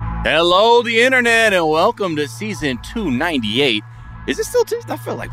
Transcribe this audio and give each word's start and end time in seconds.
Hello, 0.00 0.82
the 0.82 1.00
internet, 1.02 1.52
and 1.52 1.68
welcome 1.68 2.16
to 2.16 2.26
season 2.26 2.78
298. 2.82 3.82
Is 4.26 4.38
it 4.38 4.44
still 4.44 4.64
two? 4.64 4.80
I 4.88 4.96
feel 4.96 5.16
like 5.16 5.30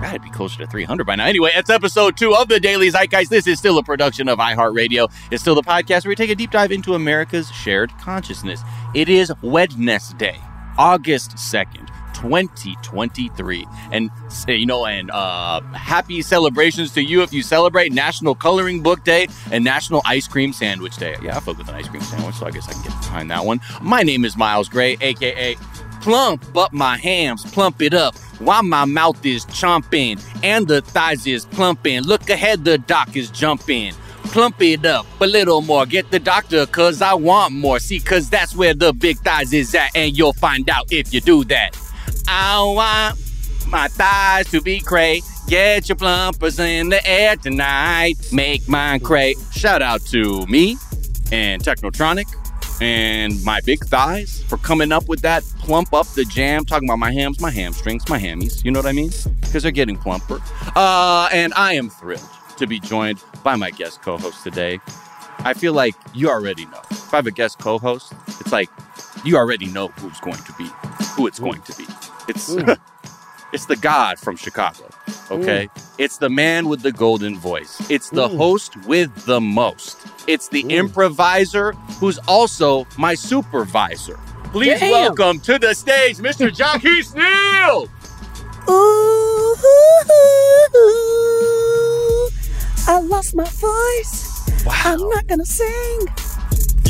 that'd 0.00 0.22
be 0.22 0.30
closer 0.30 0.58
to 0.58 0.66
300 0.66 1.06
by 1.06 1.14
now. 1.14 1.26
Anyway, 1.26 1.52
it's 1.54 1.70
episode 1.70 2.16
two 2.16 2.34
of 2.34 2.48
the 2.48 2.58
Daily 2.58 2.90
Zeitgeist. 2.90 3.28
This 3.28 3.46
is 3.46 3.58
still 3.58 3.78
a 3.78 3.84
production 3.84 4.28
of 4.28 4.38
iHeartRadio. 4.38 5.10
It's 5.30 5.42
still 5.42 5.54
the 5.54 5.62
podcast 5.62 6.04
where 6.04 6.10
we 6.10 6.16
take 6.16 6.30
a 6.30 6.34
deep 6.34 6.50
dive 6.50 6.72
into 6.72 6.94
America's 6.94 7.50
shared 7.52 7.92
consciousness. 7.98 8.62
It 8.94 9.08
is 9.08 9.32
Wednesday, 9.42 10.40
August 10.76 11.32
2nd. 11.32 11.89
2023 12.14 13.66
and 13.92 14.10
you 14.48 14.66
know 14.66 14.86
and 14.86 15.10
uh 15.10 15.60
happy 15.72 16.22
celebrations 16.22 16.92
to 16.92 17.02
you 17.02 17.22
if 17.22 17.32
you 17.32 17.42
celebrate 17.42 17.92
national 17.92 18.34
coloring 18.34 18.82
book 18.82 19.02
day 19.04 19.26
and 19.50 19.64
national 19.64 20.02
ice 20.04 20.26
cream 20.26 20.52
sandwich 20.52 20.96
day 20.96 21.16
yeah 21.22 21.36
i 21.36 21.40
fuck 21.40 21.56
with 21.58 21.68
an 21.68 21.74
ice 21.74 21.88
cream 21.88 22.02
sandwich 22.02 22.34
so 22.34 22.46
i 22.46 22.50
guess 22.50 22.68
i 22.68 22.72
can 22.72 22.82
get 22.82 22.92
behind 23.00 23.30
that 23.30 23.44
one 23.44 23.60
my 23.82 24.02
name 24.02 24.24
is 24.24 24.36
miles 24.36 24.68
gray 24.68 24.96
aka 25.00 25.56
plump 26.00 26.56
up 26.56 26.72
my 26.72 26.96
hams, 26.96 27.44
plump 27.44 27.82
it 27.82 27.94
up 27.94 28.16
while 28.38 28.62
my 28.62 28.84
mouth 28.84 29.24
is 29.24 29.44
chomping 29.46 30.20
and 30.42 30.66
the 30.66 30.80
thighs 30.82 31.26
is 31.26 31.44
plumping. 31.46 32.02
Look 32.02 32.28
ahead, 32.30 32.64
the 32.64 32.78
doc 32.78 33.16
is 33.16 33.30
jumping. 33.30 33.92
Plump 34.24 34.60
it 34.62 34.84
up 34.84 35.06
a 35.20 35.26
little 35.26 35.60
more. 35.60 35.86
Get 35.86 36.10
the 36.10 36.18
doctor, 36.18 36.66
cause 36.66 37.02
I 37.02 37.14
want 37.14 37.52
more. 37.52 37.78
See, 37.78 38.00
cause 38.00 38.30
that's 38.30 38.54
where 38.54 38.74
the 38.74 38.92
big 38.92 39.18
thighs 39.18 39.52
is 39.52 39.74
at, 39.74 39.94
and 39.94 40.16
you'll 40.16 40.32
find 40.32 40.68
out 40.70 40.92
if 40.92 41.12
you 41.12 41.20
do 41.20 41.44
that. 41.44 41.76
I 42.32 42.62
want 42.62 43.18
my 43.66 43.88
thighs 43.88 44.48
to 44.52 44.62
be 44.62 44.78
cray. 44.78 45.20
Get 45.48 45.88
your 45.88 45.96
plumpers 45.96 46.60
in 46.60 46.88
the 46.88 47.04
air 47.04 47.34
tonight. 47.34 48.14
Make 48.32 48.68
mine 48.68 49.00
cray. 49.00 49.34
Shout 49.50 49.82
out 49.82 50.00
to 50.06 50.46
me 50.46 50.76
and 51.32 51.60
Technotronic 51.60 52.26
and 52.80 53.42
my 53.44 53.60
big 53.62 53.84
thighs 53.84 54.44
for 54.44 54.58
coming 54.58 54.92
up 54.92 55.08
with 55.08 55.22
that 55.22 55.42
plump 55.58 55.92
up 55.92 56.06
the 56.10 56.24
jam. 56.24 56.64
Talking 56.64 56.88
about 56.88 57.00
my 57.00 57.12
hams, 57.12 57.40
my 57.40 57.50
hamstrings, 57.50 58.08
my 58.08 58.20
hammies. 58.20 58.64
You 58.64 58.70
know 58.70 58.78
what 58.78 58.86
I 58.86 58.92
mean? 58.92 59.10
Because 59.40 59.64
they're 59.64 59.72
getting 59.72 59.96
plumper. 59.96 60.40
Uh, 60.76 61.28
and 61.32 61.52
I 61.54 61.72
am 61.72 61.90
thrilled 61.90 62.22
to 62.58 62.66
be 62.68 62.78
joined 62.78 63.20
by 63.42 63.56
my 63.56 63.72
guest 63.72 64.02
co-host 64.02 64.44
today. 64.44 64.78
I 65.40 65.54
feel 65.54 65.72
like 65.72 65.96
you 66.14 66.30
already 66.30 66.66
know. 66.66 66.80
If 66.92 67.12
I 67.12 67.16
have 67.16 67.26
a 67.26 67.32
guest 67.32 67.58
co-host, 67.58 68.12
it's 68.28 68.52
like 68.52 68.70
you 69.24 69.36
already 69.36 69.66
know 69.66 69.88
who's 69.88 70.18
going 70.20 70.42
to 70.42 70.52
be, 70.54 70.68
who 71.14 71.26
it's 71.26 71.38
going 71.38 71.60
to 71.62 71.76
be. 71.76 71.86
It's 72.28 72.50
it's 73.52 73.66
the 73.66 73.76
god 73.76 74.18
from 74.18 74.36
Chicago. 74.36 74.88
Okay, 75.30 75.68
it's 75.98 76.18
the 76.18 76.28
man 76.28 76.68
with 76.68 76.82
the 76.82 76.92
golden 76.92 77.38
voice. 77.38 77.80
It's 77.90 78.10
the 78.10 78.28
host 78.28 78.76
with 78.86 79.14
the 79.26 79.40
most. 79.40 79.98
It's 80.26 80.48
the 80.48 80.62
improviser 80.62 81.72
who's 82.00 82.18
also 82.26 82.86
my 82.98 83.14
supervisor. 83.14 84.18
Please 84.52 84.80
Damn. 84.80 84.90
welcome 84.90 85.38
to 85.40 85.58
the 85.58 85.74
stage, 85.74 86.16
Mr. 86.16 86.50
Jacquis 86.50 87.14
Neal. 87.14 87.88
Ooh, 88.68 89.56
I 92.88 92.98
lost 93.00 93.36
my 93.36 93.44
voice. 93.44 94.64
Wow. 94.66 94.72
I'm 94.84 95.08
not 95.08 95.26
gonna 95.28 95.44
sing. 95.44 96.08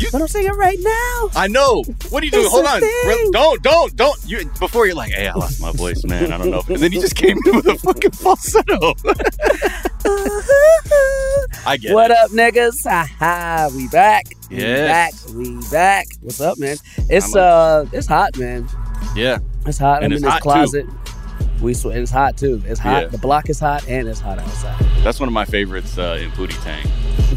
You- 0.01 0.09
but 0.11 0.21
I'm 0.21 0.27
singing 0.27 0.51
right 0.53 0.77
now. 0.79 1.29
I 1.35 1.47
know. 1.49 1.83
What 2.09 2.23
are 2.23 2.25
you 2.25 2.31
doing? 2.31 2.45
It's 2.45 2.53
Hold 2.53 2.65
on. 2.65 2.81
Re- 2.81 3.29
Don't, 3.31 3.61
don't, 3.63 3.95
don't. 3.95 4.19
You 4.25 4.45
before 4.59 4.85
you're 4.87 4.95
like, 4.95 5.11
hey, 5.11 5.27
I 5.27 5.33
lost 5.33 5.61
my 5.61 5.71
voice, 5.71 6.03
man. 6.05 6.31
I 6.31 6.37
don't 6.37 6.49
know. 6.49 6.63
And 6.67 6.77
then 6.77 6.91
you 6.91 7.01
just 7.01 7.15
came 7.15 7.37
in 7.45 7.55
with 7.55 7.67
a 7.67 7.77
fucking 7.77 8.11
falsetto. 8.11 8.93
I 11.65 11.77
get 11.77 11.93
what 11.93 12.11
it. 12.11 12.17
up, 12.17 12.31
niggas? 12.31 12.75
Haha, 12.87 13.69
we 13.75 13.87
back. 13.89 14.25
We 14.49 14.57
back. 14.57 15.13
We 15.33 15.57
back. 15.69 16.07
What's 16.21 16.41
up, 16.41 16.57
man? 16.57 16.77
It's 17.09 17.35
I'm 17.35 17.41
uh, 17.41 17.85
it's 17.93 18.07
hot, 18.07 18.37
man. 18.37 18.67
Yeah. 19.15 19.39
It's 19.65 19.77
hot. 19.77 20.03
And 20.03 20.13
I'm 20.13 20.17
in 20.17 20.23
this 20.23 20.31
hot, 20.31 20.37
too. 20.39 20.43
closet. 20.43 20.85
We 21.61 21.73
sw- 21.75 21.85
it's 21.87 22.11
hot 22.11 22.37
too. 22.37 22.61
It's 22.65 22.79
hot. 22.79 23.03
Yeah. 23.03 23.07
The 23.09 23.17
block 23.19 23.49
is 23.49 23.59
hot, 23.59 23.87
and 23.87 24.07
it's 24.07 24.19
hot 24.19 24.39
outside. 24.39 24.79
That's 25.03 25.19
one 25.19 25.29
of 25.29 25.33
my 25.33 25.45
favorites 25.45 25.97
uh, 25.97 26.17
in 26.19 26.31
Pootie 26.31 26.61
Tang. 26.63 26.87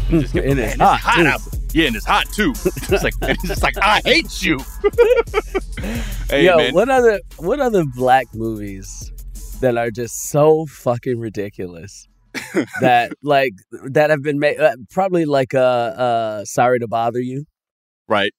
Just 0.21 0.33
get- 0.33 0.45
And 0.45 0.57
"Man, 0.57 0.69
it's 0.69 0.79
hot, 0.81 1.41
too." 1.51 1.54
Yeah, 1.75 1.87
and 1.87 1.95
it's 1.97 2.05
hot 2.05 2.27
too. 2.31 2.53
It's 2.65 3.03
like 3.03 3.15
it's 3.21 3.61
like 3.61 3.75
I 3.81 3.99
hate 4.05 4.41
you. 4.41 4.59
hey 6.29 6.45
Yo, 6.45 6.55
man, 6.55 6.73
what 6.73 6.87
other 6.87 7.19
what 7.35 7.59
other 7.59 7.83
black 7.83 8.27
movies 8.33 9.11
that 9.59 9.77
are 9.77 9.91
just 9.91 10.29
so 10.29 10.65
fucking 10.67 11.19
ridiculous 11.19 12.07
that 12.79 13.11
like 13.21 13.51
that 13.89 14.09
have 14.09 14.21
been 14.23 14.39
made? 14.39 14.57
Uh, 14.57 14.77
probably 14.89 15.25
like 15.25 15.53
uh 15.53 15.57
uh 15.59 16.45
Sorry 16.45 16.79
to 16.79 16.87
Bother 16.87 17.19
You. 17.19 17.43
right? 18.07 18.31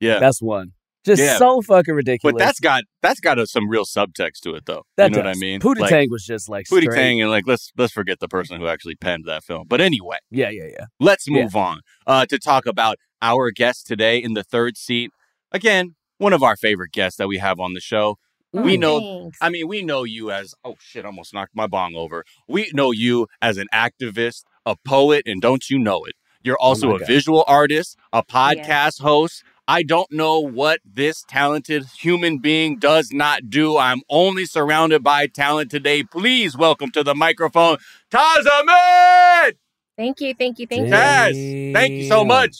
Yeah, 0.00 0.18
That's 0.18 0.40
one. 0.40 0.72
Just 1.08 1.22
Yeah. 1.22 1.36
so 1.38 1.60
fucking 1.62 1.94
ridiculous. 1.94 2.32
but 2.34 2.38
that's 2.38 2.60
got 2.60 2.84
that's 3.02 3.18
got 3.20 3.38
a, 3.38 3.46
some 3.46 3.68
real 3.68 3.84
subtext 3.84 4.40
to 4.42 4.54
it 4.54 4.66
though. 4.66 4.84
that 4.96 5.10
you 5.10 5.16
know 5.16 5.22
what 5.24 5.36
I 5.36 5.38
mean? 5.38 5.60
Pootie 5.60 5.80
like, 5.80 5.90
Tang 5.90 6.08
was 6.10 6.24
just 6.24 6.48
like 6.48 6.66
Pootie 6.66 6.92
Tang, 6.94 7.20
and 7.20 7.30
like 7.30 7.44
let's 7.46 7.72
let's 7.76 7.92
forget 7.92 8.20
the 8.20 8.28
person 8.28 8.60
who 8.60 8.66
actually 8.68 8.94
penned 8.96 9.24
that 9.26 9.42
film. 9.44 9.66
But 9.68 9.80
anyway, 9.80 10.18
Yeah, 10.30 10.50
yeah, 10.50 10.66
yeah. 10.70 10.84
let's 11.00 11.26
Yeah. 11.26 11.42
move 11.42 11.56
on 11.56 11.80
uh, 12.06 12.26
to 12.26 12.38
talk 12.38 12.66
about 12.66 12.96
our 13.22 13.50
guest 13.50 13.86
today 13.86 14.18
in 14.18 14.34
the 14.34 14.44
third 14.44 14.76
seat. 14.76 15.10
Again, 15.50 15.96
one 16.18 16.32
of 16.32 16.42
our 16.42 16.56
favorite 16.56 16.92
guests 16.92 17.16
that 17.18 17.26
we 17.28 17.38
have 17.38 17.58
on 17.58 17.72
the 17.74 17.80
show. 17.80 18.16
We 18.52 18.76
Mm. 18.76 18.80
know 18.80 19.00
Thanks. 19.22 19.38
I 19.42 19.48
mean, 19.50 19.68
we 19.68 19.82
know 19.82 20.04
you 20.04 20.30
as 20.30 20.54
oh 20.64 20.76
shit, 20.80 21.04
almost 21.04 21.34
knocked 21.34 21.54
my 21.54 21.66
bong 21.66 21.94
over. 21.96 22.24
We 22.46 22.70
know 22.72 22.92
you 22.92 23.26
as 23.42 23.56
an 23.58 23.66
activist, 23.74 24.42
a 24.64 24.74
poet, 24.84 25.22
and 25.26 25.40
don't 25.40 25.68
you 25.68 25.78
know 25.78 26.04
it? 26.04 26.14
You're 26.42 26.58
also 26.58 26.92
Oh 26.92 26.96
a 26.96 26.98
God. 27.00 27.06
visual 27.08 27.44
artist, 27.46 27.96
a 28.12 28.22
podcast 28.22 29.00
host. 29.02 29.42
I 29.70 29.82
don't 29.82 30.10
know 30.10 30.40
what 30.40 30.80
this 30.82 31.22
talented 31.28 31.84
human 31.98 32.38
being 32.38 32.78
does 32.78 33.10
not 33.12 33.50
do. 33.50 33.76
I'm 33.76 34.00
only 34.08 34.46
surrounded 34.46 35.04
by 35.04 35.26
talent 35.26 35.70
today. 35.70 36.02
Please 36.04 36.56
welcome 36.56 36.90
to 36.92 37.04
the 37.04 37.14
microphone, 37.14 37.76
Taz 38.10 38.46
Ahmed! 38.50 39.58
Thank 39.98 40.22
you, 40.22 40.32
thank 40.32 40.58
you, 40.58 40.66
thank 40.66 40.86
you. 40.86 40.92
Taz, 40.94 41.72
thank 41.74 41.92
you 41.92 42.08
so 42.08 42.24
much. 42.24 42.56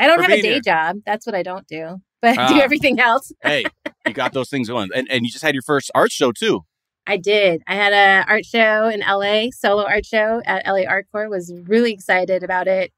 I 0.00 0.08
don't 0.08 0.20
have 0.20 0.32
a 0.32 0.42
day 0.42 0.52
here. 0.54 0.60
job. 0.60 0.96
That's 1.06 1.26
what 1.26 1.36
I 1.36 1.42
don't 1.44 1.66
do. 1.68 1.98
But 2.20 2.36
I 2.36 2.48
do 2.48 2.54
Ah. 2.58 2.64
everything 2.64 2.98
else. 2.98 3.30
Hey, 3.44 3.64
you 4.04 4.12
got 4.12 4.32
those 4.32 4.50
things 4.50 4.68
going. 4.68 4.90
And, 4.92 5.08
and 5.08 5.24
you 5.24 5.30
just 5.30 5.44
had 5.44 5.54
your 5.54 5.62
first 5.62 5.88
art 5.94 6.10
show 6.10 6.32
too. 6.32 6.62
I 7.06 7.16
did. 7.16 7.62
I 7.68 7.76
had 7.76 7.92
a 7.92 8.28
art 8.28 8.44
show 8.44 8.88
in 8.88 9.00
LA, 9.00 9.50
solo 9.52 9.84
art 9.86 10.04
show 10.04 10.42
at 10.44 10.66
LA 10.66 10.82
Art 10.88 11.06
Corps. 11.12 11.28
Was 11.28 11.52
really 11.66 11.92
excited 11.92 12.42
about 12.42 12.66
it. 12.66 12.90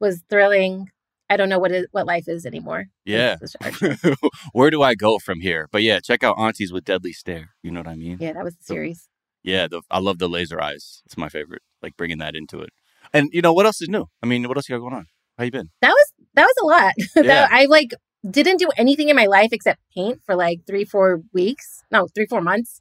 Was 0.00 0.24
thrilling. 0.28 0.90
I 1.28 1.36
don't 1.36 1.48
know 1.48 1.58
what 1.58 1.72
is 1.72 1.86
what 1.92 2.06
life 2.06 2.28
is 2.28 2.46
anymore. 2.46 2.86
Yeah. 3.04 3.36
This 3.40 3.56
art 3.60 3.74
show. 3.98 4.14
Where 4.52 4.70
do 4.70 4.82
I 4.82 4.94
go 4.94 5.18
from 5.18 5.40
here? 5.40 5.68
But 5.72 5.82
yeah, 5.82 6.00
check 6.00 6.22
out 6.22 6.36
Aunties 6.38 6.72
with 6.72 6.84
Deadly 6.84 7.12
Stare. 7.12 7.50
You 7.62 7.70
know 7.72 7.80
what 7.80 7.88
I 7.88 7.96
mean? 7.96 8.18
yeah, 8.20 8.32
that 8.32 8.44
was 8.44 8.54
the 8.56 8.64
series. 8.64 9.08
Yeah, 9.42 9.68
the, 9.68 9.82
I 9.90 9.98
love 10.00 10.18
the 10.18 10.28
laser 10.28 10.60
eyes. 10.60 11.02
It's 11.06 11.16
my 11.16 11.28
favorite. 11.28 11.62
Like 11.82 11.96
bringing 11.96 12.18
that 12.18 12.34
into 12.34 12.60
it. 12.60 12.70
And 13.12 13.28
you 13.32 13.42
know 13.42 13.52
what 13.52 13.66
else 13.66 13.80
is 13.80 13.88
new? 13.88 14.06
I 14.22 14.26
mean, 14.26 14.46
what 14.48 14.56
else 14.56 14.68
you 14.68 14.74
got 14.76 14.80
going 14.80 14.94
on? 14.94 15.06
How 15.38 15.44
you 15.44 15.50
been? 15.50 15.70
That 15.82 15.90
was 15.90 16.12
that 16.34 16.44
was 16.46 16.54
a 16.62 16.66
lot. 16.66 16.94
Yeah. 17.16 17.22
that, 17.22 17.52
I 17.52 17.66
like 17.66 17.90
didn't 18.28 18.58
do 18.58 18.68
anything 18.76 19.08
in 19.08 19.16
my 19.16 19.26
life 19.26 19.50
except 19.52 19.80
paint 19.94 20.20
for 20.24 20.34
like 20.34 20.60
three, 20.66 20.84
four 20.84 21.22
weeks. 21.32 21.82
No, 21.90 22.08
three, 22.14 22.26
four 22.26 22.40
months. 22.40 22.80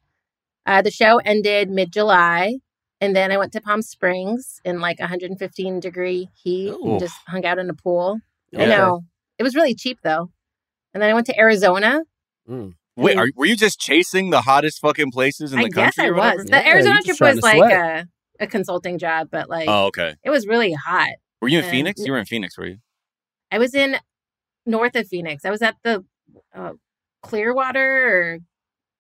Uh, 0.66 0.82
the 0.82 0.92
show 0.92 1.18
ended 1.24 1.70
mid 1.70 1.92
July, 1.92 2.58
and 3.00 3.16
then 3.16 3.32
I 3.32 3.38
went 3.38 3.54
to 3.54 3.62
Palm 3.62 3.82
Springs 3.84 4.60
in 4.66 4.80
like 4.80 5.00
115 5.00 5.80
degree 5.80 6.30
heat 6.42 6.70
Ooh. 6.72 6.82
and 6.84 7.00
just 7.00 7.16
hung 7.28 7.46
out 7.46 7.60
in 7.60 7.70
a 7.70 7.74
pool. 7.76 8.20
I 8.56 8.62
Yeah. 8.66 8.78
know 8.78 9.02
it 9.38 9.44
was 9.44 9.56
really 9.56 9.76
cheap 9.76 10.00
though. 10.04 10.32
And 10.94 11.02
then 11.04 11.10
I 11.10 11.14
went 11.14 11.28
to 11.28 11.38
Arizona. 11.40 12.02
Mm. 12.50 12.74
Wait, 12.98 13.18
are, 13.18 13.28
were 13.36 13.46
you 13.46 13.58
just 13.58 13.80
chasing 13.80 14.30
the 14.30 14.42
hottest 14.42 14.80
fucking 14.80 15.12
places 15.12 15.52
in 15.52 15.60
the 15.60 15.66
I 15.66 15.70
guess 15.70 15.96
country? 15.96 16.04
I 16.06 16.08
or 16.08 16.14
whatever? 16.16 16.38
was. 16.38 16.50
Yeah, 16.50 16.62
The 16.62 16.68
Arizona 16.70 17.02
trip 17.02 17.20
was 17.20 17.42
like 17.42 17.72
a, 17.74 18.08
a 18.40 18.48
consulting 18.48 18.98
job, 18.98 19.28
but 19.32 19.50
like 19.50 19.68
Oh, 19.68 19.88
okay. 19.88 20.16
it 20.24 20.30
was 20.30 20.48
really 20.48 20.72
hot. 20.74 21.10
Were 21.42 21.50
you 21.50 21.58
in 21.60 21.66
And- 21.66 21.72
Phoenix? 21.72 22.02
You 22.06 22.14
were 22.14 22.18
in 22.20 22.26
Phoenix, 22.26 22.58
were 22.58 22.68
you? 22.68 22.78
I 23.52 23.58
was 23.60 23.76
in 23.76 23.98
north 24.66 24.96
of 24.96 25.08
Phoenix. 25.08 25.44
I 25.44 25.50
was 25.52 25.62
at 25.62 25.76
the 25.84 26.06
uh, 26.54 26.72
Clearwater 27.24 28.08
or 28.08 28.40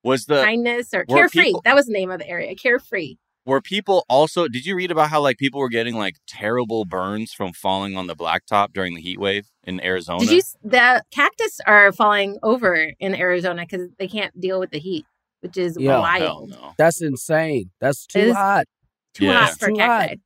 Was 0.04 0.25
the 0.25 0.44
Kindness 0.44 0.94
or 0.94 1.06
Carefree. 1.06 1.44
people- 1.44 1.62
that 1.63 1.75
was 1.75 1.86
the 1.86 1.94
name 1.94 2.12
of 2.12 2.19
the 2.19 2.28
area. 2.28 2.54
Carefree. 2.56 3.16
Were 3.46 3.62
people 3.62 4.06
also? 4.10 4.48
Did 4.48 4.66
you 4.66 4.76
read 4.76 4.92
about 4.92 5.10
how 5.10 5.22
like 5.22 5.38
people 5.38 5.60
were 5.60 5.70
getting 5.70 5.96
like 5.96 6.16
terrible 6.28 6.86
burns 6.86 7.32
from 7.34 7.54
falling 7.54 7.96
on 7.96 8.08
the 8.08 8.16
blacktop 8.16 8.74
during 8.74 8.96
the 8.96 9.02
heat 9.02 9.20
wave 9.20 9.48
in 9.64 9.80
Arizona? 9.84 10.22
Did 10.26 10.32
you? 10.32 10.42
The 10.64 11.04
cactus 11.12 11.60
are 11.68 11.92
falling 11.92 12.38
over 12.44 12.92
in 13.00 13.16
Arizona 13.16 13.64
because 13.70 13.90
they 14.00 14.08
can't 14.08 14.40
deal 14.40 14.60
with 14.60 14.72
the 14.72 14.80
heat, 14.80 15.06
which 15.42 15.58
is 15.58 15.78
Yeah. 15.80 15.92
Hell 15.94 16.02
wild. 16.02 16.50
no. 16.50 16.74
That's 16.78 17.02
insane. 17.02 17.72
That's 17.80 18.06
too 18.08 18.20
is- 18.20 18.36
hot. 18.36 18.66
Too 19.14 19.26
Yeah. 19.26 19.46
hot 19.46 19.60
for 19.60 19.68
Too 19.70 19.76
cacti. 19.76 20.08
hot. 20.08 20.18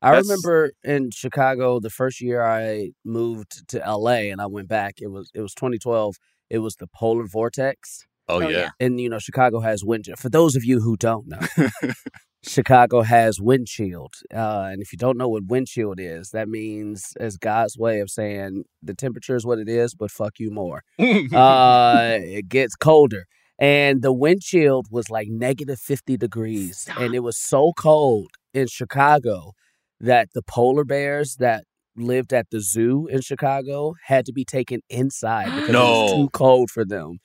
I 0.00 0.10
That's- 0.12 0.26
remember 0.28 0.72
in 0.84 1.10
Chicago 1.10 1.80
the 1.80 1.90
first 1.90 2.20
year 2.20 2.44
I 2.44 2.90
moved 3.04 3.66
to 3.70 3.78
LA 3.84 4.30
and 4.30 4.40
I 4.40 4.46
went 4.46 4.68
back. 4.68 4.96
It 5.00 5.08
was 5.08 5.30
it 5.34 5.40
was 5.40 5.54
2012. 5.54 6.16
It 6.50 6.58
was 6.58 6.76
the 6.76 6.86
polar 6.86 7.26
vortex, 7.26 8.06
Oh, 8.28 8.36
Oh, 8.36 8.48
yeah. 8.48 8.48
yeah. 8.58 8.68
and 8.78 9.00
you 9.00 9.08
know 9.08 9.18
Chicago 9.18 9.60
has 9.60 9.82
wind. 9.84 10.06
For 10.16 10.28
those 10.28 10.54
of 10.54 10.62
you 10.64 10.80
who 10.80 10.96
don't 10.96 11.26
know, 11.26 11.40
Chicago 12.44 13.02
has 13.02 13.40
windshield, 13.40 14.14
uh, 14.32 14.68
and 14.70 14.80
if 14.80 14.92
you 14.92 14.98
don't 14.98 15.18
know 15.18 15.28
what 15.28 15.46
windshield 15.46 15.98
is, 15.98 16.30
that 16.30 16.48
means 16.48 17.14
as 17.18 17.36
God's 17.36 17.76
way 17.76 18.00
of 18.00 18.10
saying 18.10 18.64
the 18.82 18.94
temperature 18.94 19.34
is 19.34 19.44
what 19.44 19.58
it 19.58 19.68
is, 19.68 19.94
but 19.94 20.10
fuck 20.10 20.38
you 20.38 20.50
more. 20.50 20.82
uh, 20.98 21.04
it 22.20 22.48
gets 22.48 22.76
colder. 22.76 23.26
And 23.58 24.02
the 24.02 24.12
wind 24.12 24.42
chill 24.42 24.84
was 24.90 25.10
like 25.10 25.26
negative 25.28 25.80
50 25.80 26.16
degrees. 26.16 26.78
Stop. 26.78 27.00
And 27.00 27.14
it 27.14 27.20
was 27.20 27.36
so 27.36 27.72
cold 27.76 28.30
in 28.54 28.68
Chicago 28.68 29.52
that 30.00 30.28
the 30.32 30.42
polar 30.42 30.84
bears 30.84 31.36
that 31.40 31.64
lived 31.96 32.32
at 32.32 32.46
the 32.50 32.60
zoo 32.60 33.08
in 33.08 33.20
Chicago 33.20 33.94
had 34.04 34.24
to 34.26 34.32
be 34.32 34.44
taken 34.44 34.80
inside 34.88 35.46
because 35.46 35.70
it 35.70 35.74
was 35.74 36.12
too 36.12 36.30
cold 36.32 36.70
for 36.70 36.84
them. 36.84 37.18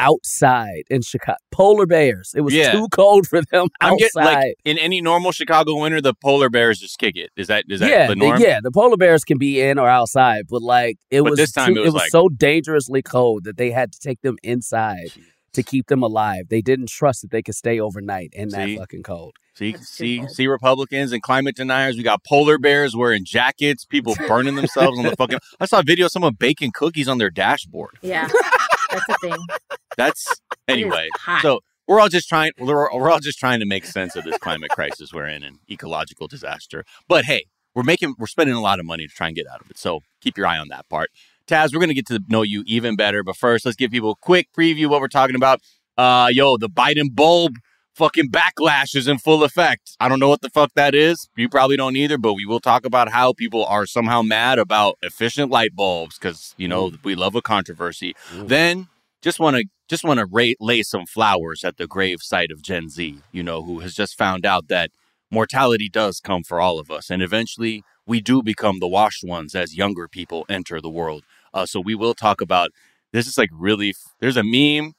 Outside 0.00 0.84
in 0.90 1.02
Chicago, 1.02 1.36
polar 1.52 1.86
bears. 1.86 2.32
It 2.34 2.40
was 2.40 2.54
Yeah. 2.54 2.72
too 2.72 2.88
cold 2.90 3.26
for 3.26 3.42
them 3.42 3.68
I'm 3.80 3.92
outside. 3.92 3.98
getting 3.98 4.24
like 4.24 4.54
in 4.64 4.78
any 4.78 5.00
normal 5.00 5.30
Chicago 5.32 5.76
winter, 5.76 6.00
the 6.00 6.14
polar 6.14 6.48
bears 6.48 6.78
just 6.80 6.98
kick 6.98 7.16
it. 7.16 7.30
Is 7.36 7.48
that 7.48 7.64
is 7.68 7.80
that 7.80 7.90
yeah, 7.90 8.06
the 8.06 8.16
norm? 8.16 8.40
yeah. 8.40 8.60
The 8.62 8.70
polar 8.70 8.96
bears 8.96 9.24
can 9.24 9.38
be 9.38 9.60
in 9.60 9.78
or 9.78 9.88
outside, 9.88 10.44
but 10.48 10.62
like 10.62 10.96
it 11.10 11.22
But 11.22 11.30
was, 11.32 11.36
this 11.38 11.52
time 11.52 11.74
too- 11.74 11.82
it 11.82 11.84
was 11.84 11.94
like- 11.94 12.10
so 12.10 12.28
dangerously 12.28 13.02
cold 13.02 13.44
that 13.44 13.56
they 13.56 13.70
had 13.70 13.92
to 13.92 13.98
take 13.98 14.20
them 14.22 14.36
inside 14.42 15.10
to 15.52 15.62
keep 15.62 15.88
them 15.88 16.02
alive. 16.02 16.44
They 16.48 16.60
didn't 16.62 16.88
trust 16.88 17.22
that 17.22 17.30
they 17.30 17.42
could 17.42 17.54
stay 17.56 17.78
overnight 17.80 18.30
in 18.32 18.48
that 18.50 18.68
fucking 18.78 19.02
cold. 19.02 19.34
See, 19.54 19.76
see, 19.82 20.26
see, 20.28 20.46
Republicans 20.46 21.12
and 21.12 21.20
climate 21.22 21.56
deniers. 21.56 21.96
We 21.96 22.02
got 22.04 22.24
polar 22.24 22.56
bears 22.56 22.96
wearing 22.96 23.24
jackets. 23.24 23.84
People 23.84 24.14
burning 24.28 24.54
themselves 24.54 24.96
on 24.98 25.04
the 25.04 25.14
fucking. 25.16 25.40
I 25.58 25.66
saw 25.66 25.80
a 25.80 25.82
video 25.82 26.06
of 26.06 26.12
someone 26.12 26.34
baking 26.38 26.70
cookies 26.72 27.08
on 27.08 27.18
their 27.18 27.30
dashboard. 27.30 27.98
Yeah, 28.00 28.28
that's 28.90 29.08
a 29.08 29.14
thing. 29.18 29.46
That's 29.96 30.40
anyway. 30.68 31.08
So 31.42 31.60
we're 31.86 32.00
all 32.00 32.08
just 32.08 32.28
trying. 32.28 32.52
We're, 32.58 32.88
we're 32.94 33.10
all 33.10 33.18
just 33.18 33.38
trying 33.38 33.60
to 33.60 33.66
make 33.66 33.84
sense 33.84 34.14
of 34.16 34.24
this 34.24 34.38
climate 34.38 34.70
crisis 34.70 35.12
we're 35.12 35.26
in 35.26 35.42
and 35.42 35.58
ecological 35.68 36.28
disaster. 36.28 36.84
But 37.08 37.24
hey, 37.24 37.46
we're 37.74 37.82
making 37.82 38.14
we're 38.18 38.28
spending 38.28 38.54
a 38.54 38.60
lot 38.60 38.78
of 38.78 38.86
money 38.86 39.06
to 39.06 39.12
try 39.12 39.26
and 39.26 39.36
get 39.36 39.46
out 39.52 39.60
of 39.60 39.70
it. 39.70 39.76
So 39.76 40.00
keep 40.20 40.38
your 40.38 40.46
eye 40.46 40.58
on 40.58 40.68
that 40.68 40.88
part. 40.88 41.10
Taz, 41.46 41.74
we're 41.74 41.80
gonna 41.80 41.94
get 41.94 42.06
to 42.06 42.20
know 42.28 42.42
you 42.42 42.62
even 42.66 42.96
better. 42.96 43.22
But 43.22 43.36
first, 43.36 43.66
let's 43.66 43.76
give 43.76 43.90
people 43.90 44.12
a 44.12 44.16
quick 44.16 44.48
preview 44.56 44.84
of 44.84 44.92
what 44.92 45.00
we're 45.00 45.08
talking 45.08 45.36
about. 45.36 45.60
Uh, 45.98 46.28
yo, 46.30 46.56
the 46.56 46.68
Biden 46.68 47.14
bulb 47.14 47.56
fucking 47.94 48.30
backlash 48.30 48.94
is 48.94 49.08
in 49.08 49.18
full 49.18 49.44
effect. 49.44 49.96
I 50.00 50.08
don't 50.08 50.20
know 50.20 50.28
what 50.28 50.40
the 50.40 50.50
fuck 50.50 50.72
that 50.74 50.94
is. 50.94 51.28
You 51.36 51.48
probably 51.48 51.76
don't 51.76 51.96
either, 51.96 52.18
but 52.18 52.34
we 52.34 52.46
will 52.46 52.60
talk 52.60 52.84
about 52.84 53.10
how 53.10 53.32
people 53.32 53.64
are 53.64 53.86
somehow 53.86 54.22
mad 54.22 54.58
about 54.58 54.96
efficient 55.02 55.50
light 55.50 55.74
bulbs 55.74 56.18
because 56.18 56.54
you 56.56 56.68
know 56.68 56.92
we 57.04 57.14
love 57.14 57.34
a 57.34 57.42
controversy. 57.42 58.14
Then 58.32 58.88
just 59.22 59.38
want 59.38 59.56
to 59.56 59.64
just 59.88 60.04
want 60.04 60.20
to 60.20 60.26
ra- 60.26 60.54
lay 60.60 60.82
some 60.82 61.06
flowers 61.06 61.64
at 61.64 61.76
the 61.76 61.86
grave 61.86 62.18
site 62.20 62.50
of 62.50 62.62
Gen 62.62 62.88
Z, 62.88 63.18
you 63.32 63.42
know, 63.42 63.62
who 63.62 63.80
has 63.80 63.94
just 63.94 64.16
found 64.16 64.46
out 64.46 64.68
that 64.68 64.90
mortality 65.30 65.88
does 65.88 66.20
come 66.20 66.42
for 66.42 66.60
all 66.60 66.78
of 66.78 66.90
us, 66.90 67.10
and 67.10 67.22
eventually 67.22 67.82
we 68.06 68.20
do 68.20 68.42
become 68.42 68.80
the 68.80 68.88
washed 68.88 69.22
ones 69.24 69.54
as 69.54 69.76
younger 69.76 70.08
people 70.08 70.44
enter 70.48 70.80
the 70.80 70.90
world. 70.90 71.24
Uh, 71.52 71.66
so 71.66 71.80
we 71.80 71.94
will 71.94 72.14
talk 72.14 72.40
about 72.40 72.70
this. 73.12 73.26
Is 73.26 73.38
like 73.38 73.50
really 73.52 73.94
there's 74.20 74.36
a 74.36 74.44
meme. 74.44 74.94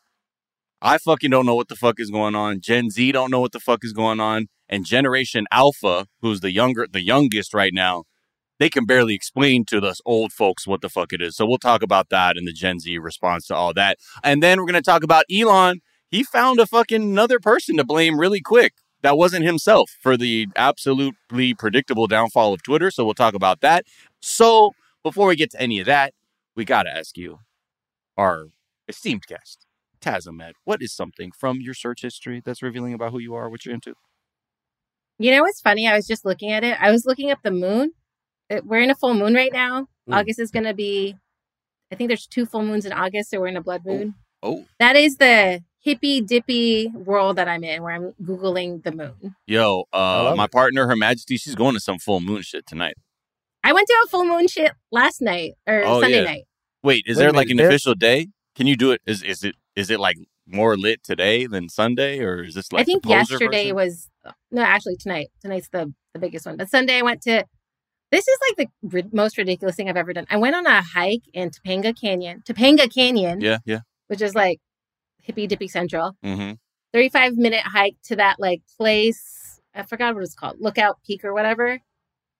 I 0.81 0.97
fucking 0.97 1.29
don't 1.29 1.45
know 1.45 1.55
what 1.55 1.67
the 1.67 1.75
fuck 1.75 1.99
is 1.99 2.09
going 2.09 2.35
on. 2.35 2.59
Gen 2.59 2.89
Z 2.89 3.11
don't 3.11 3.29
know 3.29 3.39
what 3.39 3.51
the 3.51 3.59
fuck 3.59 3.83
is 3.83 3.93
going 3.93 4.19
on, 4.19 4.47
and 4.67 4.85
Generation 4.85 5.45
Alpha, 5.51 6.07
who's 6.21 6.39
the 6.39 6.51
younger 6.51 6.87
the 6.91 7.03
youngest 7.03 7.53
right 7.53 7.73
now, 7.73 8.03
they 8.57 8.69
can 8.69 8.85
barely 8.85 9.15
explain 9.15 9.65
to 9.65 9.79
us 9.79 10.01
old 10.05 10.31
folks 10.31 10.67
what 10.67 10.81
the 10.81 10.89
fuck 10.89 11.13
it 11.13 11.21
is. 11.21 11.35
So 11.35 11.45
we'll 11.45 11.57
talk 11.57 11.81
about 11.81 12.09
that 12.09 12.37
and 12.37 12.47
the 12.47 12.53
Gen 12.53 12.79
Z 12.79 12.97
response 12.99 13.47
to 13.47 13.55
all 13.55 13.73
that. 13.73 13.97
And 14.23 14.41
then 14.41 14.59
we're 14.59 14.71
to 14.73 14.81
talk 14.81 15.03
about 15.03 15.25
Elon. 15.31 15.81
He 16.09 16.23
found 16.23 16.59
a 16.59 16.67
fucking 16.67 17.01
another 17.01 17.39
person 17.39 17.77
to 17.77 17.83
blame 17.83 18.19
really 18.19 18.41
quick. 18.41 18.73
That 19.01 19.17
wasn't 19.17 19.45
himself 19.45 19.89
for 19.99 20.15
the 20.15 20.47
absolutely 20.55 21.55
predictable 21.55 22.05
downfall 22.05 22.53
of 22.53 22.61
Twitter. 22.61 22.91
So 22.91 23.03
we'll 23.03 23.15
talk 23.15 23.33
about 23.33 23.61
that. 23.61 23.85
So 24.19 24.73
before 25.01 25.27
we 25.27 25.35
get 25.35 25.49
to 25.51 25.61
any 25.61 25.79
of 25.79 25.87
that, 25.87 26.13
we 26.55 26.65
got 26.65 26.83
to 26.83 26.95
ask 26.95 27.17
you, 27.17 27.39
our 28.15 28.49
esteemed 28.87 29.23
guest, 29.27 29.65
Taz 30.01 30.27
Ahmed, 30.27 30.55
what 30.63 30.81
is 30.81 30.91
something 30.93 31.31
from 31.31 31.61
your 31.61 31.73
search 31.73 32.01
history 32.01 32.41
that's 32.43 32.61
revealing 32.61 32.93
about 32.93 33.11
who 33.11 33.19
you 33.19 33.35
are, 33.35 33.49
what 33.49 33.65
you're 33.65 33.73
into? 33.75 33.93
You 35.19 35.31
know 35.31 35.41
what's 35.43 35.61
funny? 35.61 35.87
I 35.87 35.95
was 35.95 36.07
just 36.07 36.25
looking 36.25 36.51
at 36.51 36.63
it. 36.63 36.77
I 36.81 36.91
was 36.91 37.05
looking 37.05 37.29
up 37.31 37.39
the 37.43 37.51
moon. 37.51 37.91
We're 38.63 38.81
in 38.81 38.89
a 38.89 38.95
full 38.95 39.13
moon 39.13 39.33
right 39.33 39.53
now. 39.53 39.83
Mm. 40.09 40.15
August 40.17 40.39
is 40.39 40.51
going 40.51 40.65
to 40.65 40.73
be, 40.73 41.15
I 41.91 41.95
think 41.95 42.07
there's 42.09 42.25
two 42.27 42.45
full 42.45 42.63
moons 42.63 42.85
in 42.85 42.91
August, 42.91 43.29
so 43.29 43.39
we're 43.39 43.47
in 43.47 43.57
a 43.57 43.61
blood 43.61 43.85
moon. 43.85 44.15
Oh, 44.43 44.65
That 44.79 44.95
is 44.95 45.17
the 45.17 45.63
hippy 45.79 46.21
dippy 46.21 46.87
world 46.87 47.35
that 47.37 47.47
I'm 47.47 47.63
in, 47.63 47.83
where 47.83 47.93
I'm 47.93 48.13
googling 48.23 48.83
the 48.83 48.91
moon. 48.91 49.35
yo, 49.45 49.83
uh, 49.93 50.33
my 50.35 50.45
it. 50.45 50.51
partner, 50.51 50.87
Her 50.87 50.95
Majesty, 50.95 51.37
she's 51.37 51.55
going 51.55 51.75
to 51.75 51.79
some 51.79 51.99
full 51.99 52.19
moon 52.19 52.41
shit 52.41 52.65
tonight. 52.65 52.95
I 53.63 53.73
went 53.73 53.87
to 53.87 54.01
a 54.05 54.07
full 54.09 54.25
moon 54.25 54.47
shit 54.47 54.71
last 54.91 55.21
night 55.21 55.53
or 55.67 55.83
Oh, 55.85 56.01
Sunday 56.01 56.17
yeah. 56.23 56.23
night. 56.23 56.43
Wait, 56.83 57.03
is 57.05 57.17
Wait 57.17 57.23
there 57.23 57.31
like 57.31 57.49
an 57.49 57.57
minute, 57.57 57.63
there- 57.63 57.69
official 57.69 57.93
day? 57.93 58.29
Can 58.55 58.65
you 58.67 58.75
do 58.75 58.91
it? 58.91 59.01
Is 59.05 59.21
is 59.23 59.43
it 59.43 59.55
is 59.81 59.89
it 59.89 59.99
like 59.99 60.17
more 60.47 60.77
lit 60.77 61.03
today 61.03 61.45
than 61.47 61.67
Sunday, 61.69 62.19
or 62.19 62.43
is 62.43 62.55
this 62.55 62.71
like 62.71 62.81
I 62.81 62.83
think 62.85 63.05
yesterday 63.05 63.71
version? 63.71 63.75
was 63.75 64.09
no, 64.51 64.61
actually 64.61 64.95
tonight. 64.97 65.27
Tonight's 65.41 65.69
the 65.69 65.93
the 66.13 66.19
biggest 66.19 66.45
one. 66.45 66.57
But 66.57 66.69
Sunday 66.69 66.97
I 66.99 67.01
went 67.01 67.21
to. 67.23 67.45
This 68.11 68.27
is 68.27 68.37
like 68.49 68.57
the 68.57 68.87
ri- 68.97 69.09
most 69.13 69.37
ridiculous 69.37 69.75
thing 69.77 69.89
I've 69.89 69.95
ever 69.95 70.11
done. 70.11 70.25
I 70.29 70.35
went 70.37 70.53
on 70.55 70.65
a 70.65 70.81
hike 70.81 71.23
in 71.33 71.49
Topanga 71.49 71.93
Canyon, 71.99 72.43
Topanga 72.45 72.93
Canyon, 72.93 73.39
Yeah, 73.39 73.59
yeah. 73.65 73.79
which 74.07 74.21
is 74.21 74.35
like 74.35 74.59
hippy 75.23 75.47
dippy 75.47 75.69
central. 75.69 76.17
Mm-hmm. 76.25 76.53
35 76.93 77.37
minute 77.37 77.63
hike 77.63 77.95
to 78.05 78.17
that 78.17 78.37
like 78.39 78.61
place. 78.77 79.61
I 79.73 79.83
forgot 79.83 80.13
what 80.13 80.23
it's 80.23 80.33
called, 80.35 80.57
Lookout 80.59 80.97
Peak 81.07 81.23
or 81.23 81.33
whatever. 81.33 81.79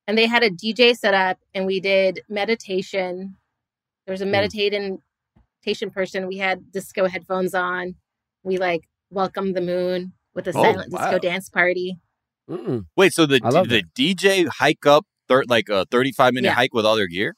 And 0.08 0.18
they 0.18 0.26
had 0.28 0.44
a 0.44 0.50
DJ 0.50 0.94
set 0.94 1.14
up 1.14 1.38
and 1.54 1.66
we 1.66 1.80
did 1.80 2.20
meditation. 2.28 3.38
There 4.06 4.12
was 4.12 4.22
a 4.22 4.26
Hmm. 4.26 4.32
meditating 4.32 5.02
meditation 5.62 5.92
person. 5.92 6.28
We 6.28 6.38
had 6.38 6.72
disco 6.72 7.08
headphones 7.08 7.54
on. 7.54 7.96
We 8.44 8.58
like 8.58 8.82
welcomed 9.10 9.56
the 9.56 9.62
moon 9.62 10.14
with 10.34 10.48
a 10.48 10.52
Oh, 10.52 10.64
silent 10.64 10.92
wow. 10.92 11.00
disco 11.02 11.20
dance 11.20 11.50
party. 11.50 11.98
Mm-mm. 12.50 12.86
Wait, 12.98 13.14
so 13.14 13.26
the 13.26 13.40
I 13.44 13.50
love 13.50 13.70
the 13.70 13.84
DJ 13.96 14.48
hike 14.48 14.86
up 14.86 15.06
thir- 15.28 15.44
like 15.48 15.70
a 15.70 15.86
thirty 15.86 16.12
five 16.12 16.34
minute 16.34 16.50
Yeah. 16.50 16.54
hike 16.56 16.74
with 16.74 16.86
all 16.86 16.96
their 16.96 17.08
gear? 17.08 17.36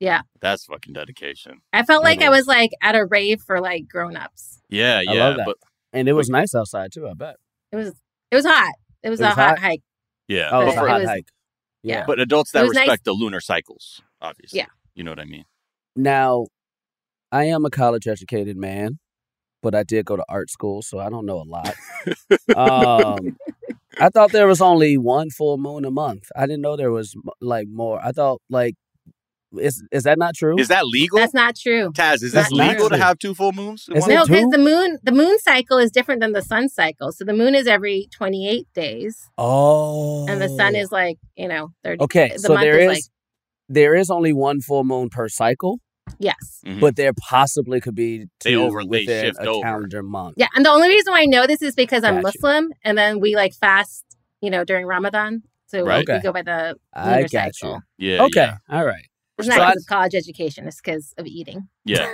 Yeah. 0.00 0.22
That's 0.40 0.64
fucking 0.66 0.92
dedication. 0.92 1.60
I 1.72 1.82
felt 1.82 2.04
like 2.04 2.20
I 2.20 2.26
Mhm. 2.26 2.30
was 2.30 2.46
like 2.46 2.70
at 2.82 2.94
a 2.94 3.04
rave 3.04 3.40
for 3.40 3.60
like 3.60 3.88
grown 3.88 4.16
ups. 4.16 4.60
Yeah, 4.68 4.98
I 4.98 5.12
yeah, 5.12 5.12
love 5.28 5.36
that. 5.38 5.46
but 5.46 5.56
And 5.92 6.08
it 6.08 6.12
was 6.12 6.28
nice 6.28 6.54
outside 6.54 6.92
too. 6.92 7.08
I 7.08 7.14
bet. 7.14 7.36
It 7.72 7.76
was 7.76 7.92
it 8.30 8.36
was 8.36 8.46
hot. 8.46 8.74
It 9.02 9.10
was 9.10 9.20
It 9.20 9.24
a 9.24 9.28
hot, 9.30 9.36
hot? 9.36 9.58
hike. 9.58 9.82
yeah, 10.28 10.48
Oh, 10.50 10.60
but, 10.60 10.68
it's 10.68 10.76
a 10.76 10.80
for- 10.80 10.88
hot 10.88 11.00
was- 11.00 11.08
hike. 11.08 11.28
yeah. 11.82 11.98
Yeah. 11.98 12.04
but 12.06 12.20
adults 12.20 12.52
that 12.52 12.62
respect 12.62 12.88
nice. 12.88 12.98
the 13.04 13.12
lunar 13.12 13.40
cycles, 13.40 14.00
obviously. 14.20 14.58
Yeah. 14.60 14.66
You 14.94 15.04
know 15.04 15.10
what 15.10 15.20
I 15.20 15.24
mean? 15.24 15.44
Now, 15.96 16.46
I 17.34 17.46
am 17.46 17.64
a 17.64 17.70
college 17.70 18.06
educated 18.06 18.56
man, 18.56 19.00
but 19.60 19.74
I 19.74 19.82
did 19.82 20.06
go 20.06 20.14
to 20.14 20.24
art 20.28 20.50
school, 20.50 20.82
so 20.82 21.00
I 21.00 21.10
don't 21.10 21.26
know 21.26 21.42
a 21.42 21.48
lot. 21.56 21.74
um, 22.54 23.36
I 24.00 24.08
thought 24.08 24.30
there 24.30 24.46
was 24.46 24.60
only 24.60 24.96
one 24.96 25.30
full 25.30 25.58
moon 25.58 25.84
a 25.84 25.90
month. 25.90 26.28
I 26.36 26.46
didn't 26.46 26.62
know 26.62 26.76
there 26.76 26.92
was 26.92 27.16
like 27.40 27.66
more. 27.68 28.00
I 28.00 28.12
thought 28.12 28.40
like 28.48 28.76
is 29.58 29.82
is 29.90 30.04
that 30.04 30.16
not 30.16 30.36
true? 30.36 30.58
Is 30.60 30.68
that 30.68 30.84
legal? 30.86 31.18
That's 31.18 31.34
not 31.34 31.56
true. 31.56 31.90
Taz, 31.90 32.22
is 32.22 32.32
That's 32.32 32.50
this 32.50 32.52
not 32.52 32.68
legal 32.68 32.88
to 32.88 32.96
have 32.98 33.18
two 33.18 33.34
full 33.34 33.52
moons? 33.52 33.88
Is 33.92 34.06
No, 34.06 34.24
because 34.24 34.50
the 34.50 34.58
moon 34.58 34.98
the 35.02 35.12
moon 35.12 35.36
cycle 35.40 35.78
is 35.78 35.90
different 35.90 36.20
than 36.20 36.32
the 36.32 36.42
sun 36.42 36.68
cycle. 36.68 37.10
So 37.10 37.24
the 37.24 37.34
moon 37.34 37.56
is 37.56 37.66
every 37.66 38.06
28 38.12 38.68
days, 38.74 39.28
oh, 39.38 40.26
and 40.28 40.40
the 40.40 40.48
sun 40.48 40.76
is 40.76 40.92
like 40.92 41.18
you 41.36 41.48
know 41.48 41.70
30. 41.82 42.04
okay. 42.04 42.28
The 42.34 42.38
So 42.38 42.54
month 42.54 42.62
there 42.62 42.78
is 42.78 42.82
is 42.82 42.88
like 42.88 43.04
there 43.68 43.94
is 43.96 44.08
only 44.10 44.32
one 44.32 44.60
full 44.60 44.84
moon 44.84 45.08
per 45.08 45.28
cycle, 45.28 45.80
yes, 46.18 46.60
Mhm. 46.66 46.80
but 46.80 46.96
there 46.96 47.12
possibly 47.14 47.80
could 47.80 47.94
be 47.94 48.26
They 48.42 48.52
two 48.52 48.62
over- 48.62 48.82
they 48.82 48.88
within 48.88 49.24
shift 49.26 49.38
a 49.40 49.48
over. 49.48 49.62
calendar 49.62 50.02
month. 50.02 50.34
yeah. 50.36 50.48
And 50.54 50.64
the 50.64 50.70
only 50.70 50.88
reason 50.88 51.12
why 51.12 51.22
I 51.22 51.26
know 51.26 51.46
this 51.46 51.62
is 51.62 51.74
because 51.74 52.04
I'm 52.04 52.20
Gotcha. 52.20 52.38
Muslim, 52.38 52.72
and 52.84 52.96
then 52.98 53.20
we 53.20 53.36
like 53.36 53.54
fast, 53.54 54.04
you 54.40 54.50
know, 54.50 54.64
during 54.64 54.86
Ramadan. 54.86 55.42
So 55.66 55.84
Right. 55.84 56.06
we 56.06 56.14
Okay. 56.14 56.22
go 56.22 56.32
by 56.32 56.42
the 56.42 56.76
I 56.92 57.16
lunar 57.16 57.28
got 57.28 57.54
cycle. 57.54 57.82
you. 57.98 58.12
Yeah. 58.12 58.22
Okay, 58.24 58.50
all 58.70 58.84
right. 58.84 59.06
It's 59.38 59.48
not 59.48 59.58
I- 59.60 59.70
because 59.70 59.82
of 59.82 59.88
college 59.88 60.14
education; 60.14 60.68
it's 60.68 60.80
because 60.80 61.12
of 61.18 61.26
eating. 61.26 61.68
Yeah. 61.84 62.06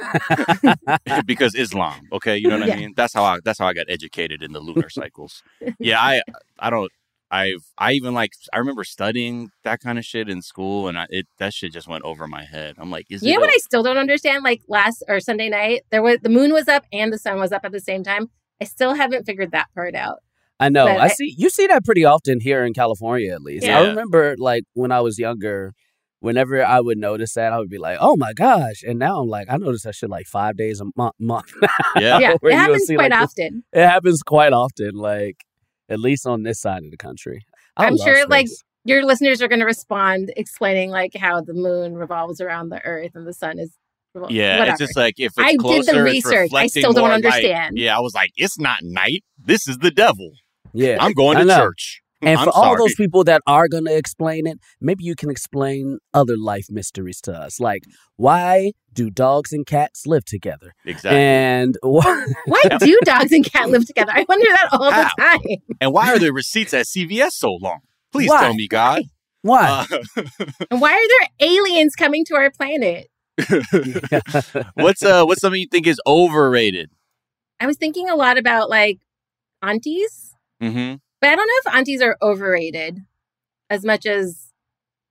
Yeah. 0.62 1.20
because 1.26 1.54
Islam. 1.54 2.08
Okay, 2.12 2.38
you 2.38 2.48
know 2.48 2.58
what 2.58 2.68
Yeah. 2.68 2.74
I 2.74 2.78
mean. 2.78 2.94
That's 2.96 3.12
how 3.12 3.24
I. 3.24 3.38
That's 3.44 3.58
how 3.58 3.66
I 3.66 3.74
got 3.74 3.86
educated 3.90 4.42
in 4.42 4.52
the 4.52 4.60
lunar 4.60 4.88
cycles. 4.88 5.42
yeah, 5.78 6.00
I. 6.00 6.22
I 6.58 6.70
don't. 6.70 6.90
I've. 7.30 7.62
I 7.78 7.92
even 7.92 8.12
like. 8.14 8.32
I 8.52 8.58
remember 8.58 8.84
studying 8.84 9.50
that 9.64 9.80
kind 9.80 9.98
of 9.98 10.04
shit 10.04 10.28
in 10.28 10.42
school, 10.42 10.88
and 10.88 10.98
I, 10.98 11.06
it 11.10 11.26
that 11.38 11.54
shit 11.54 11.72
just 11.72 11.86
went 11.88 12.04
over 12.04 12.26
my 12.26 12.44
head. 12.44 12.74
I'm 12.78 12.90
like, 12.90 13.06
is 13.10 13.22
You 13.22 13.30
it? 13.30 13.34
know 13.34 13.40
what 13.40 13.50
I 13.50 13.58
still 13.58 13.82
don't 13.82 13.98
understand? 13.98 14.42
Like 14.44 14.62
last 14.68 15.02
or 15.08 15.20
Sunday 15.20 15.48
night, 15.48 15.82
there 15.90 16.02
was 16.02 16.18
the 16.22 16.28
moon 16.28 16.52
was 16.52 16.66
up 16.68 16.84
and 16.92 17.12
the 17.12 17.18
sun 17.18 17.38
was 17.38 17.52
up 17.52 17.64
at 17.64 17.72
the 17.72 17.80
same 17.80 18.02
time. 18.02 18.30
I 18.60 18.64
still 18.64 18.94
haven't 18.94 19.24
figured 19.26 19.52
that 19.52 19.68
part 19.74 19.94
out. 19.94 20.18
I 20.58 20.68
know. 20.68 20.86
I 20.86 21.04
I- 21.04 21.08
see. 21.08 21.34
You 21.38 21.48
see 21.50 21.66
that 21.68 21.84
pretty 21.84 22.04
often 22.04 22.40
here 22.40 22.64
in 22.64 22.74
California, 22.74 23.32
at 23.32 23.42
least. 23.42 23.64
Yeah. 23.64 23.78
I 23.80 23.86
remember, 23.88 24.34
like 24.38 24.64
when 24.74 24.90
I 24.92 25.00
was 25.00 25.18
younger, 25.18 25.72
whenever 26.18 26.62
I 26.62 26.80
would 26.80 26.98
notice 26.98 27.32
that, 27.34 27.52
I 27.52 27.58
would 27.58 27.70
be 27.70 27.78
like, 27.78 27.96
"Oh 28.00 28.16
my 28.16 28.32
gosh!" 28.34 28.82
And 28.86 28.98
now 28.98 29.20
I'm 29.22 29.28
like, 29.28 29.46
I 29.48 29.56
notice 29.56 29.84
that 29.84 29.94
shit 29.94 30.10
like 30.10 30.26
five 30.26 30.56
days 30.56 30.80
a 30.80 30.86
mo- 30.96 31.12
month. 31.18 31.52
Yeah. 31.96 32.18
yeah, 32.18 32.34
it 32.42 32.52
happens 32.52 32.86
see, 32.86 32.94
quite 32.96 33.10
like, 33.10 33.20
this- 33.20 33.30
often. 33.38 33.64
it 33.72 33.86
happens 33.86 34.22
quite 34.22 34.52
often, 34.52 34.92
like 34.96 35.36
at 35.90 35.98
least 36.00 36.26
on 36.26 36.42
this 36.44 36.60
side 36.60 36.84
of 36.84 36.90
the 36.90 36.96
country. 36.96 37.44
I 37.76 37.86
I'm 37.86 37.96
love 37.96 38.06
sure, 38.06 38.26
like. 38.26 38.46
Your 38.86 39.04
listeners 39.04 39.42
are 39.42 39.48
going 39.48 39.58
to 39.60 39.66
respond 39.66 40.32
explaining 40.38 40.88
like 40.88 41.14
how 41.14 41.42
the 41.42 41.52
moon 41.52 41.96
revolves 41.96 42.40
around 42.40 42.70
the 42.70 42.82
Earth 42.82 43.10
and 43.14 43.26
the 43.26 43.34
sun 43.34 43.58
is. 43.58 43.76
revol- 44.16 44.30
Yeah, 44.30 44.58
whatever. 44.58 44.70
it's 44.72 44.78
just 44.80 44.96
like 44.96 45.16
if 45.18 45.32
it's 45.36 45.38
I 45.38 45.54
did 45.56 45.84
the 45.84 46.02
research. 46.02 46.50
I 46.54 46.66
still 46.66 46.94
don't 46.94 47.02
more 47.02 47.10
light. 47.10 47.16
understand. 47.26 47.76
Yeah, 47.76 47.94
I 47.94 48.00
was 48.00 48.14
like, 48.14 48.30
it's 48.36 48.58
not 48.58 48.78
night. 48.82 49.22
This 49.38 49.68
is 49.68 49.76
the 49.78 49.90
devil. 49.90 50.30
yeah. 50.72 50.96
I'm 50.98 51.12
going 51.12 51.36
I 51.36 51.40
to 51.40 51.46
know. 51.46 51.58
church. 51.58 52.00
And 52.22 52.38
I'm 52.38 52.44
for 52.44 52.50
all 52.50 52.62
sorry. 52.64 52.78
those 52.78 52.94
people 52.96 53.24
that 53.24 53.40
are 53.46 53.66
going 53.68 53.86
to 53.86 53.96
explain 53.96 54.46
it, 54.46 54.58
maybe 54.80 55.04
you 55.04 55.14
can 55.16 55.30
explain 55.30 55.98
other 56.12 56.36
life 56.36 56.66
mysteries 56.70 57.20
to 57.22 57.32
us, 57.32 57.58
like 57.60 57.82
why 58.16 58.72
do 58.92 59.08
dogs 59.10 59.52
and 59.52 59.64
cats 59.66 60.06
live 60.06 60.24
together, 60.26 60.72
exactly. 60.84 61.18
and 61.18 61.76
why, 61.82 62.26
Why 62.46 62.62
do 62.80 62.98
dogs 63.04 63.32
and 63.32 63.44
cats 63.44 63.70
live 63.70 63.86
together? 63.86 64.12
I 64.14 64.26
wonder 64.28 64.46
that 64.50 64.68
all 64.72 64.90
How? 64.90 65.04
the 65.04 65.10
time. 65.22 65.74
And 65.80 65.92
why 65.92 66.12
are 66.12 66.18
the 66.18 66.32
receipts 66.32 66.74
at 66.74 66.86
CVS 66.86 67.30
so 67.32 67.52
long? 67.54 67.80
Please 68.12 68.28
Why? 68.28 68.40
tell 68.40 68.54
me, 68.54 68.68
God. 68.68 69.02
why? 69.42 69.86
Uh, 69.90 70.22
And 70.70 70.80
why 70.80 70.92
are 70.92 71.08
there 71.08 71.48
aliens 71.48 71.94
coming 71.94 72.24
to 72.26 72.34
our 72.34 72.50
planet? 72.50 73.06
what's 74.74 75.02
uh 75.02 75.24
what's 75.24 75.40
something 75.40 75.60
you 75.60 75.68
think 75.70 75.86
is 75.86 76.00
overrated? 76.06 76.90
I 77.58 77.66
was 77.66 77.76
thinking 77.76 78.08
a 78.08 78.14
lot 78.16 78.36
about 78.38 78.68
like 78.68 78.98
aunties, 79.62 80.34
Mm-hmm. 80.62 80.96
But 81.20 81.30
I 81.30 81.36
don't 81.36 81.46
know 81.46 81.70
if 81.70 81.74
aunties 81.74 82.02
are 82.02 82.16
overrated 82.22 83.00
as 83.68 83.84
much 83.84 84.06
as 84.06 84.50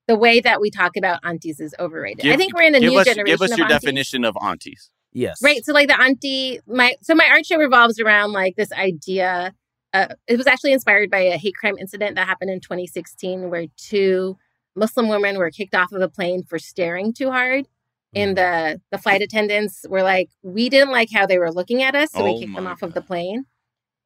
the 0.07 0.15
way 0.15 0.39
that 0.39 0.59
we 0.59 0.71
talk 0.71 0.97
about 0.97 1.19
aunties 1.23 1.59
is 1.59 1.75
overrated. 1.79 2.27
I 2.27 2.35
think 2.35 2.55
we're 2.55 2.63
in 2.63 2.73
a 2.73 2.79
new 2.79 2.97
us, 2.97 3.05
generation. 3.05 3.25
Give 3.25 3.41
us 3.41 3.51
of 3.51 3.57
your 3.59 3.65
aunties. 3.65 3.81
definition 3.81 4.25
of 4.25 4.35
aunties. 4.41 4.89
yes, 5.13 5.39
Right. 5.41 5.63
So 5.63 5.71
like 5.71 5.87
the 5.87 6.01
auntie, 6.01 6.59
my 6.67 6.95
so 7.01 7.13
my 7.13 7.27
art 7.31 7.45
show 7.45 7.57
revolves 7.57 7.99
around 7.99 8.33
like 8.33 8.55
this 8.55 8.71
idea. 8.71 9.53
Uh, 9.93 10.07
it 10.27 10.37
was 10.37 10.47
actually 10.47 10.73
inspired 10.73 11.09
by 11.09 11.19
a 11.19 11.37
hate 11.37 11.55
crime 11.55 11.75
incident 11.79 12.15
that 12.15 12.27
happened 12.27 12.51
in 12.51 12.59
2016, 12.59 13.49
where 13.49 13.65
two 13.77 14.37
Muslim 14.75 15.09
women 15.09 15.37
were 15.37 15.51
kicked 15.51 15.75
off 15.75 15.91
of 15.91 16.01
a 16.01 16.09
plane 16.09 16.43
for 16.43 16.57
staring 16.57 17.13
too 17.13 17.29
hard, 17.29 17.67
and 18.15 18.35
the 18.35 18.81
the 18.91 18.97
flight 18.97 19.21
attendants 19.21 19.85
were 19.87 20.01
like, 20.01 20.29
"We 20.41 20.69
didn't 20.69 20.91
like 20.91 21.09
how 21.13 21.27
they 21.27 21.37
were 21.37 21.51
looking 21.51 21.83
at 21.83 21.93
us, 21.93 22.11
so 22.13 22.21
Oh 22.21 22.23
we 22.25 22.39
kicked 22.39 22.55
them 22.55 22.63
my 22.63 22.71
off 22.71 22.81
of 22.81 22.95
the 22.95 23.01
plane." 23.01 23.45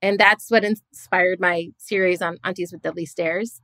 And 0.03 0.19
that's 0.19 0.51
what 0.51 0.65
inspired 0.65 1.39
my 1.39 1.69
series 1.77 2.22
on 2.22 2.38
aunties 2.43 2.74
with 2.74 2.81
deadly 2.81 3.05
stares. 3.05 3.62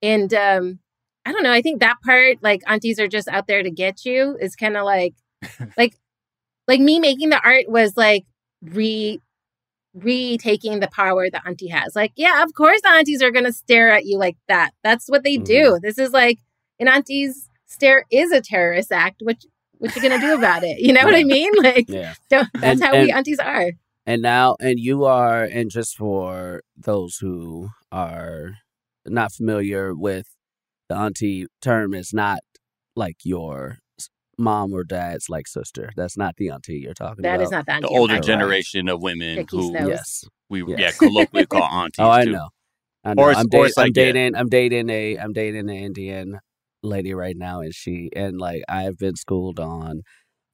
And 0.00 0.32
um, 0.32 0.78
I 1.26 1.32
don't 1.32 1.42
know. 1.42 1.52
I 1.52 1.60
think 1.60 1.80
that 1.80 2.00
part, 2.02 2.38
like 2.42 2.62
aunties 2.66 2.98
are 2.98 3.08
just 3.08 3.28
out 3.28 3.46
there 3.46 3.62
to 3.62 3.70
get 3.70 4.06
you, 4.06 4.38
is 4.40 4.56
kind 4.56 4.78
of 4.78 4.84
like, 4.84 5.14
like, 5.76 5.98
like 6.66 6.80
me 6.80 6.98
making 6.98 7.28
the 7.28 7.40
art 7.44 7.66
was 7.68 7.94
like 7.94 8.24
re 8.62 9.20
retaking 9.94 10.80
the 10.80 10.88
power 10.88 11.28
that 11.28 11.42
auntie 11.46 11.68
has. 11.68 11.94
Like, 11.94 12.12
yeah, 12.16 12.42
of 12.42 12.54
course 12.54 12.80
the 12.80 12.90
aunties 12.90 13.20
are 13.22 13.30
gonna 13.30 13.52
stare 13.52 13.90
at 13.90 14.06
you 14.06 14.16
like 14.16 14.38
that. 14.48 14.70
That's 14.82 15.08
what 15.08 15.24
they 15.24 15.36
do. 15.36 15.78
This 15.82 15.98
is 15.98 16.12
like 16.12 16.38
an 16.80 16.88
auntie's 16.88 17.50
stare 17.66 18.06
is 18.10 18.32
a 18.32 18.40
terrorist 18.40 18.90
act. 18.90 19.20
which 19.22 19.44
what 19.76 19.94
you 19.94 20.00
gonna 20.00 20.18
do 20.20 20.34
about 20.34 20.62
it? 20.62 20.78
You 20.78 20.94
know 20.94 21.04
what 21.04 21.14
I 21.14 21.24
mean? 21.24 21.52
Like, 21.62 21.86
yeah. 21.88 22.14
don't, 22.30 22.48
that's 22.54 22.80
And- 22.80 22.82
how 22.82 22.98
we 22.98 23.12
aunties 23.12 23.38
are. 23.38 23.72
And 24.04 24.20
now, 24.22 24.56
and 24.60 24.78
you 24.80 25.04
are, 25.04 25.44
and 25.44 25.70
just 25.70 25.96
for 25.96 26.62
those 26.76 27.18
who 27.18 27.68
are 27.92 28.56
not 29.06 29.32
familiar 29.32 29.94
with 29.94 30.26
the 30.88 30.96
auntie 30.96 31.46
term, 31.60 31.94
is 31.94 32.12
not 32.12 32.40
like 32.96 33.16
your 33.22 33.78
mom 34.38 34.72
or 34.72 34.82
dad's 34.84 35.28
like 35.28 35.46
sister. 35.46 35.90
That's 35.96 36.16
not 36.16 36.34
the 36.36 36.50
auntie 36.50 36.80
you're 36.80 36.94
talking 36.94 37.22
That 37.22 37.36
about. 37.36 37.38
That 37.38 37.44
is 37.44 37.50
not 37.52 37.66
the 37.66 37.72
auntie. 37.74 37.88
The 37.88 37.94
older 37.98 38.14
talking 38.16 38.30
about. 38.30 38.40
generation 38.40 38.88
of 38.88 39.02
women 39.02 39.36
Ricky 39.36 39.56
who 39.56 39.68
Snow. 39.68 39.86
Yes. 39.88 40.24
we 40.50 40.64
Yes. 40.66 40.78
yeah 40.80 40.90
colloquially 41.08 41.46
call 41.46 41.62
aunties. 41.70 42.00
Oh, 42.00 42.10
I 42.10 42.24
know. 42.24 42.48
I 43.04 43.14
know. 43.14 43.22
Or 43.22 43.32
I'm, 43.32 43.46
or 43.46 43.48
date- 43.48 43.64
it's 43.66 43.76
like, 43.76 43.86
I'm 43.86 43.92
yeah. 43.94 44.12
dating. 44.12 44.34
I'm 44.36 44.48
dating 44.48 44.90
a. 44.90 45.16
I'm 45.16 45.32
dating 45.32 45.70
an 45.70 45.76
Indian 45.76 46.38
lady 46.82 47.14
right 47.14 47.36
now, 47.36 47.60
and 47.60 47.72
she 47.74 48.10
and 48.14 48.38
like 48.40 48.62
I've 48.68 48.98
been 48.98 49.16
schooled 49.16 49.60
on 49.60 50.02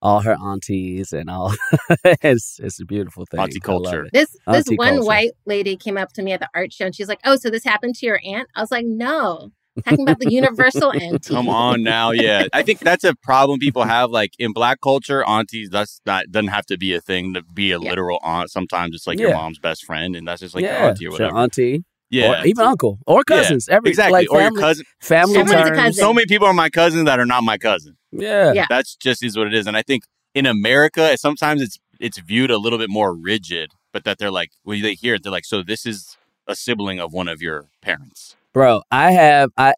all 0.01 0.21
her 0.21 0.37
aunties 0.41 1.13
and 1.13 1.29
all. 1.31 1.55
it's 2.05 2.59
it's 2.63 2.81
a 2.81 2.85
beautiful 2.85 3.25
thing. 3.31 3.41
Auntie 3.41 3.61
culture. 3.61 4.09
This 4.13 4.31
this 4.47 4.67
Auntie 4.67 4.77
one 4.77 4.95
culture. 4.95 5.07
white 5.07 5.33
lady 5.47 5.77
came 5.77 5.97
up 5.97 6.13
to 6.15 6.23
me 6.23 6.33
at 6.33 6.41
the 6.41 6.49
art 6.55 6.73
show 6.73 6.87
and 6.87 6.95
she's 6.95 7.09
like, 7.09 7.21
"Oh, 7.25 7.37
so 7.37 7.51
this 7.51 7.65
happened 7.65 7.95
to 7.97 8.07
your 8.07 8.21
aunt?" 8.25 8.49
I 8.55 8.61
was 8.61 8.71
like, 8.71 8.87
"No, 8.87 9.51
talking 9.85 10.03
about 10.03 10.19
the 10.21 10.31
universal 10.33 10.93
auntie." 10.93 11.35
Come 11.35 11.49
on 11.49 11.83
now, 11.83 12.11
yeah. 12.13 12.47
I 12.53 12.63
think 12.63 12.81
that's 12.81 13.05
a 13.05 13.15
problem 13.23 13.59
people 13.59 13.85
have. 13.85 14.11
Like 14.11 14.33
in 14.39 14.53
black 14.53 14.81
culture, 14.81 15.25
aunties 15.27 15.69
that's 15.71 16.01
not 16.07 16.27
doesn't 16.31 16.49
have 16.49 16.67
to 16.67 16.79
be 16.79 16.95
a 16.95 17.01
thing 17.01 17.35
to 17.35 17.43
be 17.43 17.73
a 17.73 17.79
Yeah. 17.79 17.91
literal 17.91 18.21
aunt. 18.23 18.51
Sometimes 18.51 18.95
it's 18.95 19.07
like 19.07 19.19
your 19.19 19.33
mom's 19.35 19.59
best 19.59 19.85
friend, 19.85 20.15
and 20.17 20.27
that's 20.29 20.41
just 20.41 20.55
like 20.55 20.63
your 20.65 20.73
yeah, 20.73 20.87
auntie 20.87 21.07
or 21.07 21.11
sure, 21.13 21.27
whatever. 21.27 21.39
auntie, 21.39 21.85
yeah, 22.11 22.41
or 22.43 22.47
even 22.47 22.65
uncle 22.67 22.99
or 23.07 23.23
Yeah, 23.29 23.37
cousins. 23.37 23.69
Every 23.69 23.91
exactly. 23.91 24.13
like 24.21 24.31
or 24.31 24.39
family, 24.41 24.45
your 24.61 24.63
cousin. 24.63 24.85
family 25.01 25.35
Someone's 25.35 25.61
a 25.61 25.65
terms. 25.65 25.77
cousin. 25.77 25.93
So 26.05 26.13
many 26.15 26.27
people 26.27 26.47
are 26.47 26.55
my 26.55 26.71
cousins 26.71 27.05
that 27.07 27.19
are 27.19 27.27
not 27.27 27.43
my 27.45 27.59
cousin. 27.59 27.97
Yeah, 28.13 28.53
Yeah. 28.53 28.67
That's 28.69 28.97
just 28.97 29.23
is 29.25 29.37
what 29.37 29.47
it 29.47 29.55
is. 29.55 29.67
And 29.67 29.77
I 29.77 29.83
think 29.83 30.05
in 30.35 30.47
America, 30.47 31.17
sometimes 31.19 31.63
it's 31.63 31.79
it's 32.01 32.19
viewed 32.19 32.51
a 32.51 32.59
little 32.59 32.79
bit 32.79 32.91
more 32.91 33.15
rigid, 33.15 33.73
but 33.93 34.05
that 34.05 34.19
they're 34.19 34.31
like 34.31 34.51
when 34.63 34.83
they 34.83 34.95
hear 34.95 35.15
it, 35.15 35.23
they're 35.23 35.33
like, 35.33 35.45
so 35.45 35.63
this 35.63 35.85
is 35.87 36.17
a 36.47 36.55
sibling 36.55 36.99
of 37.01 37.13
one 37.13 37.29
of 37.29 37.43
your 37.43 37.67
parents. 37.83 38.37
bro. 38.55 38.83
I 38.91 39.11
have 39.13 39.51
I 39.57 39.75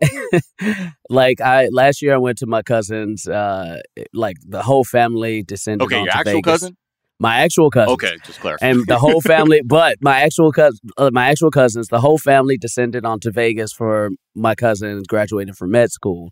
like 1.10 1.40
I 1.40 1.68
last 1.72 2.02
year 2.02 2.14
I 2.14 2.18
went 2.18 2.38
to 2.38 2.46
my 2.46 2.62
cousin's. 2.62 3.26
uh 3.26 3.80
Like 4.12 4.36
the 4.46 4.62
whole 4.62 4.84
family 4.84 5.42
descended. 5.42 5.84
Okay, 5.84 6.00
your 6.02 6.10
actual 6.10 6.34
Vegas. 6.34 6.52
cousin. 6.52 6.76
My 7.22 7.36
actual 7.42 7.70
cousin. 7.70 7.92
Okay, 7.92 8.16
just 8.24 8.40
clarify. 8.40 8.66
and 8.66 8.86
the 8.86 8.98
whole 8.98 9.20
family 9.20 9.60
but 9.78 9.98
my 10.00 10.22
actual 10.22 10.50
cousin 10.52 10.80
uh, 10.96 11.10
my 11.12 11.28
actual 11.28 11.50
cousins 11.50 11.88
the 11.88 12.00
whole 12.00 12.16
family 12.18 12.56
descended 12.56 13.04
onto 13.04 13.30
vegas 13.30 13.72
for 13.72 14.10
my 14.34 14.54
cousin 14.54 15.02
graduating 15.06 15.52
from 15.54 15.70
med 15.70 15.90
school 15.92 16.30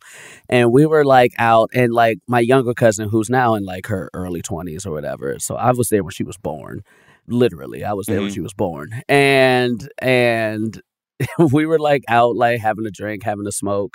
and 0.48 0.72
we 0.72 0.86
were 0.86 1.04
like 1.04 1.32
out 1.38 1.68
and 1.74 1.92
like 1.92 2.18
my 2.26 2.40
younger 2.40 2.72
cousin 2.74 3.08
who's 3.10 3.28
now 3.28 3.54
in 3.54 3.64
like 3.64 3.86
her 3.86 4.08
early 4.14 4.40
20s 4.40 4.86
or 4.86 4.90
whatever 4.92 5.36
so 5.38 5.56
i 5.56 5.70
was 5.72 5.88
there 5.90 6.02
when 6.02 6.10
she 6.10 6.24
was 6.24 6.38
born 6.38 6.80
literally 7.26 7.84
i 7.84 7.92
was 7.92 8.06
there 8.06 8.20
when 8.22 8.30
Mhm. 8.30 8.34
she 8.34 8.40
was 8.40 8.54
born 8.54 8.88
and 9.08 9.88
and 10.00 10.80
we 11.52 11.66
were 11.66 11.78
like 11.78 12.04
out 12.08 12.34
like 12.36 12.60
having 12.60 12.86
a 12.86 12.90
drink 12.90 13.22
having 13.24 13.46
a 13.46 13.52
smoke 13.52 13.94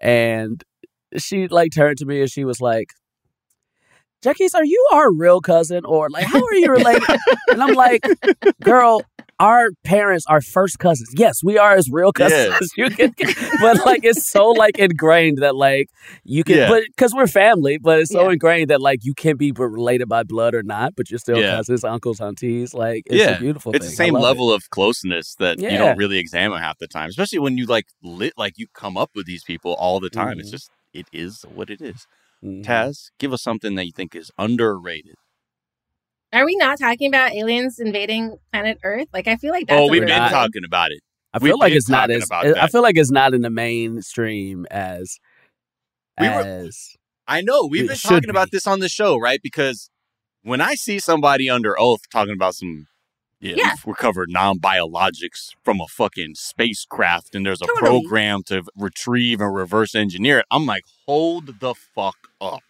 and 0.00 0.64
she 1.16 1.46
like 1.48 1.70
turned 1.72 1.98
to 1.98 2.06
me 2.06 2.20
and 2.22 2.30
she 2.30 2.44
was 2.44 2.60
like 2.60 2.88
Jackie, 4.24 4.46
are 4.54 4.64
you 4.64 4.88
our 4.92 5.12
real 5.12 5.40
cousin 5.42 5.84
or 5.84 6.08
like 6.08 6.24
how 6.24 6.42
are 6.42 6.54
you 6.54 6.68
related? 6.70 7.02
and 7.48 7.62
I'm 7.62 7.74
like, 7.74 8.02
girl, 8.62 9.02
our 9.38 9.68
parents 9.84 10.24
are 10.30 10.40
first 10.40 10.78
cousins. 10.78 11.10
Yes, 11.14 11.40
we 11.44 11.58
are 11.58 11.74
as 11.76 11.90
real 11.90 12.10
cousins 12.10 12.70
Yeah. 12.74 12.84
you 12.86 12.90
can. 12.96 13.10
Get. 13.18 13.36
But 13.60 13.84
like, 13.84 14.00
it's 14.02 14.24
so 14.28 14.48
like 14.48 14.78
ingrained 14.78 15.38
that 15.42 15.54
like 15.56 15.88
you 16.24 16.42
can, 16.42 16.56
Yeah. 16.56 16.68
but 16.70 16.84
because 16.96 17.12
we're 17.12 17.26
family, 17.26 17.76
but 17.76 17.98
it's 17.98 18.12
so 18.12 18.24
Yeah. 18.26 18.32
ingrained 18.32 18.70
that 18.70 18.80
like 18.80 19.00
you 19.02 19.12
can 19.12 19.36
be 19.36 19.52
related 19.52 20.08
by 20.08 20.22
blood 20.22 20.54
or 20.54 20.62
not, 20.62 20.94
but 20.96 21.10
you're 21.10 21.18
still 21.18 21.36
cousins, 21.42 21.84
uncles, 21.84 22.18
aunties. 22.18 22.72
Like, 22.72 23.02
it's 23.06 23.16
Yeah. 23.22 23.36
a 23.36 23.40
beautiful. 23.40 23.72
it's 23.76 23.84
the 23.84 23.90
thing. 23.90 24.04
I 24.04 24.06
same 24.06 24.14
love 24.14 24.22
it. 24.22 24.26
level 24.26 24.52
of 24.54 24.70
closeness 24.70 25.34
that 25.38 25.60
you 25.60 25.68
don't 25.76 25.98
really 25.98 26.16
examine 26.18 26.60
half 26.60 26.78
the 26.78 26.86
time, 26.88 27.10
especially 27.10 27.40
when 27.40 27.58
you 27.58 27.66
like 27.66 27.84
lit 28.02 28.32
like 28.38 28.54
you 28.56 28.68
come 28.72 28.96
up 28.96 29.10
with 29.14 29.26
these 29.26 29.44
people 29.44 29.74
all 29.74 30.00
the 30.00 30.08
time. 30.10 30.40
It's 30.40 30.48
Mhm. 30.48 30.52
just 30.52 30.70
it 30.94 31.06
is 31.12 31.44
what 31.54 31.68
it 31.68 31.82
is. 31.82 32.06
Mhm. 32.44 32.64
Taz, 32.64 33.10
give 33.18 33.32
us 33.32 33.42
something 33.42 33.74
that 33.76 33.86
you 33.86 33.92
think 33.92 34.14
is 34.14 34.30
underrated. 34.38 35.14
Are 36.32 36.44
we 36.44 36.56
not 36.56 36.78
talking 36.78 37.08
about 37.08 37.32
aliens 37.32 37.78
invading 37.78 38.36
planet 38.52 38.78
Earth? 38.82 39.08
Like, 39.12 39.28
I 39.28 39.36
feel 39.36 39.52
like 39.52 39.68
that's 39.68 39.80
oh, 39.80 39.88
we've 39.88 40.00
been 40.00 40.08
not. 40.10 40.30
talking 40.30 40.64
about 40.64 40.90
it. 40.90 41.00
I 41.32 41.38
We've 41.38 41.50
feel 41.50 41.58
like 41.58 41.72
it's 41.72 41.88
not 41.88 42.10
as. 42.10 42.26
about 42.26 42.46
I 42.58 42.66
feel 42.68 42.82
like 42.82 42.96
it's 42.96 43.10
not 43.10 43.34
in 43.34 43.42
the 43.42 43.50
mainstream 43.50 44.66
as. 44.70 45.18
We 46.20 46.28
were- 46.28 46.42
as 46.42 46.96
I 47.26 47.40
know 47.40 47.66
we've 47.66 47.88
been 47.88 47.96
should 47.96 48.08
talking 48.08 48.30
about 48.30 48.50
this 48.50 48.66
on 48.66 48.80
the 48.80 48.88
show, 48.88 49.16
right? 49.18 49.40
Because 49.42 49.90
when 50.42 50.60
I 50.60 50.74
see 50.74 50.98
somebody 50.98 51.48
under 51.48 51.78
oath 51.78 52.02
talking 52.12 52.34
about 52.34 52.54
some, 52.54 52.86
yeah, 53.40 53.54
Yeah. 53.56 53.70
we've 53.74 53.86
recovered 53.86 54.30
non-biologics 54.30 55.50
from 55.62 55.80
a 55.80 55.86
fucking 55.86 56.34
spacecraft, 56.36 57.34
and 57.34 57.44
there's 57.46 57.62
a 57.62 57.66
Totally. 57.66 57.80
program 58.02 58.42
to 58.44 58.62
retrieve 58.76 59.40
and 59.40 59.54
reverse 59.54 59.94
engineer 59.94 60.40
it, 60.40 60.46
I'm 60.50 60.66
like, 60.66 60.84
hold 61.06 61.60
the 61.60 61.74
fuck 61.94 62.16
up, 62.40 62.62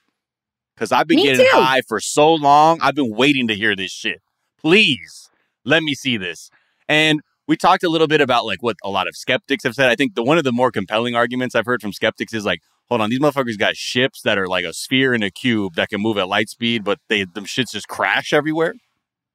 because 0.75 0.93
I've 0.93 1.07
been 1.07 1.17
Me 1.17 1.25
getting 1.25 1.47
too. 1.47 1.57
high 1.57 1.83
for 1.83 2.01
so 2.01 2.33
long. 2.35 2.79
I've 2.83 2.95
been 2.95 3.15
waiting 3.15 3.49
to 3.49 3.55
hear 3.55 3.75
this 3.77 3.93
shit. 3.93 4.21
Please 4.61 5.31
let 5.65 5.83
me 5.83 5.95
see 5.95 6.17
this. 6.17 6.51
And 6.89 7.21
we 7.47 7.57
talked 7.57 7.85
a 7.85 7.89
little 7.89 8.07
bit 8.09 8.21
about 8.21 8.47
like 8.47 8.63
what 8.63 8.77
a 8.83 8.89
lot 8.91 9.07
of 9.07 9.15
skeptics 9.17 9.65
have 9.65 9.75
said. 9.75 9.91
I 9.91 9.95
think 9.95 10.15
the 10.15 10.23
one 10.23 10.39
of 10.39 10.45
the 10.45 10.53
more 10.53 10.71
compelling 10.71 11.15
arguments 11.15 11.55
I've 11.55 11.67
heard 11.67 11.83
from 11.83 11.93
skeptics 11.93 12.33
is 12.33 12.45
like, 12.47 12.61
hold 12.89 13.01
on, 13.03 13.11
these 13.11 13.21
motherfuckers 13.21 13.59
got 13.59 13.77
ships 13.77 14.23
that 14.23 14.39
are 14.39 14.49
like 14.49 14.65
a 14.65 14.73
sphere 14.73 15.13
and 15.15 15.23
a 15.23 15.31
cube 15.31 15.75
that 15.75 15.91
can 15.91 16.01
move 16.01 16.17
at 16.19 16.29
light 16.29 16.49
speed, 16.49 16.85
but 16.85 16.99
they 17.09 17.25
them 17.25 17.45
shits 17.45 17.73
just 17.73 17.89
crash 17.89 18.33
everywhere. 18.33 18.75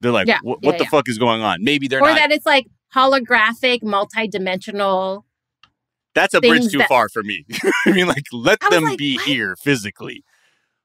They're 0.01 0.11
like, 0.11 0.27
Yeah, 0.27 0.39
what, 0.43 0.59
yeah, 0.61 0.67
what 0.69 0.77
the 0.77 0.83
yeah. 0.85 0.89
fuck 0.89 1.09
is 1.09 1.17
going 1.17 1.41
on? 1.41 1.63
Maybe 1.63 1.87
they're 1.87 1.99
or 2.01 2.07
not. 2.09 2.15
that 2.17 2.31
it's 2.31 2.45
like 2.45 2.67
holographic, 2.95 3.83
multi-dimensional. 3.83 5.25
That's 6.15 6.33
a 6.33 6.41
bridge 6.41 6.71
too 6.71 6.79
that- 6.79 6.87
far 6.87 7.09
for 7.09 7.23
me. 7.23 7.45
I 7.85 7.91
mean, 7.91 8.07
like, 8.07 8.23
let 8.31 8.59
them 8.69 8.83
like, 8.83 8.97
be 8.97 9.15
what? 9.17 9.25
here 9.25 9.55
physically. 9.55 10.23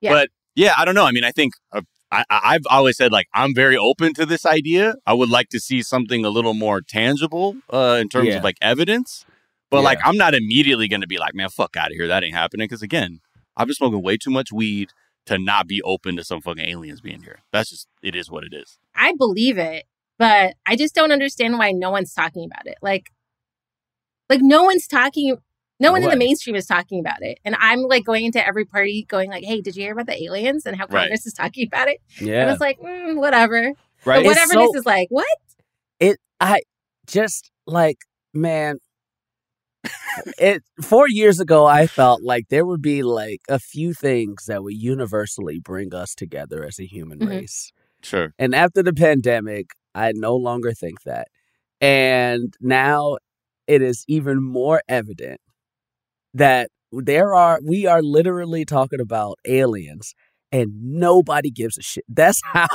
Yeah. 0.00 0.10
But 0.12 0.30
yeah, 0.54 0.74
I 0.76 0.84
don't 0.84 0.94
know. 0.94 1.04
I 1.06 1.12
mean, 1.12 1.24
I 1.24 1.30
think 1.32 1.54
uh, 1.72 1.80
I, 2.12 2.24
I- 2.30 2.40
I've 2.54 2.66
always 2.68 2.96
said 2.96 3.10
like 3.12 3.26
I'm 3.32 3.54
very 3.54 3.76
open 3.76 4.14
to 4.14 4.26
this 4.26 4.44
idea. 4.44 4.96
I 5.06 5.14
would 5.14 5.30
like 5.30 5.48
to 5.50 5.60
see 5.60 5.82
something 5.82 6.24
a 6.24 6.30
little 6.30 6.54
more 6.54 6.80
tangible 6.80 7.56
uh, 7.70 7.98
in 8.00 8.08
terms 8.08 8.28
Yeah. 8.28 8.36
of 8.36 8.44
like 8.44 8.56
evidence. 8.60 9.24
But 9.70 9.78
Yeah. 9.78 9.84
like, 9.84 9.98
I'm 10.04 10.16
not 10.16 10.34
immediately 10.34 10.88
going 10.88 11.00
to 11.00 11.06
be 11.06 11.18
like, 11.18 11.34
man, 11.34 11.48
fuck 11.48 11.76
out 11.76 11.88
of 11.90 11.94
here. 11.96 12.06
That 12.06 12.22
ain't 12.22 12.34
happening. 12.34 12.66
Because 12.66 12.82
again, 12.82 13.20
I've 13.56 13.66
been 13.66 13.74
smoking 13.74 14.02
way 14.02 14.16
too 14.16 14.30
much 14.30 14.52
weed 14.52 14.90
to 15.26 15.38
not 15.38 15.66
be 15.66 15.80
open 15.82 16.16
to 16.16 16.24
some 16.24 16.40
fucking 16.40 16.64
aliens 16.64 17.00
being 17.00 17.22
here. 17.22 17.40
That's 17.52 17.70
just 17.70 17.88
it 18.02 18.14
is 18.14 18.30
what 18.30 18.44
it 18.44 18.52
is. 18.52 18.78
I 18.94 19.14
believe 19.16 19.58
it, 19.58 19.84
but 20.18 20.54
I 20.66 20.76
just 20.76 20.94
don't 20.94 21.12
understand 21.12 21.58
why 21.58 21.72
no 21.72 21.90
one's 21.90 22.12
talking 22.12 22.44
about 22.44 22.66
it. 22.66 22.76
Like, 22.82 23.10
like 24.28 24.40
no 24.42 24.64
one's 24.64 24.86
talking. 24.86 25.36
No 25.80 25.90
one 25.90 26.04
in 26.04 26.08
the 26.08 26.16
mainstream 26.16 26.54
is 26.54 26.66
talking 26.66 27.00
about 27.00 27.20
it, 27.20 27.38
and 27.44 27.56
I'm 27.58 27.80
like 27.80 28.04
going 28.04 28.24
into 28.24 28.44
every 28.46 28.64
party, 28.64 29.04
going 29.08 29.28
like, 29.28 29.44
"Hey, 29.44 29.60
did 29.60 29.74
you 29.74 29.82
hear 29.82 29.92
about 29.92 30.06
the 30.06 30.22
aliens 30.22 30.66
and 30.66 30.76
how 30.76 30.84
Right. 30.84 31.02
Congress 31.02 31.26
is 31.26 31.32
talking 31.32 31.66
about 31.66 31.88
it?" 31.88 31.98
And 32.18 32.28
yeah, 32.28 32.52
it's 32.52 32.60
like, 32.60 32.78
mm, 32.78 33.16
whatever. 33.16 33.72
Right. 34.04 34.18
But 34.18 34.24
whatever 34.24 34.52
so- 34.52 34.60
this 34.60 34.74
is 34.76 34.86
like, 34.86 35.08
what? 35.10 35.26
it. 35.98 36.18
I 36.40 36.60
just 37.06 37.50
like 37.66 37.98
man. 38.32 38.78
It 40.38 40.62
four 40.82 41.08
years 41.08 41.40
ago, 41.40 41.66
I 41.66 41.86
felt 41.86 42.22
like 42.22 42.46
there 42.48 42.66
would 42.66 42.82
be 42.82 43.02
like 43.02 43.40
a 43.48 43.58
few 43.58 43.94
things 43.94 44.46
that 44.46 44.62
would 44.62 44.74
universally 44.74 45.58
bring 45.60 45.94
us 45.94 46.14
together 46.14 46.64
as 46.64 46.78
a 46.78 46.86
human 46.86 47.18
Mhm. 47.20 47.28
race. 47.28 47.72
Sure. 48.02 48.34
And 48.38 48.54
after 48.54 48.82
the 48.82 48.92
pandemic, 48.92 49.68
I 49.94 50.12
no 50.14 50.36
longer 50.36 50.72
think 50.72 51.02
that. 51.04 51.28
And 51.80 52.54
now 52.60 53.16
it 53.66 53.82
is 53.82 54.04
even 54.08 54.42
more 54.42 54.82
evident 54.88 55.40
that 56.34 56.70
there 56.92 57.34
are 57.34 57.60
we 57.64 57.86
are 57.86 58.02
literally 58.02 58.64
talking 58.64 59.00
about 59.00 59.38
aliens 59.46 60.14
and 60.52 60.70
nobody 60.82 61.50
gives 61.50 61.76
a 61.78 61.82
shit. 61.82 62.04
That's 62.08 62.40
how 62.52 62.68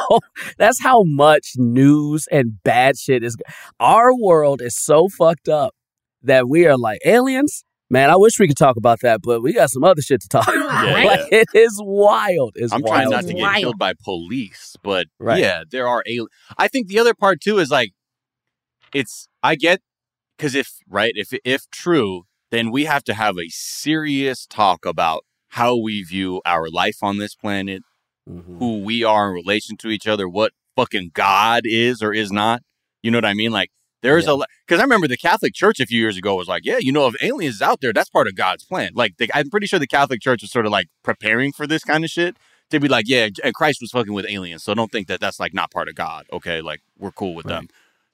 that's 0.57 0.81
how 0.81 1.03
much 1.03 1.53
news 1.57 2.27
and 2.31 2.61
bad 2.63 2.97
shit 2.97 3.23
is 3.23 3.37
our 3.79 4.15
world 4.15 4.61
is 4.61 4.77
so 4.77 5.07
fucked 5.09 5.47
up 5.49 5.73
that 6.23 6.47
we 6.49 6.65
are 6.65 6.77
like 6.77 6.99
aliens 7.05 7.63
Man, 7.91 8.11
I 8.11 8.17
wish 8.17 8.37
we 8.39 8.47
could 8.47 8.55
talk 8.55 8.77
about 8.77 8.99
that, 9.01 9.19
but 9.23 9.41
we 9.41 9.51
got 9.51 9.71
some 9.71 9.83
other 9.83 9.99
shit 10.03 10.21
to 10.21 10.27
talk 10.27 10.47
about. 10.47 10.85
Yeah, 10.87 11.03
like, 11.05 11.21
it 11.31 11.47
is 11.55 11.81
wild. 11.83 12.51
It's 12.53 12.71
I'm 12.71 12.83
wild. 12.83 12.93
trying 12.93 13.09
not 13.09 13.21
to 13.25 13.33
get 13.33 13.41
Wild. 13.41 13.57
killed 13.63 13.79
by 13.79 13.93
police, 14.03 14.75
but 14.83 15.07
Right. 15.19 15.39
yeah, 15.39 15.63
there 15.67 15.87
are 15.87 16.03
alien. 16.05 16.27
I 16.55 16.67
think 16.67 16.87
the 16.87 16.99
other 16.99 17.15
part 17.15 17.41
too 17.41 17.57
is 17.57 17.71
like, 17.71 17.93
it's 18.93 19.27
I 19.41 19.55
get 19.55 19.81
because 20.37 20.53
if 20.53 20.69
right 20.87 21.13
if 21.15 21.33
if 21.43 21.63
true, 21.71 22.23
then 22.51 22.69
we 22.71 22.85
have 22.85 23.03
to 23.05 23.15
have 23.15 23.39
a 23.39 23.47
serious 23.49 24.45
talk 24.45 24.85
about 24.85 25.25
how 25.49 25.75
we 25.75 26.03
view 26.03 26.41
our 26.45 26.69
life 26.69 26.97
on 27.01 27.17
this 27.17 27.33
planet, 27.33 27.81
Mhm. 28.29 28.59
who 28.59 28.83
we 28.83 29.03
are 29.03 29.29
in 29.29 29.33
relation 29.33 29.77
to 29.77 29.89
each 29.89 30.05
other, 30.05 30.29
what 30.29 30.51
fucking 30.75 31.09
God 31.15 31.63
is 31.65 32.03
or 32.03 32.13
is 32.13 32.31
not. 32.31 32.61
You 33.01 33.09
know 33.09 33.17
what 33.17 33.25
I 33.25 33.33
mean? 33.33 33.51
Like 33.51 33.71
there's 34.01 34.25
Yeah. 34.27 34.33
a 34.33 34.45
because 34.67 34.79
I 34.79 34.83
remember 34.83 35.07
the 35.07 35.17
Catholic 35.17 35.53
Church 35.53 35.79
a 35.79 35.85
few 35.85 35.99
years 35.99 36.17
ago 36.17 36.35
was 36.35 36.47
like, 36.47 36.63
yeah, 36.65 36.77
you 36.79 36.91
know, 36.91 37.07
if 37.07 37.15
aliens 37.21 37.55
is 37.55 37.61
out 37.61 37.81
there, 37.81 37.93
that's 37.93 38.09
part 38.09 38.27
of 38.27 38.35
God's 38.35 38.63
plan. 38.63 38.91
Like 38.93 39.17
they, 39.17 39.27
I'm 39.33 39.49
pretty 39.49 39.67
sure 39.67 39.79
the 39.79 39.87
Catholic 39.87 40.21
Church 40.21 40.41
was 40.41 40.51
sort 40.51 40.65
of 40.65 40.71
like 40.71 40.87
preparing 41.03 41.51
for 41.51 41.65
this 41.67 41.83
kind 41.83 42.03
of 42.03 42.09
shit 42.09 42.37
to 42.69 42.79
be 42.79 42.87
like, 42.87 43.05
yeah, 43.07 43.29
and 43.43 43.53
Christ 43.53 43.79
was 43.81 43.91
fucking 43.91 44.13
with 44.13 44.25
aliens, 44.29 44.63
so 44.63 44.73
don't 44.75 44.91
think 44.91 45.07
that 45.07 45.19
that's 45.19 45.39
like 45.39 45.53
not 45.53 45.71
part 45.71 45.87
of 45.89 45.95
God. 45.95 46.25
Okay, 46.31 46.61
like 46.61 46.81
we're 46.97 47.11
cool 47.11 47.33
with 47.35 47.47
them. 47.47 47.67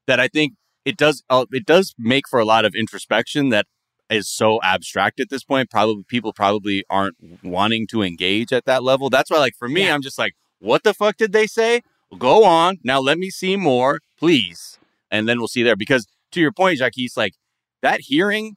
That 0.08 0.20
I 0.20 0.28
think 0.28 0.54
it 0.86 0.98
does 0.98 1.24
uh, 1.30 1.46
it 1.52 1.66
does 1.66 1.94
make 1.98 2.28
for 2.28 2.40
a 2.40 2.46
lot 2.46 2.64
of 2.66 2.74
introspection 2.76 3.50
that 3.50 3.66
is 4.10 4.30
so 4.30 4.60
abstract 4.64 5.20
at 5.20 5.30
this 5.30 5.44
point. 5.44 5.70
Probably 5.72 6.04
people 6.08 6.32
probably 6.32 6.84
aren't 6.92 7.16
wanting 7.44 7.88
to 7.88 8.02
engage 8.04 8.54
at 8.54 8.66
that 8.66 8.84
level. 8.84 9.10
That's 9.10 9.32
why, 9.32 9.40
like 9.40 9.56
for 9.56 9.68
me, 9.68 9.86
Yeah. 9.86 9.96
I'm 9.96 10.02
just 10.04 10.18
like, 10.20 10.34
what 10.60 10.84
the 10.84 10.94
fuck 10.94 11.18
did 11.18 11.32
they 11.34 11.48
say? 11.48 11.82
Go 12.18 12.44
on 12.46 12.78
now. 12.84 13.00
Let 13.00 13.18
me 13.18 13.30
see 13.32 13.56
more, 13.58 14.00
please, 14.20 14.78
and 15.16 15.28
then 15.28 15.40
we'll 15.40 15.48
see 15.48 15.64
there. 15.64 15.76
Because 15.76 16.08
to 16.32 16.40
your 16.42 16.52
point, 16.52 16.78
Jacques, 16.80 16.94
like 17.18 17.34
that 17.82 18.02
hearing, 18.02 18.56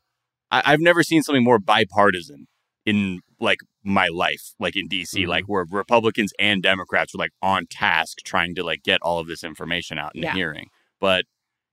I- 0.51 0.63
I've 0.67 0.81
never 0.81 1.03
seen 1.03 1.23
something 1.23 1.45
more 1.45 1.59
bipartisan 1.59 2.47
in 2.87 3.21
like 3.41 3.59
my 3.85 4.09
life, 4.09 4.53
like 4.59 4.77
in 4.77 4.89
DC, 4.89 5.25
Mhm. 5.25 5.29
like 5.29 5.45
where 5.45 5.65
Republicans 5.71 6.33
and 6.39 6.63
Democrats 6.63 7.15
were 7.15 7.19
like 7.19 7.33
on 7.43 7.67
task 7.71 8.19
trying 8.25 8.55
to 8.55 8.63
like 8.65 8.83
get 8.83 9.01
all 9.03 9.19
of 9.19 9.27
this 9.29 9.45
information 9.45 9.99
out 9.99 10.13
in 10.15 10.23
Yeah. 10.23 10.33
the 10.33 10.37
hearing. 10.37 10.69
But 11.01 11.25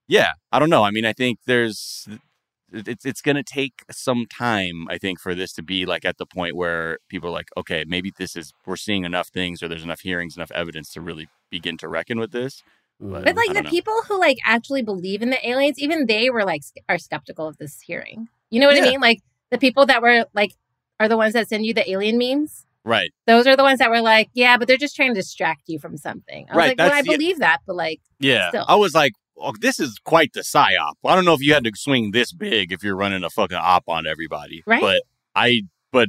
yeah, 0.08 0.34
I 0.52 0.60
don't 0.60 0.70
know. 0.70 0.84
I 0.84 0.92
mean, 0.92 1.06
I 1.06 1.14
think 1.14 1.40
there's 1.46 2.08
it's 2.74 3.06
it's 3.06 3.22
going 3.22 3.36
to 3.36 3.44
take 3.44 3.84
some 3.92 4.26
time 4.26 4.88
i 4.90 4.98
think 4.98 5.20
for 5.20 5.34
this 5.36 5.54
to 5.54 5.62
be 5.64 5.86
like 5.86 6.04
at 6.04 6.18
the 6.18 6.26
point 6.26 6.56
where 6.56 6.98
people 7.10 7.30
are 7.30 7.32
like 7.32 7.48
okay 7.56 7.86
maybe 7.88 8.12
this 8.18 8.36
is 8.36 8.52
we're 8.66 8.76
seeing 8.76 9.06
enough 9.06 9.30
things 9.30 9.62
or 9.62 9.68
there's 9.68 9.84
enough 9.84 10.02
hearings 10.02 10.36
enough 10.36 10.52
evidence 10.52 10.92
to 10.92 11.00
really 11.00 11.28
begin 11.52 11.78
to 11.78 11.88
reckon 11.88 12.20
with 12.20 12.32
this 12.32 12.64
Mhm. 13.02 13.24
But 13.24 13.36
like 13.36 13.54
the 13.54 13.62
know. 13.64 13.70
people 13.70 13.94
who 14.08 14.20
like 14.20 14.38
actually 14.46 14.82
believe 14.82 15.22
in 15.22 15.30
the 15.30 15.48
aliens, 15.50 15.78
even 15.80 16.06
they 16.06 16.30
were 16.30 16.44
like 16.46 16.62
are 16.90 16.98
skeptical 16.98 17.48
of 17.48 17.58
this 17.58 17.82
hearing. 17.82 18.28
You 18.50 18.60
know 18.60 18.68
what 18.68 18.76
Yeah. 18.78 18.84
I 18.84 18.90
mean? 18.90 19.00
Like 19.02 19.22
the 19.52 19.58
people 19.58 19.86
that 19.88 20.02
were 20.02 20.26
like 20.34 20.54
are 21.00 21.08
the 21.10 21.18
ones 21.18 21.34
that 21.34 21.50
send 21.50 21.66
you 21.66 21.74
the 21.74 21.90
alien 21.90 22.18
memes. 22.18 22.66
right 22.86 23.12
Those 23.28 23.48
are 23.48 23.56
the 23.58 23.64
ones 23.64 23.80
that 23.80 23.90
were 23.90 24.02
like, 24.02 24.30
yeah, 24.34 24.58
but 24.58 24.68
they're 24.68 24.78
just 24.78 24.96
trying 24.96 25.14
to 25.14 25.20
distract 25.20 25.64
you 25.68 25.78
from 25.80 25.98
something. 25.98 26.46
I 26.50 26.54
was 26.54 26.58
Right, 26.58 26.78
like, 26.78 26.90
well, 26.90 26.98
I 26.98 27.02
believe 27.02 27.40
that, 27.40 27.60
but 27.68 27.76
like, 27.76 28.00
yeah 28.20 28.48
Still. 28.50 28.66
i 28.70 28.76
was 28.76 28.94
like 28.96 29.12
oh, 29.38 29.54
this 29.60 29.78
is 29.80 30.00
quite 30.06 30.32
the 30.34 30.40
psyop 30.40 30.94
i 31.04 31.14
don't 31.16 31.26
know 31.26 31.34
if 31.34 31.42
you 31.42 31.54
had 31.54 31.66
to 31.66 31.72
swing 31.76 32.12
this 32.12 32.32
big 32.32 32.72
if 32.72 32.82
you're 32.82 32.96
running 32.96 33.24
a 33.26 33.30
fucking 33.30 33.58
op 33.58 33.84
on 33.90 34.08
everybody 34.08 34.64
Right. 34.66 34.80
but 34.82 35.04
i 35.36 35.64
but 35.92 36.08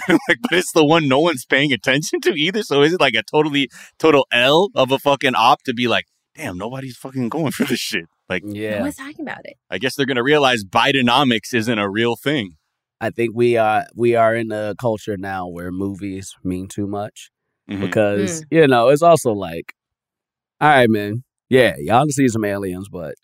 like 0.28 0.38
but 0.42 0.52
it's 0.52 0.72
the 0.72 0.84
one 0.84 1.08
no 1.08 1.20
one's 1.20 1.44
paying 1.46 1.72
attention 1.72 2.20
to 2.20 2.32
either 2.34 2.62
so 2.62 2.82
is 2.82 2.92
it 2.92 3.00
like 3.00 3.14
a 3.14 3.22
totally 3.22 3.68
total 3.98 4.26
l 4.32 4.68
of 4.74 4.90
a 4.90 4.98
fucking 4.98 5.34
op 5.34 5.62
to 5.62 5.72
be 5.74 5.86
like 5.88 6.06
damn 6.34 6.58
nobody's 6.58 6.96
fucking 6.96 7.28
going 7.28 7.52
for 7.52 7.64
this 7.64 7.78
shit 7.80 8.04
like 8.28 8.42
yeah, 8.46 8.70
no 8.70 8.76
Yeah. 8.76 8.82
one's 8.82 8.96
talking 8.96 9.20
about 9.20 9.44
it. 9.44 9.56
I 9.70 9.78
guess 9.78 9.94
they're 9.94 10.06
going 10.06 10.16
to 10.16 10.22
realize 10.22 10.64
Bidenomics 10.64 11.52
isn't 11.52 11.78
a 11.78 11.90
real 11.90 12.16
thing. 12.16 12.56
I 13.00 13.10
think 13.10 13.34
we 13.34 13.56
are 13.58 13.84
we 13.94 14.14
are 14.16 14.34
in 14.34 14.50
a 14.50 14.74
culture 14.80 15.16
now 15.18 15.46
where 15.46 15.70
movies 15.70 16.32
mean 16.42 16.66
too 16.68 16.86
much 16.86 17.30
Mhm. 17.70 17.80
because 17.80 18.44
you 18.50 18.66
know 18.66 18.88
it's 18.88 19.02
also 19.02 19.32
like, 19.32 19.74
all 20.60 20.68
right, 20.70 20.88
man, 20.88 21.22
yeah, 21.50 21.74
y'all 21.78 22.02
can 22.04 22.10
see 22.12 22.28
some 22.28 22.44
aliens, 22.44 22.88
but 22.90 23.14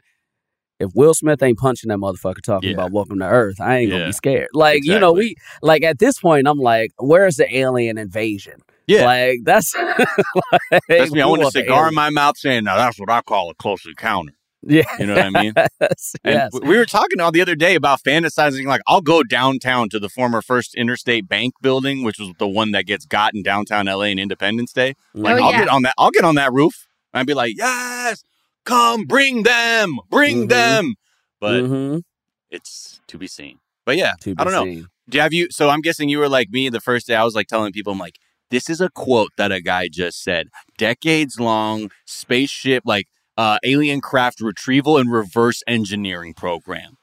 if 0.81 0.91
Will 0.95 1.15
Smith 1.15 1.43
ain't 1.43 1.59
punching 1.59 1.89
that 1.89 1.99
motherfucker 1.99 2.43
talking 2.43 2.71
Yeah. 2.71 2.75
about 2.75 2.91
Welcome 2.93 3.19
to 3.21 3.27
Earth, 3.27 3.61
I 3.61 3.77
ain't 3.79 3.91
gonna 3.93 4.07
be 4.07 4.13
scared. 4.13 4.49
Like 4.55 4.81
you 4.85 4.99
know, 4.99 5.13
we 5.13 5.37
like 5.63 5.85
at 5.85 5.99
this 5.99 6.19
point, 6.19 6.49
I'm 6.49 6.59
like, 6.59 6.91
where's 6.99 7.37
the 7.37 7.55
alien 7.57 7.99
invasion? 7.99 8.55
Yeah. 8.87 9.05
like 9.05 9.39
that's 9.45 9.73
like, 10.73 10.83
That's 10.89 11.13
me. 11.13 11.21
I 11.21 11.27
want 11.27 11.43
a 11.43 11.51
cigar 11.53 11.87
in 11.89 11.95
my 11.95 12.11
mouth 12.11 12.37
saying, 12.37 12.65
now 12.65 12.77
that's 12.77 12.99
what 12.99 13.09
I 13.11 13.21
call 13.23 13.51
a 13.51 13.55
close 13.55 13.87
encounter. 13.87 14.33
Yeah. 14.63 14.83
You 14.99 15.07
know 15.07 15.15
what 15.15 15.25
I 15.25 15.31
mean? 15.43 15.53
yes. 15.57 16.15
And 16.25 16.35
yes. 16.35 16.51
we 16.63 16.77
were 16.77 16.85
talking 16.85 17.19
all 17.21 17.33
the 17.33 17.41
other 17.41 17.55
day 17.55 17.75
about 17.77 18.03
fantasizing. 18.03 18.67
Like, 18.67 18.83
I'll 18.87 19.01
go 19.01 19.23
downtown 19.23 19.89
to 19.91 19.99
the 19.99 20.11
former 20.11 20.43
First 20.43 20.75
Interstate 20.75 21.27
Bank 21.29 21.55
building, 21.63 22.03
which 22.05 22.19
was 22.19 22.33
the 22.39 22.47
one 22.49 22.73
that 22.73 22.85
gets 22.85 23.07
got 23.07 23.35
in 23.35 23.43
downtown 23.43 23.87
LA 23.87 24.03
in 24.07 24.19
Independence 24.19 24.73
Day. 24.75 24.91
Mm-hmm. 25.15 25.23
Like, 25.23 25.41
Oh, 25.41 25.45
I'll 25.45 25.53
yeah. 25.53 25.59
get 25.61 25.69
on 25.69 25.83
that. 25.83 25.95
I'll 25.97 26.11
get 26.11 26.25
on 26.25 26.35
that 26.35 26.53
roof. 26.53 26.87
And 27.15 27.21
I'd 27.21 27.27
be 27.27 27.33
like, 27.35 27.55
yes, 27.57 28.23
come, 28.71 29.05
bring 29.05 29.43
them, 29.43 29.99
bring 30.11 30.47
Mhm. 30.47 30.49
them. 30.49 30.95
But 31.41 31.63
Mhm. 31.65 32.03
it's 32.51 33.01
to 33.09 33.19
be 33.19 33.27
seen. 33.27 33.59
But 33.87 33.97
yeah, 33.97 34.15
To 34.23 34.35
I 34.39 34.45
don't 34.45 34.53
know. 34.53 34.65
seen. 34.65 34.87
Do 35.09 35.19
you 35.19 35.23
have 35.23 35.33
you? 35.33 35.49
So 35.51 35.69
I'm 35.71 35.81
guessing 35.81 36.09
you 36.09 36.19
were 36.19 36.29
like 36.29 36.51
me 36.51 36.69
the 36.69 36.81
first 36.81 37.07
day. 37.07 37.15
I 37.17 37.25
was 37.25 37.35
like 37.35 37.49
telling 37.49 37.73
people, 37.73 37.93
I'm 37.93 37.99
like, 37.99 38.17
this 38.51 38.69
is 38.71 38.81
a 38.81 38.89
quote 38.91 39.31
that 39.37 39.51
a 39.53 39.61
guy 39.61 39.89
just 39.89 40.23
said. 40.23 40.49
Decades 40.79 41.39
long 41.41 41.91
spaceship, 42.05 42.83
like 42.87 43.07
uh, 43.37 43.59
alien 43.65 44.01
craft 44.01 44.41
retrieval 44.41 44.99
and 44.99 45.11
reverse 45.11 45.63
engineering 45.67 46.35
program. 46.35 46.97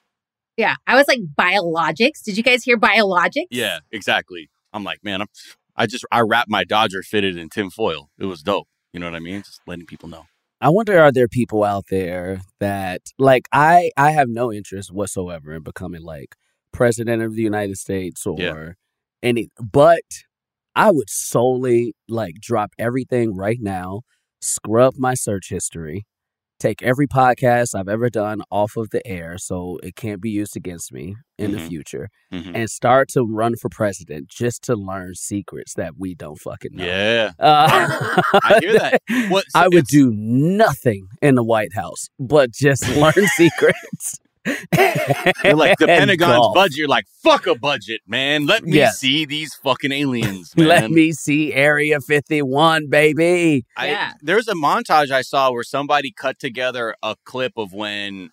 Yeah. 0.56 0.75
I 0.86 0.95
was 0.95 1.08
like, 1.08 1.19
biologics. 1.39 2.23
Did 2.23 2.38
you 2.38 2.43
guys 2.43 2.63
hear 2.63 2.77
biologics? 2.77 3.47
Yeah, 3.49 3.80
exactly. 3.91 4.49
I'm 4.73 4.84
like, 4.84 5.03
man, 5.03 5.21
I'm, 5.21 5.27
I 5.75 5.86
just 5.88 6.06
I 6.12 6.21
wrapped 6.21 6.49
my 6.49 6.63
Dodger 6.63 7.01
fitted 7.01 7.38
in 7.38 7.49
tin 7.49 7.69
foil. 7.71 8.10
It 8.19 8.25
was 8.25 8.41
dope. 8.43 8.67
You 8.93 8.99
know 8.99 9.08
what 9.08 9.15
I 9.15 9.19
mean? 9.19 9.41
Just 9.41 9.62
letting 9.67 9.86
people 9.86 10.10
know. 10.10 10.25
I 10.62 10.70
wonder 10.70 11.00
are 11.00 11.12
there 11.12 11.28
people 11.28 11.63
out 11.63 11.86
there 11.89 12.41
that 12.60 13.02
like 13.20 13.48
I 13.52 13.91
I 13.96 14.12
have 14.12 14.30
no 14.30 14.52
interest 14.52 14.91
whatsoever 14.91 15.54
in 15.54 15.63
becoming 15.63 16.02
like 16.02 16.36
president 16.72 17.22
of 17.22 17.36
the 17.36 17.43
United 17.43 17.78
States 17.78 18.26
or 18.26 18.39
Yeah. 18.41 18.72
any 19.24 19.50
but 19.62 20.02
I 20.76 20.91
would 20.91 21.10
solely 21.10 21.96
like 22.08 22.36
drop 22.41 22.72
everything 22.80 23.36
right 23.36 23.60
now, 23.62 24.02
scrub 24.41 24.96
my 24.98 25.13
search 25.15 25.50
history, 25.50 26.06
take 26.60 26.82
every 26.82 27.08
podcast 27.08 27.76
I've 27.76 27.88
ever 27.88 28.10
done 28.10 28.41
off 28.52 28.76
of 28.78 28.89
the 28.89 29.06
air 29.08 29.38
so 29.38 29.80
it 29.84 29.96
can't 29.96 30.22
be 30.22 30.30
used 30.30 30.56
against 30.56 30.91
me 30.91 31.15
in 31.38 31.52
the 31.52 31.60
Mhm. 31.60 31.67
future 31.67 32.10
Mhm. 32.34 32.56
and 32.56 32.70
start 32.70 33.10
to 33.10 33.24
run 33.24 33.56
for 33.56 33.70
president 33.70 34.28
just 34.28 34.63
to 34.63 34.76
learn 34.76 35.13
secrets 35.15 35.74
that 35.76 35.93
we 35.98 36.15
don't 36.15 36.39
fucking 36.39 36.72
know. 36.74 36.86
Yeah, 36.86 37.32
Uh, 37.39 38.22
I 38.43 38.60
hear 38.62 38.74
that. 38.80 39.02
What 39.30 39.46
so 39.50 39.60
I 39.60 39.67
would 39.67 39.86
do 39.86 40.12
nothing 40.15 41.08
in 41.22 41.36
the 41.36 41.43
White 41.43 41.74
House 41.76 42.10
but 42.20 42.52
just 42.52 42.88
learn 42.96 43.13
secrets. 43.36 44.20
You're 45.43 45.55
like 45.55 45.77
the 45.79 45.86
Pentagon's 45.88 46.31
golf. 46.31 46.53
budget. 46.53 46.77
You're 46.77 46.88
like, 46.88 47.05
fuck 47.23 47.47
a 47.47 47.55
budget, 47.55 48.01
man. 48.07 48.45
Let 48.45 48.63
me 48.63 48.77
Yes. 48.77 48.99
see 48.99 49.25
these 49.25 49.53
fucking 49.55 49.91
aliens, 49.91 50.53
man. 50.57 50.67
Let 50.67 50.91
me 50.91 51.12
see 51.12 51.53
Area 51.53 51.99
51, 52.01 52.89
baby. 52.89 53.65
I, 53.75 53.88
Yeah. 53.88 54.13
There's 54.21 54.47
a 54.47 54.53
montage 54.53 55.12
I 55.12 55.21
saw 55.21 55.51
where 55.51 55.63
somebody 55.63 56.12
cut 56.12 56.39
together 56.39 56.95
a 57.03 57.15
clip 57.25 57.53
of 57.57 57.73
when 57.73 58.29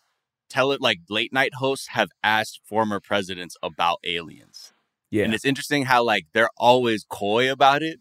tell 0.50 0.72
it 0.72 0.80
like 0.80 0.98
late 1.10 1.32
night 1.32 1.54
hosts 1.54 1.88
have 1.88 2.10
asked 2.22 2.60
former 2.64 3.00
presidents 3.00 3.56
about 3.62 3.98
aliens. 4.04 4.72
Yeah. 5.10 5.24
And 5.24 5.34
it's 5.34 5.44
interesting 5.44 5.84
how 5.86 6.04
like 6.04 6.26
they're 6.32 6.50
always 6.56 7.04
coy 7.08 7.50
about 7.50 7.82
it. 7.82 7.98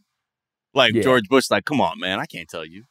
Like 0.74 0.94
Yeah. 0.94 1.04
George 1.04 1.28
Bush, 1.30 1.50
like, 1.52 1.66
come 1.66 1.80
on, 1.82 2.00
man, 2.00 2.20
I 2.20 2.26
can't 2.26 2.50
tell 2.50 2.66
you. 2.66 2.84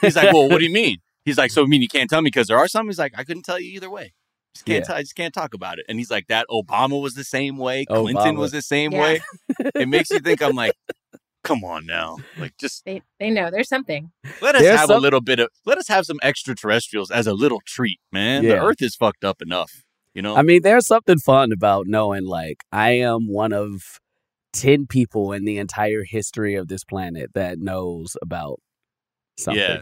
He's 0.00 0.16
like, 0.16 0.32
well, 0.32 0.48
what 0.48 0.58
do 0.58 0.64
you 0.64 0.72
mean? 0.72 0.98
He's 1.24 1.38
like, 1.38 1.50
so 1.50 1.62
you 1.62 1.68
mean 1.68 1.80
you 1.82 1.88
can't 1.88 2.10
tell 2.10 2.20
me 2.22 2.28
because 2.28 2.48
there 2.48 2.58
are 2.58 2.68
some? 2.68 2.86
He's 2.86 2.98
like, 2.98 3.12
I 3.16 3.24
couldn't 3.24 3.44
tell 3.44 3.58
you 3.60 3.70
either 3.76 3.88
way. 3.90 4.12
Just 4.54 4.66
can't 4.66 4.78
Yeah. 4.80 4.86
tell. 4.86 4.96
I 4.96 5.00
just 5.02 5.14
can't 5.14 5.34
talk 5.34 5.54
about 5.54 5.78
it. 5.78 5.86
And 5.88 5.98
he's 5.98 6.10
like, 6.10 6.26
that 6.28 6.46
Obama 6.50 7.00
was 7.02 7.14
the 7.14 7.24
same 7.24 7.56
way. 7.58 7.84
Clinton 7.86 8.16
Obama. 8.16 8.38
was 8.38 8.52
the 8.52 8.62
same 8.62 8.92
Yeah. 8.92 9.00
way. 9.02 9.20
It 9.74 9.88
makes 9.88 10.10
you 10.10 10.20
think. 10.20 10.42
I'm 10.42 10.54
like, 10.64 10.72
come 11.42 11.62
on 11.64 11.84
now, 11.86 12.16
like 12.38 12.56
just 12.58 12.84
They, 12.84 13.02
they 13.20 13.30
know 13.30 13.50
there's 13.50 13.68
something. 13.68 14.10
let 14.40 14.54
us 14.54 14.62
There's 14.62 14.78
have 14.80 14.90
a 14.90 14.98
little 14.98 15.20
bit 15.20 15.40
of 15.40 15.48
let 15.66 15.76
us 15.78 15.88
have 15.88 16.06
some 16.06 16.18
extraterrestrials 16.22 17.10
as 17.10 17.26
a 17.26 17.34
little 17.34 17.60
treat, 17.66 17.98
man. 18.12 18.44
The 18.44 18.56
Earth 18.58 18.80
is 18.80 18.94
fucked 18.96 19.24
up 19.24 19.42
enough, 19.42 19.70
you 20.14 20.22
know. 20.22 20.36
I 20.36 20.42
mean, 20.42 20.62
there's 20.62 20.86
something 20.86 21.18
fun 21.18 21.52
about 21.52 21.86
knowing, 21.86 22.24
like, 22.24 22.58
I 22.72 22.92
am 22.92 23.28
one 23.28 23.52
of 23.52 23.82
10 24.54 24.86
people 24.86 25.32
in 25.32 25.44
the 25.44 25.58
entire 25.58 26.04
history 26.04 26.54
of 26.54 26.68
this 26.68 26.84
planet 26.84 27.32
that 27.34 27.58
knows 27.58 28.16
about 28.22 28.60
something. 29.36 29.60
yeah. 29.60 29.80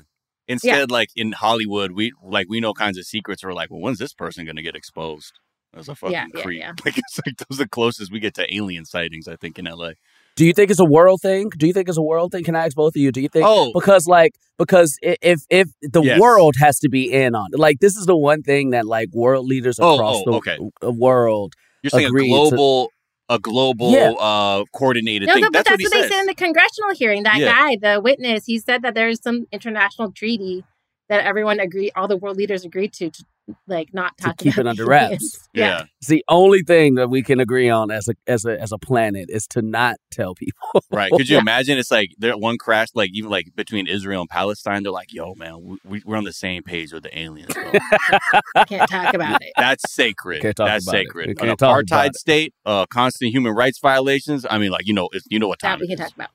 Instead, 0.49 0.91
like 0.91 1.09
in 1.17 1.33
Hollywood, 1.33 1.93
we 1.93 2.13
like 2.23 2.47
we 2.49 2.61
know 2.61 2.73
kinds 2.75 2.99
of 2.99 3.05
secrets. 3.05 3.45
We're 3.45 3.53
like, 3.55 3.71
well, 3.71 3.81
when's 3.81 3.99
this 3.99 4.13
person 4.15 4.45
gonna 4.47 4.63
get 4.63 4.75
exposed? 4.77 5.33
As 5.75 5.89
a 5.89 5.95
fucking 5.95 6.13
Yeah, 6.13 6.27
yeah, 6.35 6.43
creep. 6.43 6.61
yeah. 6.61 6.73
Like 6.85 6.99
it's 6.99 7.21
like 7.25 7.37
those 7.39 7.59
are 7.59 7.65
the 7.65 7.69
closest 7.69 8.13
we 8.13 8.21
get 8.21 8.35
to 8.35 8.55
alien 8.55 8.85
sightings. 8.85 9.27
I 9.29 9.37
think 9.37 9.59
in 9.59 9.65
LA. 9.65 9.93
Do 10.37 10.45
you 10.47 10.53
think 10.53 10.71
it's 10.71 10.81
a 10.81 10.85
world 10.85 11.21
thing? 11.23 11.51
Do 11.57 11.67
you 11.67 11.73
think 11.73 11.89
it's 11.89 11.97
a 11.99 12.03
world 12.03 12.33
thing? 12.33 12.43
Can 12.45 12.57
I 12.57 12.65
ask 12.67 12.75
both 12.77 12.95
of 12.97 13.01
you? 13.01 13.13
Do 13.13 13.21
you 13.21 13.29
think 13.29 13.47
Oh, 13.47 13.71
because 13.73 14.07
like 14.07 14.33
because 14.59 14.99
if 15.03 15.43
if 15.49 15.69
the 15.83 16.03
Yes. 16.03 16.21
world 16.21 16.57
has 16.59 16.79
to 16.81 16.89
be 16.91 17.11
in 17.13 17.35
on 17.35 17.49
it 17.53 17.59
like 17.59 17.79
this 17.81 17.97
is 17.97 18.05
the 18.07 18.17
one 18.17 18.43
thing 18.43 18.71
that 18.71 18.87
like 18.87 19.09
world 19.13 19.47
leaders 19.47 19.79
Oh, 19.81 19.95
across 19.95 20.17
oh, 20.17 20.25
the 20.25 20.33
okay. 20.39 20.57
w- 20.57 20.73
world 21.01 21.55
you're 21.83 21.91
saying 21.91 22.05
a 22.05 22.09
agreed 22.09 22.25
to- 22.29 22.51
global, 22.51 22.92
a 23.35 23.39
global, 23.39 23.93
Yeah. 23.93 24.11
uh, 24.13 24.65
coordinated 24.73 25.27
No, 25.27 25.35
thing. 25.35 25.43
no, 25.43 25.49
but 25.49 25.65
that's, 25.65 25.71
that's, 25.71 25.83
what 25.83 25.95
what, 25.95 26.03
they 26.03 26.09
said 26.09 26.21
in 26.21 26.27
the 26.27 26.35
congressional 26.35 26.91
hearing. 26.95 27.23
That 27.23 27.39
Yeah. 27.39 27.47
guy, 27.47 27.77
the 27.77 28.01
witness, 28.01 28.45
he 28.47 28.59
said 28.59 28.83
that 28.83 28.95
there's 28.95 29.23
some 29.23 29.47
international 29.51 30.13
treaty 30.13 30.65
that 31.09 31.25
everyone 31.25 31.59
agreed, 31.61 31.93
all 31.97 32.09
the 32.09 32.17
world 32.17 32.37
leaders 32.37 32.65
agreed 32.65 32.93
to, 32.95 33.11
to 33.11 33.25
like 33.67 33.89
not 33.93 34.17
To 34.19 34.35
keep 34.39 34.55
about 34.55 34.67
it 34.67 34.69
under 34.71 34.93
aliens. 34.93 35.11
wraps. 35.13 35.49
Yeah. 35.53 35.67
yeah. 35.79 35.85
it's 35.99 36.09
the 36.09 36.25
only 36.29 36.63
thing 36.63 36.95
that 36.95 37.11
we 37.11 37.23
can 37.23 37.41
agree 37.41 37.69
on 37.69 37.91
as 37.91 38.09
a 38.09 38.15
as 38.27 38.45
a 38.45 38.61
as 38.61 38.71
a 38.73 38.79
planet 38.79 39.27
is 39.29 39.47
to 39.49 39.63
not 39.63 39.97
tell 40.11 40.35
people 40.35 40.83
Right. 40.91 41.11
Could 41.17 41.29
you 41.29 41.37
Yeah. 41.37 41.41
imagine? 41.43 41.77
It's 41.79 41.91
like 41.91 42.11
there 42.19 42.37
one 42.39 42.57
crash, 42.59 42.89
like 42.95 43.11
even 43.13 43.31
like 43.31 43.47
between 43.57 43.87
Israel 43.87 44.21
and 44.23 44.31
Palestine. 44.31 44.83
They're 44.85 44.93
like, 44.93 45.13
"Yo, 45.13 45.35
man, 45.35 45.79
we, 45.85 46.03
we're 46.05 46.17
on 46.17 46.25
the 46.25 46.33
same 46.33 46.63
page 46.63 46.93
with 46.93 47.03
the 47.03 47.19
aliens, 47.19 47.53
bro. 47.53 47.73
Can't 48.67 48.89
talk 48.91 49.15
about 49.15 49.43
it. 49.43 49.53
That's 49.57 49.93
sacred. 49.93 50.43
Can't 50.43 50.57
talk 50.57 50.69
That's 50.69 50.87
about 50.87 50.93
sacred. 50.93 51.27
We 51.27 51.33
An 51.33 51.37
can't 51.37 51.59
talk 51.59 51.83
about 51.83 51.87
apartheid 51.87 52.09
it. 52.11 52.17
state, 52.17 52.55
uh, 52.65 52.87
constant 52.87 53.33
human 53.33 53.53
rights 53.55 53.79
violations. 53.81 54.47
I 54.49 54.59
mean, 54.59 54.71
like 54.71 54.87
you 54.87 54.95
know, 54.95 55.09
it's, 55.13 55.27
you 55.29 55.39
know 55.39 55.49
what 55.49 55.59
time 55.59 55.79
That 55.79 55.81
we 55.81 55.89
can 55.89 55.95
is. 55.95 56.01
talk 56.11 56.15
about. 56.15 56.31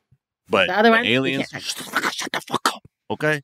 But 0.50 0.68
The 0.68 0.78
other 0.78 0.92
one, 0.92 1.06
aliens, 1.06 1.48
shut 1.50 2.32
the 2.32 2.42
fuck 2.42 2.68
up. 2.74 2.82
Okay. 3.10 3.42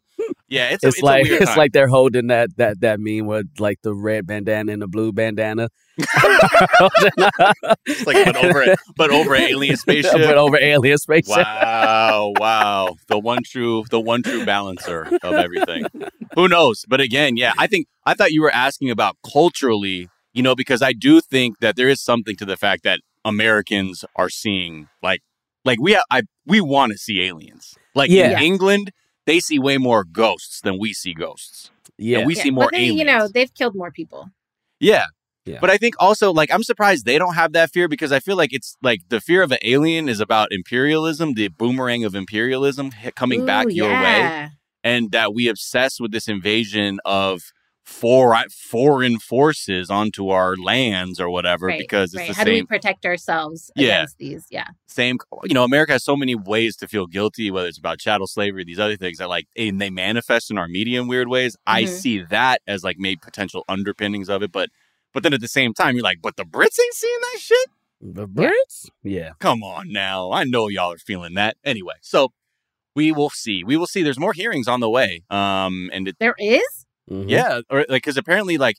Yeah, 0.54 0.70
it's 0.70 0.84
a, 0.84 0.88
it's, 0.88 0.98
it's, 0.98 1.04
like 1.04 1.26
a 1.26 1.30
weird 1.30 1.42
it's 1.42 1.52
time. 1.52 1.58
like 1.58 1.72
they're 1.74 1.88
holding 1.88 2.28
that 2.28 2.56
that 2.58 2.82
that 2.82 3.00
meme 3.00 3.26
with 3.26 3.48
like 3.60 3.80
the 3.82 3.94
red 3.94 4.28
bandana 4.28 4.72
and 4.72 4.82
the 4.82 4.88
blue 4.88 5.12
bandana 5.12 5.70
It's 7.86 8.06
like 8.08 8.26
but 8.26 8.36
over 8.38 8.62
it, 8.62 8.80
but 8.96 9.12
over 9.12 9.36
alien 9.36 9.78
spaceship. 9.86 10.13
but 10.13 10.38
over 10.38 10.58
alien 10.58 10.98
spaceship 10.98 11.38
Wow, 11.38 12.34
wow. 12.38 12.96
The 13.08 13.20
one 13.20 13.44
true 13.44 13.84
the 13.89 14.00
one 14.00 14.24
true 14.24 14.46
balancer 14.46 15.08
of 15.22 15.34
everything. 15.34 15.86
Who 16.36 16.48
knows? 16.48 16.86
But 16.88 17.02
again, 17.02 17.38
yeah, 17.38 17.54
I 17.58 17.68
think 17.68 17.88
I 18.06 18.13
thought 18.13 18.32
you 18.32 18.42
were 18.42 18.54
asking 18.54 18.89
about 18.89 19.18
culturally, 19.32 20.10
you 20.34 20.44
know, 20.44 20.56
because 20.56 20.82
I 20.82 20.94
do 20.94 21.22
think 21.22 21.60
that 21.60 21.76
there 21.76 21.89
is 21.89 22.02
something 22.02 22.36
to 22.38 22.46
the 22.46 22.58
fact 22.58 22.84
that 22.84 23.00
Americans 23.26 24.04
are 24.16 24.30
seeing 24.30 24.88
like 25.02 25.22
like 25.66 25.80
we 25.82 25.94
ha- 25.94 26.04
I 26.12 26.24
we 26.46 26.62
want 26.62 26.92
to 26.92 26.98
see 26.98 27.22
aliens. 27.22 27.74
Like 27.96 28.10
Yeah. 28.10 28.38
in 28.38 28.44
England, 28.44 28.92
they 29.25 29.39
see 29.39 29.59
way 29.59 29.77
more 29.77 30.03
ghosts 30.03 30.62
than 30.62 30.77
we 30.79 30.93
see 30.93 31.13
ghosts. 31.13 31.71
yeah 31.97 32.19
And 32.19 32.27
we 32.27 32.36
Yeah, 32.36 32.43
see 32.43 32.51
more 32.51 32.65
but 32.65 32.73
they, 32.73 32.86
aliens. 32.86 32.99
You 32.99 33.05
know, 33.05 33.27
they've 33.27 33.53
killed 33.53 33.75
more 33.75 33.91
people. 33.91 34.29
Yeah. 34.79 35.05
Yeah. 35.45 35.57
But 35.59 35.69
I 35.69 35.77
think 35.77 35.95
also 35.99 36.31
like 36.31 36.51
I'm 36.53 36.63
surprised 36.63 37.05
they 37.05 37.17
don't 37.17 37.33
have 37.36 37.51
that 37.53 37.69
fear 37.71 37.88
because 37.89 38.12
I 38.13 38.19
feel 38.19 38.38
like 38.38 38.53
it's 38.53 38.77
like 38.81 39.01
the 39.09 39.19
fear 39.19 39.41
of 39.43 39.51
an 39.51 39.57
alien 39.62 40.07
is 40.07 40.21
about 40.21 40.47
imperialism, 40.51 41.33
the 41.33 41.49
boomerang 41.49 42.05
of 42.05 42.15
imperialism 42.15 42.91
hit- 42.91 43.15
coming 43.15 43.45
back 43.45 43.65
Ooh, 43.67 43.73
your 43.73 43.91
way, 43.91 44.49
and 44.86 45.12
that 45.12 45.33
we 45.33 45.49
obsess 45.49 45.99
with 45.99 46.12
this 46.13 46.29
invasion 46.29 46.99
of 47.03 47.41
for 47.84 48.36
foreign 48.50 49.19
forces 49.19 49.89
onto 49.89 50.30
our 50.30 50.56
lands 50.56 51.19
or 51.19 51.30
whatever 51.30 51.67
Right, 51.67 51.78
because 51.80 52.13
it's 52.13 52.19
right. 52.22 52.28
the 52.30 52.34
How 52.34 52.43
do 52.46 52.52
we 52.52 52.63
protect 52.63 53.06
ourselves 53.06 53.69
Yeah. 53.76 53.96
against 53.98 54.17
these? 54.17 54.46
Yeah. 54.50 54.67
same 54.88 55.17
you 55.43 55.54
know 55.54 55.63
America 55.63 55.91
has 55.93 56.04
so 56.04 56.15
many 56.15 56.34
ways 56.36 56.76
to 56.78 56.88
feel 56.88 57.08
guilty 57.08 57.52
whether 57.52 57.67
it's 57.67 57.78
about 57.78 58.00
chattel 58.00 58.28
slavery 58.28 58.63
these 58.63 58.80
other 58.80 58.96
things 58.96 59.17
that 59.17 59.28
like 59.28 59.48
and 59.58 59.82
they 59.82 59.89
manifest 59.89 60.50
in 60.52 60.58
our 60.58 60.67
media 60.67 61.02
in 61.02 61.08
weird 61.08 61.28
ways 61.28 61.58
I 61.67 61.84
Mhm. 61.84 61.88
see 61.89 62.22
that 62.30 62.62
as 62.67 62.84
like 62.84 62.98
maybe 63.00 63.19
potential 63.22 63.63
underpinnings 63.67 64.30
of 64.30 64.41
it 64.43 64.52
but 64.52 64.69
but 65.13 65.24
then 65.24 65.34
at 65.34 65.41
the 65.41 65.48
same 65.48 65.74
time 65.74 65.96
you're 65.96 66.04
like 66.04 66.22
but 66.22 66.38
the 66.38 66.46
Brits 66.46 66.80
ain't 66.82 66.93
seeing 66.93 67.19
that 67.34 67.39
shit 67.41 67.69
the 68.02 68.28
Brits 68.28 68.89
yeah 69.04 69.32
Come 69.39 69.62
on 69.63 69.91
now. 69.91 70.32
I 70.32 70.43
know 70.46 70.67
y'all 70.67 70.91
are 70.93 70.98
feeling 70.98 71.34
that. 71.36 71.58
Anyway, 71.65 71.93
so 72.02 72.32
we 72.96 73.12
will 73.12 73.30
see. 73.30 73.63
We 73.63 73.76
will 73.78 73.88
see. 73.88 74.04
There's 74.04 74.19
more 74.19 74.34
hearings 74.34 74.67
on 74.67 74.80
the 74.82 74.89
way. 74.89 75.24
Um, 75.30 75.89
and 75.93 76.08
it, 76.10 76.17
There 76.19 76.36
is? 76.38 76.86
Mhm. 77.10 77.30
yeah, 77.30 77.62
or 77.70 77.80
like 77.89 78.04
because 78.04 78.18
apparently 78.18 78.58
like 78.58 78.78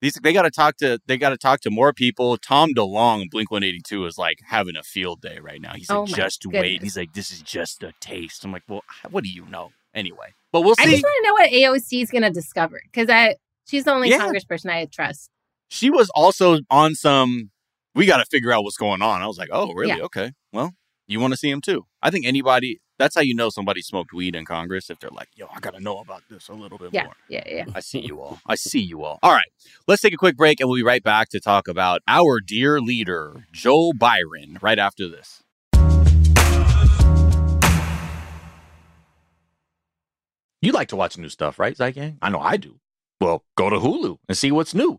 these 0.00 0.14
they 0.22 0.32
got 0.32 0.42
to 0.42 0.50
talk 0.50 0.76
to 0.78 0.98
they 1.06 1.16
got 1.16 1.30
to 1.30 1.36
talk 1.38 1.60
to 1.62 1.70
more 1.70 1.92
people. 1.92 2.36
Tom 2.36 2.70
DeLonge, 2.74 3.30
Blink 3.30 3.50
182, 3.50 4.06
is 4.06 4.18
like 4.18 4.38
having 4.46 4.76
a 4.76 4.82
field 4.82 5.20
day 5.20 5.38
right 5.40 5.60
now. 5.60 5.72
He's 5.74 5.88
like, 5.90 5.98
Oh 5.98 6.06
my 6.06 6.16
just 6.16 6.44
wait. 6.46 6.82
He's 6.82 6.96
like, 6.96 7.12
this 7.14 7.30
is 7.30 7.42
just 7.42 7.82
a 7.82 7.92
taste. 8.00 8.44
I'm 8.44 8.52
like, 8.52 8.62
well, 8.68 8.82
what 9.10 9.24
do 9.24 9.30
you 9.30 9.46
know? 9.46 9.70
Anyway, 9.94 10.34
but 10.52 10.62
we'll 10.62 10.74
see. 10.74 10.82
I 10.82 10.90
just 10.90 11.02
want 11.04 11.14
to 11.22 11.28
know 11.28 11.34
what 11.34 11.50
AOC 11.50 12.02
is 12.02 12.10
going 12.10 12.22
to 12.22 12.30
discover 12.30 12.80
because 12.84 13.08
I 13.08 13.36
she's 13.66 13.84
the 13.84 13.92
only 13.92 14.10
Yeah. 14.10 14.18
congressperson 14.18 14.70
I 14.70 14.86
trust. 14.86 15.30
she 15.68 15.90
was 15.90 16.10
also 16.14 16.58
on 16.70 16.94
some. 16.94 17.50
We 17.94 18.06
got 18.06 18.16
to 18.18 18.24
figure 18.26 18.52
out 18.52 18.64
what's 18.64 18.76
going 18.76 19.02
on. 19.02 19.22
I 19.22 19.26
was 19.28 19.38
like, 19.38 19.50
oh, 19.52 19.72
really? 19.72 19.96
Yeah. 19.98 20.04
Okay. 20.04 20.32
Well, 20.52 20.72
you 21.06 21.20
want 21.20 21.32
to 21.32 21.36
see 21.36 21.50
them 21.50 21.60
too. 21.60 21.86
I 22.02 22.10
think 22.10 22.26
anybody. 22.26 22.80
That's 22.96 23.16
how 23.16 23.22
you 23.22 23.34
know 23.34 23.48
somebody 23.50 23.82
smoked 23.82 24.12
weed 24.12 24.36
in 24.36 24.44
Congress 24.44 24.88
if 24.88 25.00
they're 25.00 25.10
like, 25.10 25.28
"Yo, 25.34 25.46
I 25.52 25.58
gotta 25.58 25.80
know 25.80 25.98
about 25.98 26.22
this 26.30 26.48
a 26.48 26.52
little 26.52 26.78
bit 26.78 26.90
Yeah, 26.92 27.04
more." 27.04 27.14
yeah, 27.28 27.42
yeah. 27.46 27.64
I 27.74 27.80
see 27.80 27.98
you 27.98 28.20
all. 28.20 28.38
I 28.46 28.54
see 28.54 28.80
you 28.80 29.02
all. 29.02 29.18
All 29.22 29.32
right, 29.32 29.48
let's 29.88 30.00
take 30.00 30.14
a 30.14 30.16
quick 30.16 30.36
break, 30.36 30.60
and 30.60 30.68
we'll 30.68 30.78
be 30.78 30.84
right 30.84 31.02
back 31.02 31.28
to 31.30 31.40
talk 31.40 31.66
about 31.66 32.02
our 32.06 32.38
dear 32.40 32.80
leader, 32.80 33.46
Joe 33.52 33.90
Biden, 33.92 34.62
right 34.62 34.78
after 34.78 35.08
this. 35.08 35.42
You 40.62 40.72
like 40.72 40.88
to 40.88 40.96
watch 40.96 41.18
new 41.18 41.28
stuff, 41.28 41.58
right, 41.58 41.76
Zeit 41.76 41.94
Gang? 41.94 42.18
I 42.22 42.30
know 42.30 42.40
I 42.40 42.56
do. 42.56 42.76
Well, 43.20 43.44
go 43.56 43.68
to 43.70 43.76
Hulu 43.76 44.16
and 44.28 44.36
see 44.38 44.50
what's 44.50 44.74
new. 44.74 44.98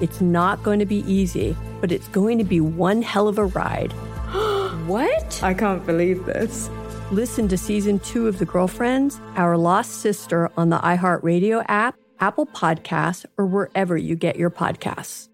It's 0.00 0.20
not 0.20 0.62
going 0.62 0.78
to 0.78 0.86
be 0.86 1.10
easy, 1.10 1.56
but 1.80 1.90
it's 1.90 2.08
going 2.08 2.36
to 2.38 2.44
be 2.44 2.60
one 2.60 3.00
hell 3.02 3.28
of 3.28 3.38
a 3.38 3.46
ride. 3.46 3.92
What? 4.86 5.42
I 5.42 5.52
can't 5.52 5.84
believe 5.84 6.26
this. 6.26 6.70
Listen 7.10 7.48
to 7.48 7.58
season 7.58 7.98
two 7.98 8.28
of 8.28 8.38
The 8.38 8.44
Girlfriends, 8.44 9.20
Our 9.34 9.56
Lost 9.56 10.00
Sister 10.00 10.48
on 10.56 10.68
the 10.68 10.78
iHeartRadio 10.78 11.64
app, 11.66 11.96
Apple 12.20 12.46
Podcasts, 12.46 13.26
or 13.36 13.46
wherever 13.46 13.96
you 13.96 14.14
get 14.14 14.36
your 14.36 14.50
podcasts. 14.50 15.28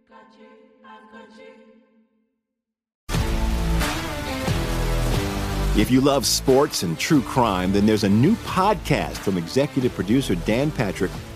If 5.75 5.91
you 5.91 6.01
love 6.01 6.27
sports 6.27 6.83
and 6.83 6.99
true 6.99 7.23
crime, 7.23 7.73
then 7.73 7.85
there's 7.85 8.05
a 8.05 8.09
new 8.09 8.37
podcast 8.37 9.17
from 9.17 9.39
executive 9.39 9.95
producer 9.95 10.35
Dan 10.35 10.71
Patrick 10.71 11.11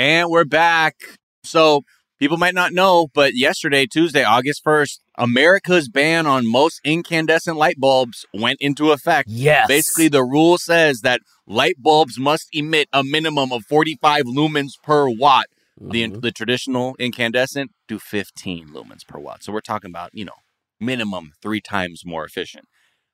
And 0.00 0.30
we're 0.30 0.46
back. 0.46 0.96
So 1.44 1.82
people 2.18 2.38
might 2.38 2.54
not 2.54 2.72
know, 2.72 3.08
but 3.12 3.34
yesterday, 3.34 3.84
Tuesday, 3.84 4.24
August 4.24 4.64
1st, 4.64 4.98
America's 5.18 5.90
ban 5.90 6.26
on 6.26 6.50
most 6.50 6.80
incandescent 6.84 7.58
light 7.58 7.78
bulbs 7.78 8.24
went 8.32 8.56
into 8.62 8.92
effect. 8.92 9.28
Yes. 9.28 9.68
Basically, 9.68 10.08
the 10.08 10.24
rule 10.24 10.56
says 10.56 11.02
that 11.02 11.20
light 11.46 11.74
bulbs 11.76 12.18
must 12.18 12.48
emit 12.54 12.88
a 12.94 13.04
minimum 13.04 13.52
of 13.52 13.66
45 13.66 14.24
lumens 14.24 14.70
per 14.82 15.06
watt. 15.06 15.48
The, 15.78 16.04
mm-hmm. 16.04 16.20
the 16.20 16.32
traditional 16.32 16.96
incandescent 16.98 17.70
do 17.86 17.98
15 17.98 18.68
lumens 18.68 19.06
per 19.06 19.18
watt. 19.18 19.42
So 19.42 19.52
we're 19.52 19.60
talking 19.60 19.90
about, 19.90 20.12
you 20.14 20.24
know, 20.24 20.38
minimum 20.80 21.32
three 21.42 21.60
times 21.60 22.06
more 22.06 22.24
efficient. 22.24 22.64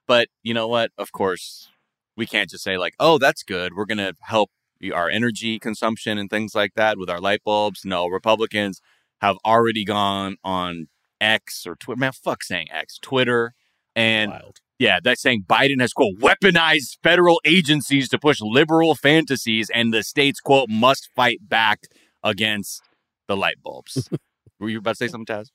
But 0.07 0.29
you 0.44 0.55
know 0.55 0.68
what? 0.68 0.92
Of 0.96 1.11
course, 1.11 1.68
we 2.16 2.27
can't 2.27 2.49
just 2.49 2.62
say, 2.62 2.79
like, 2.79 2.94
oh, 3.01 3.18
that's 3.18 3.42
good. 3.42 3.75
We're 3.75 3.87
going 3.87 3.99
to 3.99 4.14
help 4.20 4.51
our 4.95 5.09
energy 5.09 5.59
consumption 5.59 6.19
and 6.19 6.31
things 6.31 6.55
like 6.55 6.75
that 6.75 6.99
with 6.99 7.11
our 7.11 7.21
light 7.21 7.43
bulbs. 7.45 7.85
No, 7.85 8.07
Republicans 8.07 8.81
have 9.21 9.37
already 9.45 9.85
gone 9.85 10.37
on 10.45 10.89
X 11.21 11.67
or 11.67 11.77
Twitter. 11.77 11.99
Man, 11.99 12.12
fuck 12.12 12.43
saying 12.43 12.69
X, 12.71 12.99
Twitter. 12.99 13.55
And 13.95 14.33
yeah, 14.79 14.99
that's 15.03 15.23
saying 15.23 15.45
Biden 15.49 15.81
has, 15.81 15.93
quote, 15.93 16.19
weaponized 16.19 16.99
federal 17.03 17.41
agencies 17.45 18.09
to 18.11 18.19
push 18.19 18.41
liberal 18.41 18.95
fantasies 18.95 19.71
and 19.75 19.93
the 19.93 20.03
states, 20.03 20.41
quote, 20.41 20.69
must 20.69 21.09
fight 21.17 21.39
back 21.49 21.85
against 22.23 22.83
the 23.29 23.37
light 23.37 23.57
bulbs. 23.62 24.09
Were 24.61 24.69
you 24.69 24.79
about 24.79 24.93
to 24.93 24.97
say 24.97 25.09
something, 25.09 25.35
Taz? 25.35 25.51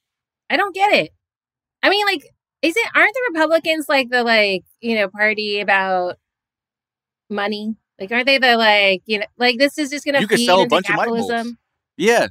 I 0.50 0.58
don't 0.58 0.76
get 0.76 0.92
it. 0.94 1.12
I 1.84 1.90
mean, 1.90 2.06
like, 2.06 2.24
is 2.62 2.76
it 2.76 2.88
aren't 2.96 3.14
the 3.14 3.32
Republicans 3.34 3.88
like 3.90 4.10
the 4.10 4.24
like 4.24 4.64
you 4.82 4.96
know 4.96 5.08
party 5.08 5.60
about 5.60 6.18
money? 7.30 7.76
Like, 8.02 8.12
aren't 8.12 8.26
they 8.26 8.38
the 8.40 8.58
like 8.58 9.02
you 9.06 9.20
know 9.20 9.26
like 9.38 9.58
this 9.60 9.78
is 9.78 9.90
just 9.92 10.04
going 10.04 10.16
to 10.16 10.22
You 10.22 10.28
could 10.28 10.40
sell 10.40 10.62
a 10.62 10.68
bunch 10.68 10.90
of 10.90 10.96
light 10.98 11.08
bulbs. 11.08 11.54
Yeah. 11.98 12.28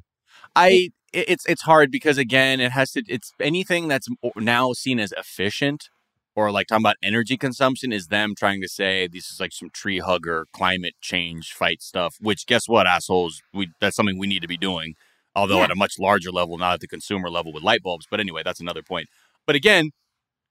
I 0.56 0.68
it- 1.12 1.28
it's 1.28 1.44
it's 1.48 1.62
hard 1.62 1.90
because 1.90 2.18
again, 2.18 2.60
it 2.60 2.72
has 2.72 2.92
to 2.92 3.02
it's 3.08 3.32
anything 3.40 3.88
that's 3.88 4.06
now 4.36 4.72
seen 4.72 5.00
as 5.00 5.12
efficient 5.12 5.88
or 6.36 6.52
like 6.52 6.68
talking 6.68 6.82
about 6.82 6.96
energy 7.02 7.36
consumption 7.36 7.92
is 7.92 8.06
them 8.06 8.34
trying 8.38 8.60
to 8.62 8.68
say 8.68 9.08
this 9.08 9.30
is 9.30 9.40
like 9.40 9.52
some 9.52 9.70
tree 9.70 9.98
hugger 9.98 10.46
climate 10.52 10.94
change 11.00 11.52
fight 11.52 11.82
stuff, 11.82 12.14
which 12.20 12.46
guess 12.46 12.68
what, 12.68 12.86
assholes, 12.86 13.42
we 13.52 13.70
that's 13.80 13.96
something 13.96 14.18
we 14.18 14.28
need 14.28 14.42
to 14.42 14.48
be 14.48 14.56
doing. 14.56 14.94
Although 15.34 15.58
Yeah. 15.58 15.64
at 15.64 15.70
a 15.72 15.76
much 15.76 15.94
larger 15.98 16.30
level, 16.30 16.58
not 16.58 16.74
at 16.74 16.80
the 16.80 16.86
consumer 16.88 17.28
level 17.30 17.52
with 17.52 17.62
light 17.64 17.82
bulbs. 17.82 18.06
But 18.10 18.20
anyway, 18.20 18.42
that's 18.44 18.60
another 18.60 18.82
point. 18.82 19.08
But 19.46 19.56
again, 19.56 19.90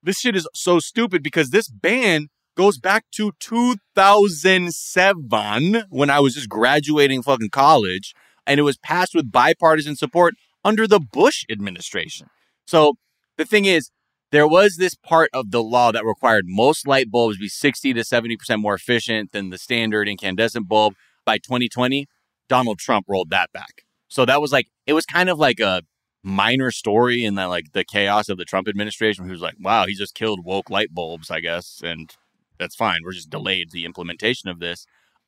this 0.03 0.17
shit 0.19 0.35
is 0.35 0.47
so 0.53 0.79
stupid 0.79 1.23
because 1.23 1.49
this 1.51 1.69
ban 1.69 2.27
goes 2.55 2.77
back 2.77 3.05
to 3.11 3.31
2007 3.39 5.83
when 5.89 6.09
I 6.09 6.19
was 6.19 6.35
just 6.35 6.49
graduating 6.49 7.23
fucking 7.23 7.49
college 7.49 8.13
and 8.45 8.59
it 8.59 8.63
was 8.63 8.77
passed 8.77 9.15
with 9.15 9.31
bipartisan 9.31 9.95
support 9.95 10.35
under 10.63 10.87
the 10.87 10.99
Bush 10.99 11.45
administration. 11.49 12.27
So 12.65 12.95
the 13.37 13.45
thing 13.45 13.65
is, 13.65 13.91
there 14.31 14.47
was 14.47 14.77
this 14.77 14.95
part 14.95 15.29
of 15.33 15.51
the 15.51 15.63
law 15.63 15.91
that 15.91 16.05
required 16.05 16.45
most 16.47 16.87
light 16.87 17.09
bulbs 17.09 17.37
be 17.37 17.47
60 17.47 17.93
to 17.93 18.01
70% 18.01 18.59
more 18.59 18.75
efficient 18.75 19.31
than 19.31 19.49
the 19.49 19.57
standard 19.57 20.07
incandescent 20.07 20.67
bulb. 20.67 20.93
By 21.25 21.37
2020, 21.37 22.07
Donald 22.47 22.79
Trump 22.79 23.05
rolled 23.07 23.29
that 23.29 23.51
back. 23.51 23.83
So 24.07 24.25
that 24.25 24.41
was 24.41 24.51
like, 24.51 24.67
it 24.85 24.93
was 24.93 25.05
kind 25.05 25.29
of 25.29 25.39
like 25.39 25.59
a 25.59 25.83
minor 26.23 26.71
story 26.71 27.23
in 27.23 27.35
that 27.35 27.45
like 27.45 27.71
the 27.73 27.83
chaos 27.83 28.29
of 28.29 28.37
the 28.37 28.45
Trump 28.45 28.67
administration. 28.67 29.27
Who's 29.27 29.41
like, 29.41 29.55
wow, 29.59 29.85
he 29.85 29.95
just 29.95 30.15
killed 30.15 30.43
woke 30.43 30.69
light 30.69 30.93
bulbs, 30.93 31.31
I 31.31 31.39
guess. 31.39 31.81
And 31.83 32.15
that's 32.59 32.75
fine. 32.75 32.99
We're 33.03 33.13
just 33.13 33.29
delayed 33.29 33.71
the 33.71 33.85
implementation 33.85 34.49
of 34.49 34.59
this. 34.59 34.85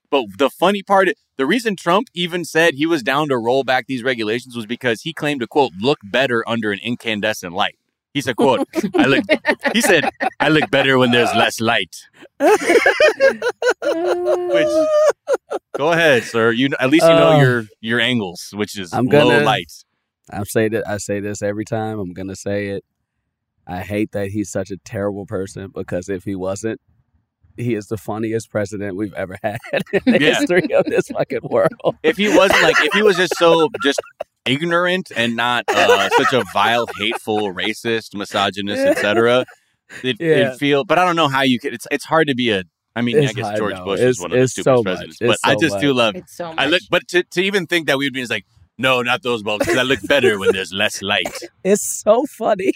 But 0.10 0.26
the 0.38 0.50
funny 0.50 0.84
part, 0.84 1.08
the 1.38 1.46
reason 1.46 1.76
Trump 1.78 2.10
even 2.14 2.44
said 2.44 2.74
he 2.74 2.86
was 2.86 3.02
down 3.02 3.30
to 3.30 3.38
roll 3.38 3.64
back 3.64 3.88
these 3.88 4.04
regulations 4.04 4.56
was 4.56 4.66
because 4.66 5.02
he 5.04 5.14
claimed 5.14 5.40
to 5.42 5.48
quote 5.48 5.72
look 5.80 6.00
better 6.04 6.44
under 6.48 6.72
an 6.72 6.80
incandescent 6.84 7.54
light. 7.54 7.78
He 8.14 8.20
said, 8.20 8.36
"quote 8.36 8.68
I 8.96 9.06
look." 9.06 9.24
He 9.74 9.82
said, 9.82 10.10
"I 10.40 10.50
look 10.50 10.70
better 10.70 10.98
when 10.98 11.12
there's 11.12 11.34
less 11.34 11.62
light." 11.62 11.96
which, 12.40 12.52
go 15.78 15.92
ahead, 15.92 16.24
sir. 16.24 16.52
You 16.52 16.70
at 16.80 16.90
least 16.90 17.04
you 17.06 17.10
know 17.14 17.38
Uh, 17.38 17.42
your 17.42 17.64
your 17.80 18.00
angles, 18.00 18.50
which 18.54 18.78
is 18.78 18.94
I'm 18.94 19.06
low 19.06 19.30
gonna- 19.30 19.46
light. 19.46 19.72
I 20.30 20.44
say 20.44 20.70
that 20.70 20.88
I 20.88 20.98
say 20.98 21.20
this 21.20 21.42
every 21.42 21.66
time. 21.66 22.00
I'm 22.00 22.14
gonna 22.14 22.36
say 22.36 22.70
it. 22.70 22.84
I 23.68 23.82
hate 23.82 24.12
that 24.12 24.30
he's 24.32 24.50
such 24.52 24.72
a 24.72 24.78
terrible 24.78 25.26
person 25.26 25.72
because 25.74 26.10
if 26.10 26.24
he 26.24 26.36
wasn't, 26.36 26.82
he 27.58 27.76
is 27.76 27.88
the 27.88 27.98
funniest 27.98 28.50
president 28.52 28.96
we've 28.96 29.14
ever 29.14 29.38
had 29.44 29.60
in 29.94 30.02
the 30.06 30.20
Yeah. 30.22 30.36
history 30.40 30.74
of 30.74 30.86
this 30.86 31.08
fucking 31.08 31.40
world. 31.44 31.72
If 32.04 32.18
he 32.18 32.30
wasn't 32.36 32.62
like, 32.64 32.76
if 32.82 32.94
he 32.94 33.02
was 33.04 33.18
just 33.18 33.36
so 33.38 33.70
just 33.84 34.00
ignorant 34.46 35.12
and 35.16 35.36
not 35.36 35.66
uh, 35.68 36.10
such 36.18 36.34
a 36.34 36.44
vile, 36.54 36.88
hateful, 36.98 37.54
racist, 37.54 38.16
misogynist, 38.16 38.82
etc., 38.82 39.46
it, 40.04 40.18
Yeah. 40.20 40.28
it'd 40.28 40.58
feel. 40.60 40.84
But 40.84 41.00
I 41.00 41.06
don't 41.06 41.16
know 41.16 41.28
how 41.28 41.42
you 41.42 41.60
could. 41.60 41.74
It's 41.74 41.88
it's 41.92 42.06
hard 42.06 42.28
to 42.28 42.36
be 42.36 42.52
a. 42.52 42.64
I 42.96 43.02
mean, 43.02 43.18
I 43.26 43.32
guess 43.32 43.58
George 43.58 43.76
no. 43.76 43.86
Bush 43.86 44.00
It's- 44.02 44.16
is 44.18 44.20
one 44.22 44.32
of 44.32 44.38
the 44.38 44.44
it's 44.44 44.52
stupidest 44.52 44.66
so 44.66 44.76
much. 44.76 44.84
presidents, 44.84 45.18
but 45.22 45.30
It's 45.30 45.40
I 45.46 45.54
so 45.54 45.60
just 45.62 45.80
do 45.80 45.94
love. 45.94 46.16
It's 46.16 46.36
so 46.36 46.48
much. 46.50 46.56
I 46.58 46.66
look, 46.66 46.82
but 46.90 47.08
to, 47.10 47.24
to 47.24 47.42
even 47.42 47.66
think 47.66 47.88
that 47.88 47.98
we'd 47.98 48.12
be 48.14 48.20
is 48.22 48.30
like, 48.30 48.46
no, 48.82 49.02
not 49.02 49.24
those 49.24 49.44
bulbs, 49.44 49.66
because 49.66 49.80
I 49.80 49.84
look 49.84 50.00
better 50.08 50.38
when 50.40 50.52
there's 50.52 50.74
less 50.74 51.02
light. 51.02 51.28
It's 51.64 51.84
so 51.86 52.26
funny. 52.26 52.74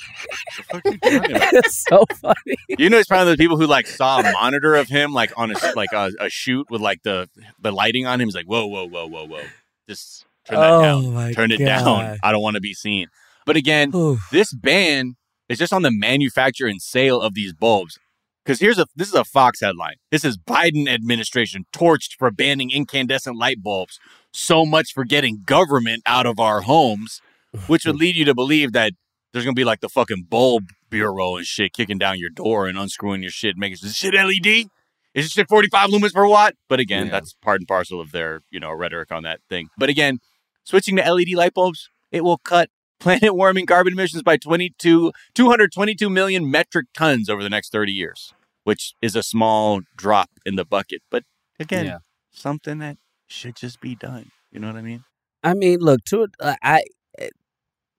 What 0.56 0.58
the 0.58 0.64
fuck 0.64 0.86
are 0.86 0.92
you 0.92 0.98
talking 1.00 1.36
about? 1.36 1.54
it's 1.54 1.86
so 1.90 2.06
funny. 2.22 2.56
You 2.70 2.90
know, 2.90 2.98
he's 2.98 3.08
probably 3.08 3.34
the 3.34 3.38
people 3.38 3.58
who 3.58 3.68
like 3.68 3.88
saw 3.88 4.20
a 4.20 4.32
monitor 4.32 4.76
of 4.76 4.88
him 4.88 5.14
like 5.14 5.32
on 5.38 5.52
a 5.52 5.56
like 5.76 5.92
a, 5.94 6.12
a 6.20 6.30
shoot 6.30 6.70
with 6.70 6.82
like 6.82 7.04
the 7.04 7.30
the 7.60 7.72
lighting 7.72 8.06
on 8.06 8.22
him. 8.22 8.28
He's 8.28 8.36
like, 8.36 8.46
whoa, 8.46 8.66
whoa, 8.66 8.88
whoa, 8.88 9.08
whoa, 9.08 9.26
whoa, 9.26 9.44
just 9.90 10.26
turn 10.48 10.60
that 10.60 10.72
Oh, 10.72 10.82
down, 10.82 11.14
my 11.14 11.34
turn 11.34 11.52
it 11.52 11.58
down. 11.58 12.18
I 12.24 12.32
don't 12.32 12.42
want 12.42 12.56
to 12.56 12.62
be 12.62 12.74
seen. 12.74 13.08
But 13.46 13.56
again, 13.58 13.92
this 14.32 14.54
ban 14.54 15.16
is 15.50 15.60
just 15.60 15.74
on 15.74 15.82
the 15.84 15.92
manufacture 15.92 16.66
and 16.68 16.82
sale 16.82 17.22
of 17.22 17.34
these 17.34 17.54
bulbs. 17.54 17.98
Because 18.44 18.60
here's 18.60 18.78
a 18.78 18.86
this 18.96 19.08
is 19.08 19.16
a 19.16 19.26
Fox 19.26 19.60
headline. 19.62 19.96
This 20.12 20.24
is 20.24 20.38
Biden 20.38 20.88
administration 20.88 21.66
torched 21.74 22.12
for 22.20 22.30
banning 22.30 22.70
incandescent 22.70 23.38
light 23.38 23.64
bulbs. 23.64 24.00
So 24.38 24.66
much 24.66 24.92
for 24.94 25.06
getting 25.06 25.44
government 25.46 26.04
out 26.06 26.26
of 26.26 26.40
our 26.42 26.62
homes, 26.62 27.22
which 27.68 27.86
would 27.86 27.96
lead 27.96 28.18
you 28.18 28.26
to 28.26 28.36
believe 28.36 28.74
that 28.74 28.92
there's 29.32 29.46
gonna 29.46 29.54
be 29.56 29.64
like 29.64 29.80
the 29.80 29.88
fucking 29.88 30.28
bulb 30.30 30.66
bureau 30.90 31.38
and 31.38 31.46
shit 31.46 31.72
kicking 31.72 31.98
down 31.98 32.20
your 32.20 32.30
door 32.30 32.68
and 32.68 32.78
unscrewing 32.78 33.22
your 33.22 33.32
shit, 33.32 33.56
making 33.58 33.78
this 33.82 33.96
shit 33.96 34.14
LED. 34.14 34.68
Is 35.14 35.26
this 35.26 35.32
shit 35.32 35.48
45 35.48 35.90
lumens 35.90 36.14
per 36.14 36.28
watt? 36.28 36.54
But 36.68 36.82
again, 36.82 37.06
Yeah. 37.06 37.14
that's 37.14 37.34
part 37.42 37.62
and 37.62 37.68
parcel 37.68 38.02
of 38.02 38.12
their 38.12 38.42
you 38.52 38.60
know 38.60 38.72
rhetoric 38.74 39.10
on 39.10 39.24
that 39.24 39.40
thing. 39.50 39.70
But 39.78 39.88
again, 39.88 40.20
switching 40.66 40.98
to 40.98 41.02
LED 41.14 41.34
light 41.36 41.54
bulbs, 41.54 41.90
it 42.12 42.26
will 42.26 42.38
cut 42.38 42.70
planet 43.00 43.36
warming 43.36 43.66
carbon 43.66 43.94
emissions 43.94 44.22
by 44.24 44.36
22, 44.36 45.14
222 45.34 46.10
million 46.10 46.52
metric 46.52 46.88
tons 46.94 47.30
over 47.30 47.42
the 47.42 47.50
next 47.50 47.72
30 47.72 47.94
years, 47.94 48.34
which 48.66 48.96
is 49.02 49.16
a 49.16 49.24
small 49.24 49.80
drop 49.96 50.30
in 50.46 50.56
the 50.56 50.66
bucket. 50.66 51.02
But 51.10 51.24
again, 51.58 51.86
Yeah. 51.86 51.98
something 52.32 52.80
that 52.80 52.98
should 53.28 53.56
just 53.56 53.80
be 53.82 53.96
done. 53.96 54.32
You 54.52 54.60
know 54.60 54.68
what 54.68 54.76
I 54.78 54.82
mean? 54.82 55.04
I 55.44 55.54
mean, 55.54 55.80
look, 55.80 56.04
to 56.06 56.28
uh, 56.40 56.56
I, 56.64 56.84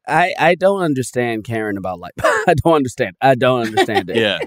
I, 0.09 0.35
I 0.39 0.55
don't 0.55 0.83
understand 0.83 1.45
caring 1.45 1.77
about 1.77 1.99
light. 1.99 2.13
I 2.23 2.55
don't 2.65 2.75
understand. 2.75 3.17
I 3.21 3.35
don't 3.35 3.67
understand 3.67 4.11
it. 4.11 4.17
Yeah. 4.17 4.39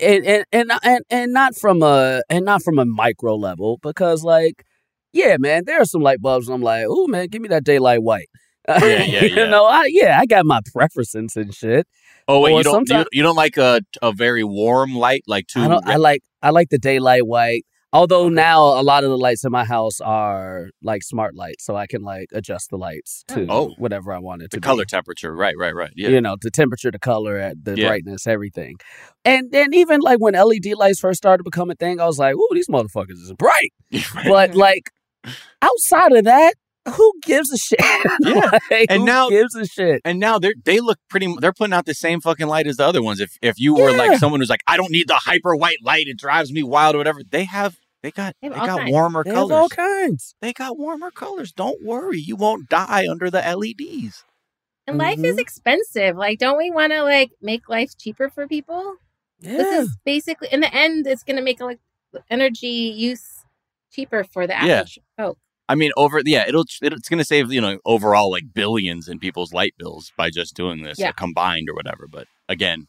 and, 0.00 0.24
and 0.26 0.44
and 0.52 0.72
and 0.82 1.04
and 1.10 1.32
not 1.32 1.56
from 1.56 1.82
a 1.82 2.22
and 2.28 2.44
not 2.44 2.62
from 2.62 2.78
a 2.78 2.84
micro 2.84 3.34
level 3.36 3.78
because 3.82 4.22
like 4.24 4.64
yeah 5.12 5.36
man 5.38 5.64
there 5.64 5.80
are 5.80 5.84
some 5.84 6.02
light 6.02 6.20
bulbs 6.20 6.48
and 6.48 6.54
i'm 6.54 6.62
like 6.62 6.84
oh 6.86 7.06
man 7.06 7.28
give 7.28 7.40
me 7.40 7.48
that 7.48 7.64
daylight 7.64 8.02
white 8.02 8.28
Yeah, 8.68 9.02
yeah, 9.04 9.24
you 9.24 9.36
yeah. 9.36 9.46
know 9.48 9.64
I, 9.64 9.86
yeah 9.88 10.18
i 10.20 10.26
got 10.26 10.44
my 10.44 10.60
preferences 10.74 11.36
and 11.36 11.54
shit 11.54 11.86
Oh 12.30 12.40
wait, 12.40 12.52
Or 12.52 12.58
you 12.58 12.64
don't 12.64 12.88
you, 12.90 13.04
you 13.12 13.22
don't 13.22 13.36
like 13.36 13.56
a 13.56 13.80
a 14.02 14.12
very 14.12 14.44
warm 14.44 14.94
light 14.94 15.22
like 15.26 15.46
too 15.46 15.60
I, 15.62 15.68
don't, 15.68 15.86
I 15.88 15.96
like 15.96 16.22
i 16.42 16.50
like 16.50 16.68
the 16.68 16.78
daylight 16.78 17.26
white 17.26 17.64
although 17.92 18.28
now 18.28 18.62
a 18.78 18.82
lot 18.82 19.02
of 19.04 19.10
the 19.10 19.16
lights 19.16 19.44
in 19.44 19.50
my 19.52 19.64
house 19.64 20.00
are 20.00 20.68
like 20.82 21.02
smart 21.02 21.34
lights 21.34 21.64
so 21.64 21.74
i 21.76 21.86
can 21.86 22.02
like 22.02 22.28
adjust 22.32 22.68
the 22.70 22.76
lights 22.76 23.24
to 23.28 23.46
Oh. 23.48 23.74
whatever 23.78 24.12
i 24.12 24.18
wanted 24.18 24.44
it 24.44 24.50
the 24.50 24.56
to 24.58 24.60
color 24.60 24.84
temperature. 24.84 25.34
Right, 25.34 25.56
right, 25.56 25.74
right. 25.74 25.90
Yeah. 25.96 26.10
you 26.10 26.20
know 26.20 26.36
the 26.40 26.50
temperature 26.50 26.90
the 26.90 26.98
color 26.98 27.40
uh, 27.40 27.54
the 27.62 27.76
Yeah. 27.78 27.88
brightness 27.88 28.26
everything 28.26 28.76
and 29.24 29.50
then 29.52 29.72
even 29.72 30.00
like 30.00 30.18
when 30.20 30.34
led 30.34 30.66
lights 30.76 31.00
first 31.00 31.18
started 31.18 31.38
to 31.38 31.44
become 31.44 31.70
a 31.70 31.74
thing 31.74 32.00
i 32.00 32.06
was 32.06 32.18
like 32.18 32.34
oh 32.38 32.48
these 32.52 32.68
motherfuckers 32.68 33.12
is 33.12 33.32
bright 33.38 33.72
but 34.24 34.54
like 34.54 34.90
outside 35.62 36.12
of 36.12 36.24
that 36.24 36.54
who 36.90 37.12
gives 37.22 37.52
a 37.52 37.56
shit 37.56 37.78
Yeah. 38.20 38.50
Like, 38.70 38.86
And 38.90 39.00
who 39.00 39.04
now- 39.06 39.28
gives 39.28 39.54
a 39.54 39.66
shit 39.66 40.00
And 40.04 40.18
now 40.18 40.38
they 40.38 40.52
they 40.64 40.80
look 40.80 40.98
pretty. 41.08 41.34
They're 41.40 41.52
putting 41.52 41.72
out 41.74 41.86
the 41.86 41.94
same 41.94 42.20
fucking 42.20 42.46
light 42.46 42.66
as 42.66 42.76
the 42.76 42.84
other 42.86 43.02
ones. 43.02 43.20
If 43.20 43.36
if 43.42 43.58
you 43.58 43.74
were 43.74 43.90
Yeah. 43.90 43.96
like 43.96 44.18
someone 44.18 44.40
who's 44.40 44.50
like, 44.50 44.62
I 44.66 44.76
don't 44.76 44.90
need 44.90 45.08
the 45.08 45.14
hyper 45.24 45.54
white 45.56 45.78
light, 45.82 46.06
it 46.06 46.18
drives 46.18 46.52
me 46.52 46.62
wild 46.62 46.94
or 46.94 46.98
whatever. 46.98 47.20
They 47.28 47.44
have 47.44 47.76
they 48.02 48.10
got 48.12 48.34
They 48.40 48.48
they, 48.48 48.54
got 48.54 48.78
kinds. 48.78 48.90
warmer 48.92 49.24
They 49.24 49.30
have 49.30 49.36
colors. 49.48 49.52
all 49.52 49.68
kinds 49.68 50.34
They 50.40 50.52
got 50.52 50.78
warmer 50.78 51.10
colors. 51.10 51.52
Don't 51.52 51.82
worry, 51.84 52.20
you 52.20 52.36
won't 52.36 52.68
die 52.68 53.06
under 53.10 53.30
the 53.30 53.40
LEDs. 53.42 54.24
And 54.86 54.96
life 54.98 55.18
is 55.18 55.36
Mhm. 55.36 55.40
expensive. 55.40 56.16
Like, 56.16 56.38
don't 56.38 56.56
we 56.56 56.70
want 56.70 56.92
to 56.92 57.02
like 57.02 57.30
make 57.42 57.68
life 57.68 57.90
cheaper 57.98 58.28
for 58.30 58.46
people? 58.46 58.94
yeah 59.40 59.56
This 59.58 59.84
is 59.86 59.96
basically, 60.04 60.48
in 60.50 60.60
the 60.60 60.74
end, 60.74 61.06
it's 61.06 61.22
going 61.24 61.36
to 61.36 61.42
make 61.42 61.60
like 61.60 61.78
energy 62.30 62.92
use 62.96 63.44
cheaper 63.92 64.24
for 64.24 64.46
the 64.46 64.52
Yeah. 64.54 64.80
average 64.80 64.98
folk. 65.16 65.38
I 65.68 65.74
mean, 65.74 65.90
over 65.96 66.20
yeah, 66.24 66.44
it'll 66.48 66.64
it's 66.82 67.08
going 67.08 67.18
to 67.18 67.24
save 67.24 67.52
you 67.52 67.60
know 67.60 67.78
overall 67.84 68.30
like 68.30 68.54
billions 68.54 69.08
in 69.08 69.18
people's 69.18 69.52
light 69.52 69.74
bills 69.78 70.12
by 70.16 70.30
just 70.30 70.54
doing 70.56 70.82
this 70.82 70.98
Yeah. 70.98 71.10
uh, 71.10 71.12
combined 71.12 71.68
or 71.68 71.74
whatever. 71.74 72.06
But 72.10 72.26
again, 72.48 72.86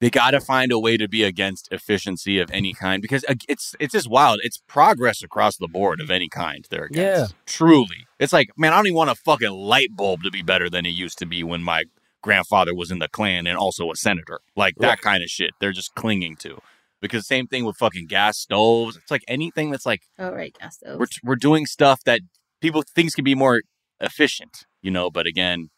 they 0.00 0.10
got 0.10 0.30
to 0.30 0.40
find 0.40 0.72
a 0.72 0.78
way 0.78 0.96
to 0.96 1.08
be 1.08 1.24
against 1.24 1.68
efficiency 1.72 2.38
of 2.38 2.50
any 2.52 2.72
kind 2.72 3.02
because 3.02 3.24
it's 3.48 3.74
it's 3.80 3.92
just 3.92 4.08
wild. 4.08 4.40
It's 4.42 4.62
progress 4.66 5.22
across 5.22 5.56
the 5.56 5.68
board 5.68 6.00
of 6.00 6.10
any 6.10 6.28
kind. 6.28 6.66
They're 6.70 6.84
against. 6.84 7.32
yeah. 7.32 7.36
Truly, 7.46 8.06
it's 8.18 8.32
like 8.32 8.50
man, 8.56 8.72
I 8.72 8.76
don't 8.76 8.86
even 8.86 8.96
want 8.96 9.10
a 9.10 9.14
fucking 9.16 9.50
light 9.50 9.90
bulb 9.96 10.22
to 10.22 10.30
be 10.30 10.42
better 10.42 10.70
than 10.70 10.86
it 10.86 10.90
used 10.90 11.18
to 11.18 11.26
be 11.26 11.42
when 11.42 11.62
my 11.62 11.84
grandfather 12.22 12.74
was 12.74 12.90
in 12.90 12.98
the 12.98 13.08
Klan 13.08 13.46
and 13.46 13.56
also 13.56 13.90
a 13.90 13.96
senator. 13.96 14.40
Like 14.54 14.76
that 14.76 14.88
Right. 14.88 15.00
kind 15.00 15.22
of 15.22 15.30
shit. 15.30 15.52
They're 15.58 15.72
just 15.72 15.94
clinging 15.94 16.36
to. 16.36 16.60
Because 17.00 17.26
same 17.26 17.46
thing 17.46 17.64
with 17.64 17.76
fucking 17.76 18.06
gas 18.06 18.38
stoves. 18.38 18.96
It's 18.96 19.10
like 19.10 19.24
anything 19.26 19.70
that's 19.70 19.86
like 19.86 20.02
Oh, 20.18 20.30
right. 20.32 20.54
Gas 20.58 20.76
stoves. 20.76 20.98
we're 20.98 21.30
we're 21.30 21.36
doing 21.36 21.66
stuff 21.66 22.00
that 22.04 22.20
people 22.60 22.82
thinks 22.82 23.14
can 23.14 23.24
be 23.24 23.34
more 23.34 23.62
efficient, 24.00 24.64
you 24.82 24.90
know. 24.90 25.10
But 25.10 25.26
again, 25.26 25.70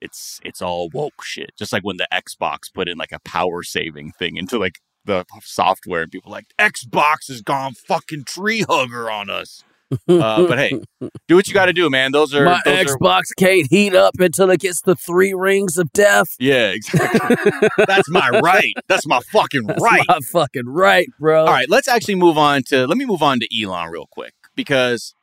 it's 0.00 0.40
it's 0.44 0.62
all 0.62 0.88
woke 0.92 1.24
shit. 1.24 1.50
Just 1.58 1.72
like 1.72 1.82
when 1.84 1.96
the 1.96 2.08
Xbox 2.12 2.72
put 2.72 2.88
in 2.88 2.98
like 2.98 3.12
a 3.12 3.20
power 3.24 3.62
saving 3.62 4.12
thing 4.18 4.36
into 4.36 4.58
like 4.58 4.76
the 5.04 5.24
software, 5.42 6.02
and 6.02 6.12
people 6.12 6.30
like 6.30 6.46
Xbox 6.58 7.28
has 7.28 7.40
gone 7.42 7.74
fucking 7.74 8.24
tree 8.24 8.64
hugger 8.68 9.10
on 9.10 9.30
us. 9.30 9.64
Uh, 10.08 10.46
but 10.46 10.58
hey, 10.58 10.80
do 11.28 11.36
what 11.36 11.48
you 11.48 11.54
got 11.54 11.66
to 11.66 11.72
do, 11.72 11.88
man. 11.90 12.12
Those 12.12 12.34
are 12.34 12.44
my 12.44 12.60
those 12.64 12.92
are- 12.92 12.96
xbox 12.96 13.22
can't 13.38 13.66
heat 13.70 13.94
up 13.94 14.14
until 14.18 14.50
it 14.50 14.60
gets 14.60 14.80
the 14.82 14.94
three 14.94 15.34
rings 15.34 15.76
of 15.78 15.92
death 15.92 16.28
yeah, 16.38 16.68
exactly. 16.68 17.68
That's 17.86 18.08
my 18.08 18.28
right. 18.42 18.72
That's 18.88 19.06
my 19.06 19.20
fucking 19.32 19.66
That's 19.66 19.82
right. 19.82 20.04
my 20.08 20.18
fucking 20.32 20.66
right 20.66 21.08
bro 21.18 21.40
All 21.44 21.52
right, 21.52 21.68
let's 21.68 21.88
actually 21.88 22.16
move 22.16 22.38
on 22.38 22.62
to. 22.68 22.86
Let 22.86 22.96
me 22.98 23.04
move 23.04 23.22
on 23.22 23.40
to 23.40 23.62
Elon 23.62 23.90
real 23.90 24.06
quick 24.10 24.34
because, 24.54 25.14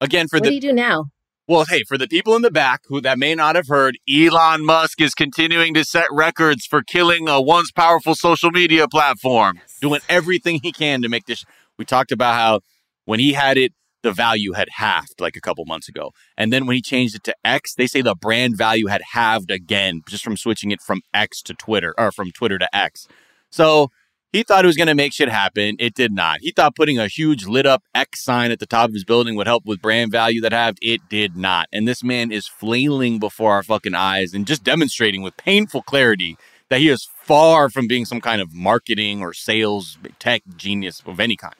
again, 0.00 0.28
for 0.28 0.36
what 0.36 0.44
the 0.44 0.50
do 0.50 0.54
you 0.54 0.60
do 0.60 0.72
now? 0.72 1.06
Well, 1.46 1.66
hey, 1.68 1.82
for 1.86 1.98
the 1.98 2.08
people 2.08 2.34
in 2.36 2.42
the 2.42 2.50
back 2.50 2.80
who 2.86 3.02
that 3.02 3.18
may 3.18 3.34
not 3.34 3.54
have 3.54 3.68
heard, 3.68 3.98
Elon 4.10 4.64
Musk 4.64 5.00
is 5.02 5.12
continuing 5.14 5.74
to 5.74 5.84
set 5.84 6.06
records 6.10 6.64
for 6.64 6.82
killing 6.82 7.28
a 7.28 7.38
once 7.40 7.70
powerful 7.70 8.14
social 8.14 8.50
media 8.50 8.88
platform, 8.88 9.60
doing 9.82 10.00
everything 10.08 10.60
he 10.62 10.72
can 10.72 11.02
to 11.02 11.08
make 11.10 11.26
this. 11.26 11.44
We 11.78 11.84
talked 11.84 12.12
about 12.12 12.34
how 12.34 12.60
when 13.04 13.20
he 13.20 13.34
had 13.34 13.58
it, 13.58 13.74
the 14.04 14.12
value 14.12 14.52
had 14.52 14.68
halved 14.76 15.20
like 15.20 15.34
a 15.34 15.40
couple 15.40 15.64
months 15.64 15.88
ago. 15.88 16.12
And 16.36 16.52
then 16.52 16.66
when 16.66 16.76
he 16.76 16.82
changed 16.82 17.16
it 17.16 17.24
to 17.24 17.34
X, 17.44 17.74
they 17.74 17.88
say 17.88 18.02
the 18.02 18.14
brand 18.14 18.56
value 18.56 18.86
had 18.86 19.02
halved 19.12 19.50
again 19.50 20.02
just 20.08 20.22
from 20.22 20.36
switching 20.36 20.70
it 20.70 20.80
from 20.80 21.00
X 21.12 21.42
to 21.42 21.54
Twitter 21.54 21.94
or 21.98 22.12
from 22.12 22.30
Twitter 22.30 22.58
to 22.58 22.76
X. 22.76 23.08
So 23.50 23.90
he 24.30 24.42
thought 24.42 24.64
it 24.64 24.68
was 24.68 24.76
going 24.76 24.88
to 24.88 24.94
make 24.94 25.12
shit 25.12 25.28
happen. 25.28 25.76
It 25.78 25.94
did 25.94 26.12
not. 26.12 26.40
He 26.40 26.52
thought 26.52 26.76
putting 26.76 26.98
a 26.98 27.08
huge 27.08 27.46
lit 27.46 27.66
up 27.66 27.82
X 27.94 28.22
sign 28.22 28.50
at 28.50 28.58
the 28.58 28.66
top 28.66 28.88
of 28.88 28.94
his 28.94 29.04
building 29.04 29.36
would 29.36 29.46
help 29.46 29.64
with 29.64 29.80
brand 29.80 30.12
value 30.12 30.40
that 30.42 30.52
halved. 30.52 30.78
It 30.82 31.00
did 31.08 31.36
not. 31.36 31.68
And 31.72 31.88
this 31.88 32.04
man 32.04 32.30
is 32.30 32.46
flailing 32.46 33.18
before 33.18 33.52
our 33.52 33.62
fucking 33.62 33.94
eyes 33.94 34.34
and 34.34 34.46
just 34.46 34.62
demonstrating 34.62 35.22
with 35.22 35.36
painful 35.36 35.82
clarity 35.82 36.36
that 36.68 36.80
he 36.80 36.88
is 36.88 37.08
far 37.22 37.70
from 37.70 37.86
being 37.86 38.04
some 38.04 38.20
kind 38.20 38.42
of 38.42 38.52
marketing 38.52 39.22
or 39.22 39.32
sales 39.32 39.98
tech 40.18 40.42
genius 40.56 41.02
of 41.06 41.20
any 41.20 41.36
kind. 41.36 41.54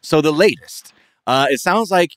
So 0.00 0.20
the 0.20 0.32
latest, 0.32 0.94
uh, 1.26 1.46
it 1.50 1.60
sounds 1.60 1.90
like 1.90 2.10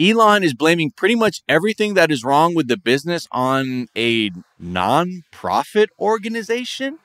Elon 0.00 0.42
is 0.42 0.54
blaming 0.54 0.90
pretty 0.90 1.14
much 1.14 1.42
everything 1.48 1.94
that 1.94 2.10
is 2.10 2.24
wrong 2.24 2.54
with 2.54 2.68
the 2.68 2.76
business 2.76 3.28
on 3.30 3.88
a 3.96 4.30
non-profit 4.58 5.90
organization. 5.98 6.98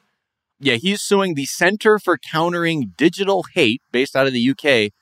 Yeah, 0.59 0.75
he's 0.75 1.01
suing 1.01 1.35
the 1.35 1.45
Center 1.45 1.99
for 1.99 2.17
Countering 2.17 2.93
Digital 2.97 3.43
Hate, 3.53 3.81
based 3.91 4.15
out 4.15 4.27
of 4.27 4.33
the 4.33 4.49
UK, 4.49 4.93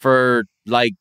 for 0.00 0.44
like 0.66 0.94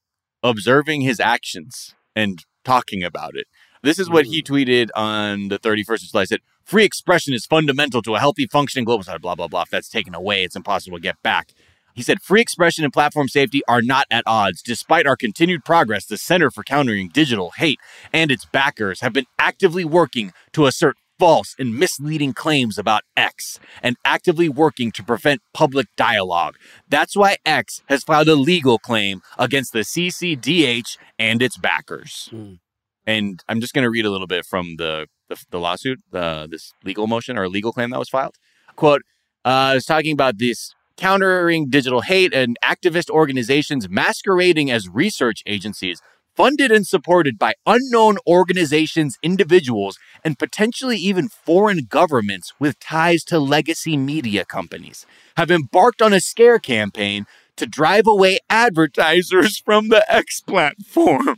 observing 0.43 1.01
his 1.01 1.20
actions 1.20 1.95
and 2.16 2.45
talking 2.64 3.03
about 3.03 3.36
it. 3.36 3.47
This 3.82 3.99
is 3.99 4.10
what 4.10 4.26
he 4.26 4.41
tweeted 4.41 4.89
on 4.95 5.47
the 5.47 5.60
31st 5.60 6.03
of 6.03 6.10
July. 6.12 6.22
He 6.24 6.28
said, 6.28 6.39
Free 6.64 6.84
expression 6.84 7.36
is 7.36 7.45
fundamental 7.45 8.01
to 8.01 8.16
a 8.16 8.20
healthy, 8.20 8.47
functioning 8.47 8.86
global 8.86 9.03
society, 9.03 9.22
blah, 9.22 9.36
blah, 9.36 9.47
blah. 9.47 9.62
If 9.62 9.70
that's 9.70 9.89
taken 9.89 10.16
away, 10.16 10.43
it's 10.43 10.56
impossible 10.56 10.97
to 10.97 11.01
get 11.01 11.22
back. 11.22 11.53
He 11.96 12.04
said, 12.04 12.22
free 12.22 12.41
expression 12.41 12.84
and 12.84 12.93
platform 12.93 13.30
safety 13.30 13.62
are 13.68 13.82
not 13.82 14.06
at 14.12 14.24
odds. 14.28 14.62
Despite 14.62 15.08
our 15.08 15.16
continued 15.16 15.64
progress, 15.64 16.06
the 16.06 16.18
Center 16.18 16.52
for 16.52 16.64
Countering 16.64 17.10
Digital 17.10 17.52
Hate 17.52 17.80
and 18.14 18.32
its 18.32 18.46
backers 18.46 19.02
have 19.02 19.14
been 19.14 19.26
actively 19.39 19.86
working 19.86 20.34
to 20.54 20.66
assert 20.66 20.98
false 21.18 21.56
and 21.58 21.78
misleading 21.78 22.34
claims 22.34 22.78
about 22.78 23.04
X 23.16 23.60
and 23.82 23.96
actively 24.04 24.50
working 24.50 24.91
to 24.91 25.04
prevent 25.04 25.41
public 25.54 25.88
dialogue. 25.96 26.56
That's 26.89 27.16
why 27.16 27.38
X 27.46 27.82
has 27.88 28.04
filed 28.04 28.28
a 28.28 28.36
legal 28.36 28.78
claim 28.78 29.22
against 29.38 29.72
the 29.72 29.80
CCDH 29.80 30.98
and 31.18 31.41
its 31.41 31.58
backers. 31.58 32.30
Mm. 32.34 32.60
And 33.08 33.43
I'm 33.48 33.62
just 33.62 33.74
going 33.74 33.84
to 33.84 33.89
read 33.89 34.06
a 34.06 34.12
little 34.12 34.28
bit 34.28 34.46
from 34.46 34.76
the 34.78 35.08
the, 35.28 35.43
the 35.50 35.60
lawsuit, 35.60 36.00
uh, 36.14 36.46
this 36.46 36.74
legal 36.84 37.08
motion 37.08 37.36
or 37.36 37.50
legal 37.50 37.74
claim 37.74 37.89
that 37.89 37.98
was 37.98 38.10
filed. 38.10 38.36
Quote, 38.76 39.02
uh, 39.43 39.72
was 39.74 39.86
talking 39.86 40.14
about 40.14 40.38
this 40.38 40.75
countering 40.98 41.70
digital 41.70 42.02
hate 42.02 42.34
and 42.34 42.58
activist 42.64 43.10
organizations 43.10 43.89
masquerading 43.89 44.72
as 44.72 44.88
research 44.89 45.41
agencies 45.46 46.02
funded 46.36 46.72
and 46.72 46.86
supported 46.86 47.39
by 47.39 47.54
unknown 47.66 48.18
organizations, 48.28 49.18
individuals, 49.24 49.98
and 50.24 50.38
potentially 50.38 50.98
even 50.98 51.30
foreign 51.30 51.86
governments 51.86 52.54
with 52.60 52.80
ties 52.80 53.24
to 53.24 53.39
legacy 53.39 53.98
media 53.98 54.46
companies, 54.46 55.06
have 55.38 55.50
embarked 55.50 56.02
on 56.02 56.14
a 56.14 56.20
scare 56.20 56.60
campaign 56.60 57.26
to 57.56 57.66
drive 57.66 58.06
away 58.06 58.39
advertisers 58.50 59.58
from 59.66 59.89
the 59.89 60.06
X 60.12 60.41
platform. 60.41 61.38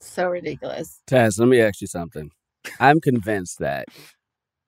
So 0.00 0.28
ridiculous. 0.28 1.00
Taz, 1.06 1.38
let 1.38 1.48
me 1.48 1.60
ask 1.60 1.80
you 1.80 1.86
something. 1.86 2.30
I'm 2.80 3.00
convinced 3.00 3.58
that 3.58 3.86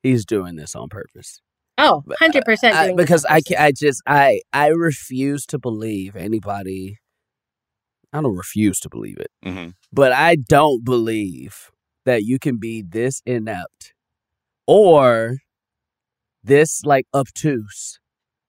he's 0.03 0.25
doing 0.25 0.57
this 0.57 0.75
on 0.75 0.89
purpose. 0.89 1.41
Oh, 1.77 2.03
100% 2.21 2.73
I- 2.73 2.87
doing 2.87 2.97
because 2.97 3.25
I 3.25 3.37
on 3.37 3.43
can 3.43 3.57
I 3.59 3.73
just 3.73 4.03
I 4.07 4.41
I 4.53 4.69
refuse 4.69 5.45
to 5.47 5.59
believe 5.59 6.15
anybody. 6.17 6.99
I 8.13 8.21
don't 8.23 8.37
refuse 8.37 8.79
to 8.81 8.89
believe 8.89 9.19
it, 9.19 9.31
Mm-hmm. 9.45 9.71
but 9.93 10.13
I 10.13 10.37
don't 10.37 10.85
believe 10.85 11.71
that 12.05 12.23
you 12.23 12.39
can 12.39 12.59
be 12.59 12.81
this 12.83 13.23
inept 13.27 13.93
or 14.69 15.39
this 16.45 16.83
like 16.85 17.07
obtuse 17.13 17.99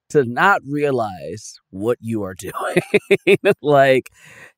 to 0.09 0.23
not 0.23 0.61
realize 0.69 1.55
what 1.71 1.97
you 2.01 2.21
are 2.23 2.35
doing. 2.37 3.37
like 3.61 4.09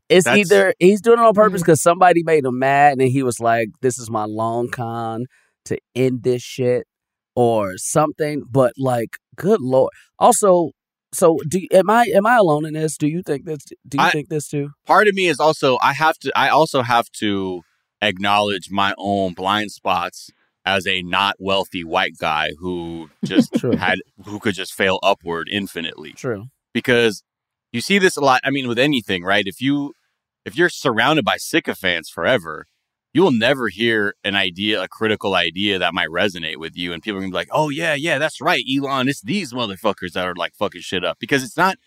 it's 0.10 0.26
That's- 0.26 0.40
either 0.52 0.74
he's 0.80 1.00
doing 1.02 1.20
it 1.20 1.24
on 1.26 1.34
purpose 1.34 1.62
because 1.62 1.82
somebody 1.82 2.24
made 2.24 2.44
him 2.44 2.60
mad 2.60 2.98
and 2.98 3.02
he 3.10 3.24
was 3.24 3.40
like, 3.40 3.70
"This 3.82 3.98
is 4.00 4.10
my 4.10 4.26
long 4.26 4.68
con 4.70 5.26
to 5.66 5.78
end 5.96 6.24
this 6.24 6.42
shit," 6.42 6.86
or 7.38 7.78
something. 7.78 8.42
But 8.50 8.74
like, 8.80 9.18
good 9.36 9.62
lord. 9.62 9.92
Also, 10.18 10.72
so 11.14 11.38
do 11.48 11.62
am 11.72 11.88
I 11.90 12.06
am 12.16 12.26
I 12.26 12.36
alone 12.38 12.66
in 12.66 12.74
this? 12.74 12.98
Do 12.98 13.08
you 13.08 13.22
think 13.22 13.46
this? 13.46 13.60
Do 13.88 13.98
you 14.00 14.04
I- 14.04 14.10
think 14.10 14.30
this 14.30 14.48
too? 14.50 14.72
part 14.88 15.08
of 15.08 15.14
me 15.14 15.28
is 15.28 15.40
also 15.40 15.78
I 15.82 15.94
have 15.94 16.18
to 16.20 16.32
I 16.36 16.50
also 16.50 16.82
have 16.82 17.10
to 17.20 17.62
acknowledge 18.02 18.70
my 18.72 18.94
own 18.98 19.34
blind 19.34 19.72
spots 19.72 20.30
as 20.66 20.86
a 20.88 21.02
not 21.04 21.36
wealthy 21.40 21.84
white 21.84 22.18
guy 22.20 22.50
who 22.60 23.10
just 23.24 23.56
had 23.78 24.00
who 24.26 24.40
could 24.40 24.56
just 24.56 24.74
fail 24.74 25.00
upward 25.04 25.48
infinitely 25.52 26.14
True. 26.14 26.46
because 26.74 27.24
you 27.72 27.82
see 27.82 28.00
this 28.00 28.18
a 28.18 28.22
lot 28.22 28.42
I 28.44 28.50
mean 28.50 28.68
with 28.68 28.78
anything 28.80 29.24
right 29.24 29.44
if 29.48 29.62
you 29.62 29.94
if 30.46 30.56
you're 30.58 30.70
surrounded 30.70 31.24
by 31.26 31.38
sycophants 31.38 32.10
forever 32.10 32.66
you 33.18 33.24
will 33.24 33.32
never 33.32 33.68
hear 33.68 34.14
an 34.24 34.36
idea 34.36 34.80
a 34.84 34.88
critical 34.88 35.34
idea 35.34 35.80
that 35.80 35.92
might 35.92 36.10
resonate 36.10 36.58
with 36.58 36.78
you 36.78 36.94
and 36.94 37.02
people 37.02 37.18
are 37.18 37.22
gonna 37.22 37.32
be 37.32 37.36
like 37.36 37.50
oh 37.52 37.70
yeah 37.70 37.96
yeah 37.96 38.20
that's 38.20 38.40
right 38.40 38.64
Elon 38.72 39.10
it's 39.10 39.22
these 39.22 39.52
motherfuckers 39.54 40.12
that 40.14 40.24
are 40.28 40.36
like 40.36 40.54
fucking 40.54 40.82
shit 40.82 41.04
up 41.04 41.18
because 41.20 41.44
it's 41.44 41.58
not 41.58 41.78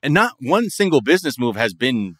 and 0.00 0.14
not 0.14 0.34
one 0.38 0.70
single 0.70 1.00
business 1.00 1.40
move 1.40 1.56
has 1.56 1.74
been 1.74 2.14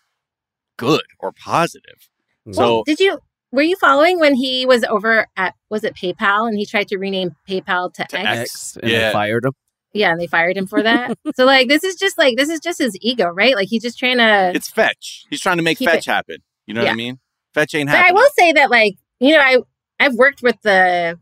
good 0.76 1.04
or 1.20 1.30
positive. 1.32 2.08
So 2.50 2.82
Did 2.84 2.98
you 2.98 3.20
were 3.52 3.62
you 3.62 3.76
following 3.76 4.18
when 4.18 4.34
he 4.34 4.66
was 4.66 4.82
over 4.84 5.26
at 5.36 5.54
was 5.70 5.84
it 5.84 5.94
PayPal 5.94 6.48
and 6.48 6.58
he 6.58 6.66
tried 6.66 6.88
to 6.88 6.98
rename 6.98 7.30
PayPal 7.48 7.92
to, 7.94 8.02
X? 8.02 8.14
X, 8.14 8.76
and 8.82 8.90
Yeah. 8.90 9.08
they 9.08 9.12
fired 9.12 9.44
him. 9.44 9.52
Yeah, 9.92 10.10
and 10.12 10.20
they 10.20 10.26
fired 10.26 10.56
him 10.56 10.66
for 10.66 10.82
that. 10.82 11.16
so 11.36 11.44
like 11.44 11.68
this 11.68 11.84
is 11.84 11.94
just 11.94 12.18
like 12.18 12.36
this 12.36 12.48
is 12.48 12.58
just 12.60 12.78
his 12.80 12.96
ego, 13.00 13.28
right? 13.28 13.54
Like 13.54 13.68
he's 13.68 13.82
just 13.82 13.98
trying 13.98 14.18
to 14.18 14.52
it's 14.54 14.68
fetch. 14.68 15.24
He's 15.30 15.40
trying 15.40 15.58
to 15.58 15.62
make 15.62 15.78
fetch 15.78 16.08
it- 16.08 16.10
happen. 16.10 16.38
You 16.66 16.74
know 16.74 16.82
what 16.82 16.90
I 16.90 16.94
mean? 16.94 17.18
Fetch 17.54 17.74
ain't 17.74 17.90
But 17.90 18.04
I 18.06 18.12
will 18.12 18.28
say 18.38 18.52
that, 18.52 18.70
like, 18.70 18.96
you 19.18 19.34
know, 19.34 19.40
I 19.40 19.58
I've 19.98 20.14
worked 20.14 20.42
with 20.42 20.56
the 20.62 21.18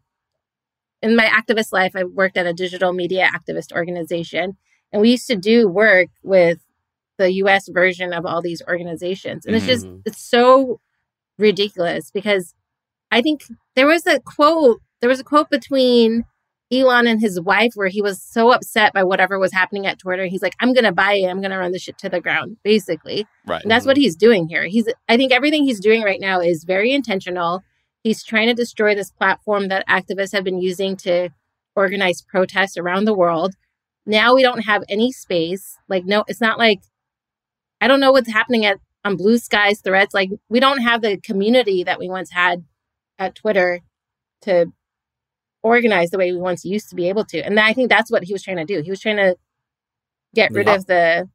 in 1.03 1.17
my 1.17 1.27
activist 1.27 1.73
life. 1.73 1.93
I 1.95 2.05
worked 2.05 2.37
at 2.37 2.47
a 2.47 2.53
digital 2.53 2.93
media 2.93 3.29
activist 3.33 3.73
organization, 3.73 4.57
and 4.93 5.03
we 5.03 5.11
used 5.11 5.27
to 5.29 5.37
do 5.37 5.69
work 5.69 6.09
with 6.23 6.59
the 7.19 7.33
U.S. 7.35 7.69
version 7.69 8.13
of 8.13 8.25
all 8.27 8.43
these 8.43 8.63
organizations, 8.69 9.47
and 9.47 9.57
it's 9.57 9.67
just 9.67 9.87
Mhm. 9.87 10.03
it's 10.05 10.23
so 10.23 10.81
ridiculous 11.39 12.11
because 12.11 12.55
I 13.11 13.23
think 13.23 13.45
there 13.75 13.87
was 13.87 14.07
a 14.07 14.21
quote. 14.21 14.81
There 15.01 15.09
was 15.09 15.21
a 15.21 15.25
quote 15.25 15.51
between 15.51 16.25
Elon 16.71 17.07
and 17.07 17.21
his 17.21 17.41
wife 17.41 17.73
where 17.75 17.89
he 17.89 18.03
was 18.03 18.23
so 18.23 18.51
upset 18.51 18.93
by 18.93 19.03
whatever 19.03 19.39
was 19.39 19.53
happening 19.53 19.87
at 19.87 19.99
Twitter. 19.99 20.27
He's 20.27 20.43
like, 20.43 20.55
"I'm 20.61 20.75
gonna 20.75 20.93
buy 20.93 21.15
it. 21.15 21.27
I'm 21.27 21.41
gonna 21.41 21.59
run 21.59 21.73
the 21.73 21.79
shit 21.79 21.97
to 21.99 22.09
the 22.09 22.21
ground," 22.21 22.59
basically. 22.63 23.27
right. 23.47 23.63
And 23.63 23.71
that's 23.71 23.87
what 23.87 23.97
mm-hmm. 23.97 24.03
he's 24.03 24.17
doing 24.17 24.49
here. 24.49 24.65
He's 24.65 24.89
I 25.09 25.17
think 25.17 25.33
everything 25.33 25.65
he's 25.65 25.81
doing 25.81 26.03
right 26.03 26.21
now 26.21 26.41
is 26.41 26.65
very 26.65 26.93
intentional. 26.93 27.63
He's 28.03 28.23
trying 28.23 28.49
to 28.49 28.55
destroy 28.55 28.95
this 28.95 29.11
platform 29.11 29.69
that 29.69 29.89
activists 29.89 30.33
have 30.33 30.45
been 30.45 30.61
using 30.61 30.97
to 30.99 31.31
organize 31.75 32.23
protests 32.23 32.77
around 32.77 33.05
the 33.05 33.15
world. 33.15 33.55
Now 34.05 34.35
we 34.35 34.43
don't 34.43 34.61
have 34.61 34.85
any 34.89 35.11
space. 35.11 35.79
Like 35.89 36.05
no, 36.05 36.25
it's 36.29 36.41
not 36.41 36.59
like 36.59 36.81
I 37.81 37.89
don't 37.89 38.01
know 38.01 38.13
what's 38.13 38.31
happening 38.31 38.67
at 38.67 38.79
on 39.05 39.17
Blue 39.17 39.39
Skies 39.39 39.81
threads. 39.81 40.13
Like 40.13 40.31
we 40.51 40.61
don't 40.61 40.83
have 40.83 41.01
the 41.01 41.17
community 41.19 41.83
that 41.85 41.99
we 41.99 42.09
once 42.09 42.31
had 42.31 42.65
at 43.19 43.35
Twitter 43.35 43.81
to 44.43 44.73
organize 45.63 46.11
the 46.11 46.19
way 46.19 46.33
we 46.33 46.39
once 46.39 46.65
used 46.65 46.89
to 46.91 46.95
be 46.95 47.09
able 47.09 47.25
to. 47.27 47.39
And 47.41 47.59
I 47.59 47.73
think 47.73 47.89
that's 47.91 48.11
what 48.11 48.25
he 48.25 48.33
was 48.33 48.43
trying 48.43 48.59
to 48.59 48.65
do. 48.65 48.81
He 48.83 48.91
was 48.91 49.01
trying 49.01 49.17
to 49.17 49.37
get 50.35 50.51
rid 50.53 50.67
Yeah. 50.67 50.75
of 50.75 50.87
the 50.87 51.29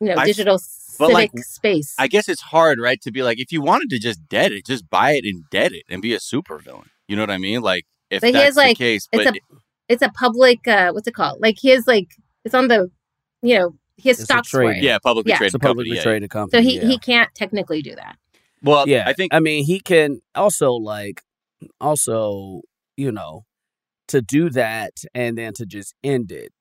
you 0.00 0.08
know 0.08 0.14
I 0.14 0.20
f- 0.22 0.26
digital 0.26 0.58
civic 0.58 1.12
like, 1.14 1.38
space. 1.38 1.94
I 1.98 2.06
guess 2.08 2.28
it's 2.28 2.40
hard, 2.40 2.78
right? 2.80 3.00
To 3.02 3.10
be 3.12 3.22
like, 3.22 3.38
if 3.38 3.52
you 3.52 3.60
wanted 3.62 3.90
to 3.90 3.98
just 3.98 4.28
dead 4.28 4.52
it, 4.52 4.66
just 4.66 4.88
buy 4.88 5.12
it 5.12 5.24
and 5.24 5.44
dead 5.50 5.72
it 5.72 5.84
and 5.88 6.00
be 6.00 6.14
a 6.14 6.18
supervillain. 6.18 6.86
You 7.08 7.16
know 7.16 7.22
what 7.22 7.30
I 7.30 7.38
mean? 7.38 7.60
Like, 7.60 7.84
if 8.10 8.20
But 8.22 8.28
he 8.28 8.32
that's 8.32 8.44
has, 8.46 8.56
like, 8.56 8.78
the 8.78 8.84
case, 8.84 9.08
it's 9.12 9.24
but 9.24 9.34
a 9.36 9.40
it's 9.88 10.02
a 10.02 10.08
public 10.10 10.66
uh 10.68 10.92
what's 10.92 11.06
it 11.08 11.14
called 11.14 11.40
like 11.40 11.56
he 11.58 11.68
has 11.70 11.86
like 11.86 12.08
it's 12.44 12.54
on 12.54 12.68
the 12.68 12.90
you 13.42 13.58
know 13.58 13.74
he 13.96 14.08
has 14.08 14.18
It's 14.20 14.22
a 14.30 14.32
stocks 14.32 14.48
for 14.48 14.62
it 14.62 14.82
yeah, 14.82 14.98
publicly 14.98 15.30
Yeah. 15.30 15.36
traded 15.36 15.46
It's 15.48 15.54
a 15.54 15.58
company. 15.58 15.70
publicly 15.90 15.96
yeah. 15.96 16.02
traded 16.02 16.30
company. 16.30 16.62
so 16.62 16.68
he 16.68 16.76
yeah. 16.78 16.86
he 16.86 16.98
can't 16.98 17.34
technically 17.34 17.82
do 17.82 17.94
that 17.96 18.16
Well, 18.62 18.88
yeah, 18.88 19.04
I 19.06 19.12
think 19.12 19.34
I 19.34 19.40
mean, 19.40 19.64
he 19.64 19.80
can 19.80 20.20
also 20.34 20.72
like, 20.72 21.22
also, 21.80 22.62
you 23.00 23.10
know, 23.12 23.44
to 24.08 24.20
do 24.20 24.50
that 24.50 24.92
and 25.14 25.36
then 25.38 25.52
to 25.54 25.64
just 25.66 25.94
end 26.02 26.30
it 26.32 26.52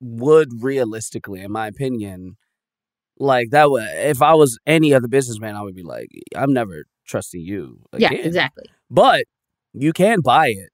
would 0.00 0.48
realistically, 0.62 1.40
in 1.40 1.50
my 1.52 1.66
opinion, 1.66 2.36
like 3.18 3.48
that 3.50 3.70
would. 3.70 3.82
If 4.14 4.20
I 4.22 4.34
was 4.34 4.58
any 4.66 4.92
other 4.94 5.08
businessman, 5.08 5.56
I 5.56 5.62
would 5.62 5.74
be 5.74 5.82
like, 5.82 6.08
I'm 6.36 6.52
never 6.52 6.84
trusting 7.06 7.40
you. 7.40 7.80
yeah 7.96 8.12
exactly 8.12 8.64
But 8.90 9.24
you 9.72 9.92
can 9.92 10.20
buy 10.20 10.48
it 10.48 10.70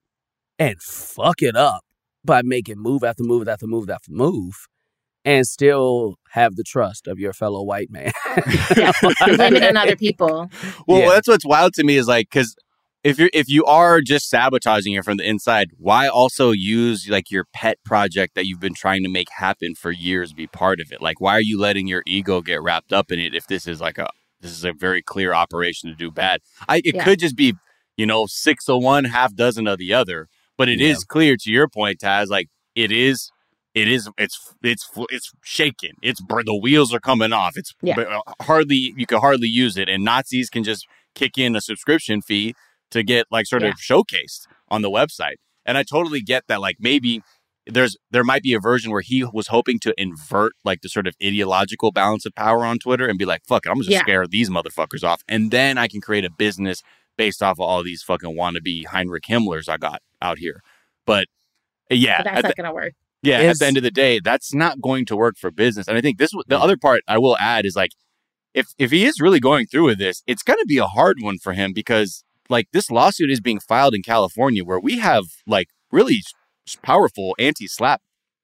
and 0.59 0.81
fuck 0.83 1.43
it 1.43 1.57
up 1.57 1.83
by 2.25 2.43
making 2.43 2.79
move 2.79 3.03
after 3.05 3.23
move 3.25 3.49
after 3.49 3.67
move 3.67 3.91
after 3.91 4.13
move. 4.13 4.55
And 5.25 5.47
still 5.47 6.17
have 6.31 6.57
the 6.57 6.65
trust 6.65 7.07
of 7.07 7.21
your 7.21 7.33
fellow 7.33 7.63
white 7.63 7.91
man. 7.93 8.11
yeah 8.77 8.91
blame 9.37 9.55
it 9.55 9.63
on 9.63 9.77
other 9.77 9.95
people 9.95 10.51
Well, 10.89 11.03
Yeah. 11.03 11.11
that's 11.11 11.29
what's 11.29 11.47
wild 11.47 11.75
to 11.75 11.85
me 11.85 11.97
is 11.97 12.09
like 12.09 12.27
because 12.29 12.57
if 13.05 13.19
you're 13.19 13.31
if 13.33 13.49
you 13.49 13.65
are 13.65 14.01
just 14.01 14.29
sabotaging 14.31 14.93
it 14.95 15.05
from 15.05 15.17
the 15.17 15.29
inside, 15.29 15.71
why 15.79 16.07
also 16.09 16.51
use 16.53 17.09
like 17.09 17.31
your 17.31 17.47
pet 17.53 17.79
project 17.85 18.35
that 18.35 18.47
you've 18.47 18.61
been 18.61 18.75
trying 18.75 19.03
to 19.03 19.09
make 19.09 19.29
happen 19.31 19.75
for 19.75 19.91
years 19.91 20.33
be 20.33 20.47
part 20.47 20.81
of 20.81 20.93
it? 20.93 21.03
Like, 21.03 21.21
why 21.21 21.33
are 21.33 21.41
you 21.41 21.59
letting 21.59 21.87
your 21.89 22.03
ego 22.07 22.41
get 22.41 22.63
wrapped 22.63 22.93
up 22.93 23.11
in 23.11 23.19
it 23.19 23.35
if 23.35 23.47
this 23.47 23.67
is 23.67 23.81
like 23.81 23.99
a 23.99 24.09
this 24.41 24.53
is 24.53 24.65
a 24.65 24.73
very 24.73 25.03
clear 25.03 25.33
operation 25.35 25.89
to 25.91 25.97
do 25.97 26.11
bad? 26.11 26.41
I 26.69 26.79
it 26.85 26.95
Yeah. 26.95 27.05
could 27.05 27.19
just 27.19 27.37
be 27.37 27.55
you 27.97 28.07
know 28.07 28.27
six 28.27 28.69
of 28.69 28.83
one, 28.83 29.05
half 29.05 29.35
dozen 29.35 29.67
of 29.67 29.79
the 29.79 29.93
other, 29.93 30.29
but 30.57 30.69
it 30.69 30.81
is 30.81 30.99
Yeah. 30.99 31.05
clear 31.09 31.37
to 31.37 31.51
your 31.51 31.69
point, 31.69 31.99
Taz. 31.99 32.29
Like 32.29 32.49
it 32.75 32.93
is 32.93 33.31
it 33.75 33.89
is 33.89 34.09
it's 34.19 34.55
it's 34.63 34.89
it's 35.11 35.33
shaking 35.43 35.93
it's 36.03 36.21
the 36.45 36.55
wheels 36.63 36.93
are 36.93 37.01
coming 37.01 37.33
off 37.33 37.55
it's 37.57 37.75
Yeah. 37.83 37.99
uh, 37.99 38.21
hardly 38.43 38.93
you 38.97 39.07
can 39.07 39.19
hardly 39.19 39.49
use 39.49 39.79
it 39.79 39.89
and 39.89 40.05
nazis 40.05 40.51
can 40.51 40.63
just 40.63 40.87
kick 41.15 41.39
in 41.39 41.57
a 41.57 41.61
subscription 41.61 42.21
fee 42.21 42.55
to 42.93 43.03
get 43.03 43.27
like 43.31 43.47
sort 43.47 43.63
of 43.63 43.75
showcased 43.75 44.47
on 44.69 44.83
the 44.83 44.91
website 44.91 45.37
and 45.67 45.77
i 45.77 45.83
totally 45.83 46.21
get 46.21 46.45
that 46.49 46.61
like 46.61 46.77
maybe 46.81 47.21
there's 47.67 47.97
there 48.11 48.25
might 48.25 48.43
be 48.43 48.55
a 48.55 48.59
version 48.61 48.91
where 48.91 49.01
he 49.03 49.25
was 49.33 49.49
hoping 49.49 49.79
to 49.79 49.95
invert 49.97 50.53
like 50.65 50.81
the 50.83 50.89
sort 50.89 51.07
of 51.07 51.15
ideological 51.23 51.93
balance 51.93 52.25
of 52.27 52.35
power 52.35 52.65
on 52.65 52.79
twitter 52.79 53.07
and 53.07 53.19
be 53.19 53.25
like 53.25 53.43
fuck 53.47 53.67
it 53.67 53.71
i'm 53.71 53.79
just 53.79 53.91
Yeah. 53.91 54.01
scare 54.01 54.27
these 54.27 54.51
motherfuckers 54.51 55.05
off 55.05 55.23
and 55.29 55.51
then 55.51 55.79
i 55.79 55.87
can 55.89 56.01
create 56.01 56.25
a 56.25 56.31
business 56.31 56.83
based 57.17 57.43
off 57.43 57.57
of 57.59 57.61
all 57.61 57.83
these 57.83 58.03
fucking 58.03 58.37
wannabe 58.37 58.87
heinrich 58.87 59.25
himmlers 59.29 59.69
i 59.69 59.77
got 59.77 60.01
out 60.21 60.39
here 60.39 60.61
but 61.07 61.27
uh, 61.91 61.95
yeah 61.95 62.19
But 62.19 62.25
that's 62.25 62.39
at 62.39 62.45
not 62.45 62.57
going 62.57 62.69
to 62.71 62.75
work. 62.75 62.93
yeah, 63.23 63.41
Is- 63.41 63.57
at 63.57 63.59
the 63.61 63.67
end 63.67 63.77
of 63.77 63.83
the 63.83 63.91
day, 63.91 64.19
that's 64.19 64.53
not 64.55 64.81
going 64.81 65.05
to 65.07 65.17
work 65.17 65.37
for 65.39 65.51
business. 65.51 65.87
And 65.89 65.97
I 65.97 66.01
think 66.01 66.19
this 66.19 66.31
the 66.49 66.59
other 66.59 66.77
part 66.77 67.03
I 67.07 67.19
will 67.19 67.37
add 67.39 67.65
is 67.67 67.77
like 67.77 67.91
if 68.55 68.67
if 68.79 68.91
he 68.91 69.05
is 69.05 69.21
really 69.21 69.39
going 69.41 69.67
through 69.67 69.85
with 69.87 69.99
this, 69.99 70.23
it's 70.27 70.43
going 70.43 70.59
to 70.59 70.67
be 70.67 70.79
a 70.79 70.87
hard 70.87 71.19
one 71.21 71.39
for 71.39 71.53
him 71.53 71.73
because 71.73 72.25
like 72.49 72.67
this 72.73 72.91
lawsuit 72.91 73.31
is 73.31 73.41
being 73.41 73.61
filed 73.61 73.95
in 73.95 74.03
California 74.03 74.65
where 74.65 74.81
we 74.81 74.99
have 74.99 75.25
like 75.47 75.69
really 75.91 76.21
powerful 76.83 77.35
anti-SLAPP 77.39 77.99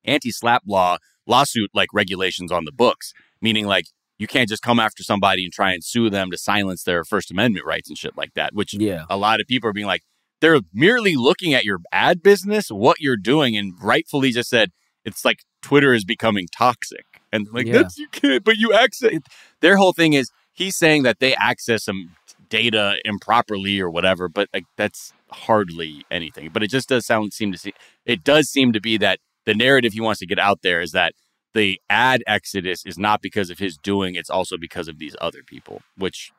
anti-SLAPP 0.04 0.60
law 0.66 0.96
lawsuit 1.26 1.70
like 1.74 1.88
regulations 1.92 2.50
on 2.50 2.64
the 2.64 2.72
books, 2.72 3.12
meaning 3.42 3.66
like 3.66 3.84
you 4.18 4.26
can't 4.26 4.48
just 4.48 4.62
come 4.62 4.80
after 4.80 5.02
somebody 5.02 5.44
and 5.44 5.52
try 5.52 5.72
and 5.72 5.84
sue 5.84 6.08
them 6.10 6.30
to 6.30 6.38
silence 6.38 6.82
their 6.82 7.04
first 7.04 7.30
amendment 7.30 7.64
rights 7.66 7.88
and 7.88 7.98
shit 7.98 8.16
like 8.16 8.32
that, 8.34 8.54
which 8.54 8.74
Yeah. 8.74 9.04
a 9.10 9.16
lot 9.16 9.40
of 9.40 9.46
people 9.46 9.68
are 9.68 9.72
being 9.74 9.86
like 9.86 10.02
they're 10.40 10.60
merely 10.72 11.16
looking 11.16 11.52
at 11.52 11.64
your 11.64 11.78
ad 11.92 12.22
business, 12.22 12.68
what 12.68 13.00
you're 13.00 13.16
doing, 13.16 13.56
and 13.56 13.74
rightfully 13.82 14.30
just 14.30 14.48
said 14.48 14.70
it's 15.04 15.24
like 15.24 15.40
Twitter 15.62 15.92
is 15.92 16.04
becoming 16.04 16.46
toxic. 16.56 17.04
And 17.32 17.46
like 17.52 17.66
Yeah. 17.66 17.82
that's 17.82 17.98
you 17.98 18.08
can't, 18.08 18.42
but 18.44 18.56
you 18.56 18.72
access 18.72 19.12
their 19.60 19.76
whole 19.76 19.92
thing 19.92 20.12
is 20.14 20.30
he's 20.52 20.76
saying 20.76 21.02
that 21.02 21.18
they 21.20 21.34
access 21.36 21.84
some 21.84 22.16
data 22.48 22.96
improperly 23.04 23.80
or 23.80 23.90
whatever, 23.90 24.28
but 24.28 24.48
like 24.52 24.64
that's 24.76 25.12
hardly 25.30 26.04
anything. 26.10 26.50
But 26.52 26.62
it 26.62 26.70
just 26.70 26.88
does 26.88 27.06
sound 27.06 27.32
seem 27.32 27.52
to 27.52 27.58
see 27.58 27.72
it 28.04 28.24
does 28.24 28.48
seem 28.48 28.72
to 28.72 28.80
be 28.80 28.96
that 28.98 29.20
the 29.46 29.54
narrative 29.54 29.92
he 29.92 30.00
wants 30.00 30.20
to 30.20 30.26
get 30.26 30.38
out 30.38 30.60
there 30.62 30.80
is 30.80 30.92
that 30.92 31.14
the 31.54 31.80
ad 31.88 32.22
exodus 32.26 32.84
is 32.84 32.98
not 32.98 33.22
because 33.22 33.50
of 33.50 33.58
his 33.58 33.76
doing, 33.78 34.14
it's 34.14 34.30
also 34.30 34.56
because 34.56 34.88
of 34.88 34.98
these 34.98 35.16
other 35.20 35.42
people, 35.42 35.82
which 35.96 36.30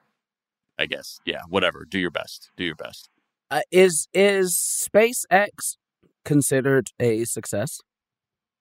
I 0.77 0.85
guess, 0.85 1.19
yeah, 1.25 1.41
whatever. 1.49 1.85
Do 1.87 1.99
your 1.99 2.11
best. 2.11 2.51
Do 2.55 2.63
your 2.63 2.75
best. 2.75 3.09
Uh, 3.51 3.61
is 3.71 4.07
is 4.13 4.55
SpaceX 4.55 5.77
considered 6.23 6.89
a 6.99 7.25
success? 7.25 7.79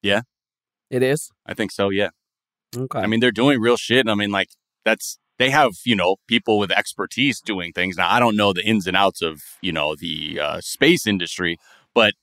Yeah. 0.02 0.22
It 0.90 1.02
is. 1.02 1.30
I 1.46 1.54
think 1.54 1.70
so, 1.70 1.90
yeah. 1.90 2.08
Okay. 2.76 2.98
I 2.98 3.06
mean, 3.06 3.20
they're 3.20 3.30
doing 3.30 3.60
real 3.60 3.76
shit. 3.76 4.00
and 4.00 4.10
I 4.10 4.14
mean, 4.14 4.30
like 4.30 4.48
that's 4.84 5.18
they 5.38 5.50
have 5.50 5.72
you 5.84 5.96
know 5.96 6.16
people 6.26 6.58
with 6.58 6.70
expertise 6.70 7.40
doing 7.40 7.72
things. 7.72 7.96
Now, 7.96 8.10
I 8.10 8.20
don't 8.20 8.36
know 8.36 8.52
the 8.52 8.64
ins 8.64 8.86
and 8.86 8.96
outs 8.96 9.22
of 9.22 9.40
you 9.62 9.72
know 9.72 9.94
the 9.94 10.40
uh, 10.40 10.60
space 10.60 11.06
industry, 11.06 11.58
but 11.94 12.14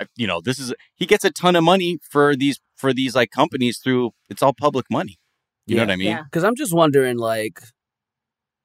uh, 0.00 0.06
you 0.16 0.26
know 0.26 0.40
this 0.40 0.58
is 0.58 0.72
he 0.94 1.06
gets 1.06 1.24
a 1.24 1.30
ton 1.30 1.56
of 1.56 1.64
money 1.64 1.98
for 2.08 2.36
these 2.36 2.60
for 2.76 2.92
these 2.92 3.14
like 3.14 3.30
companies 3.30 3.78
through 3.78 4.10
it's 4.28 4.42
all 4.42 4.54
public 4.54 4.86
money. 4.90 5.18
You 5.66 5.76
know 5.76 5.82
what 5.82 5.90
I 5.90 5.96
mean? 5.96 6.08
Yeah. 6.08 6.22
Because 6.24 6.44
I'm 6.44 6.56
just 6.56 6.74
wondering, 6.74 7.18
like, 7.18 7.62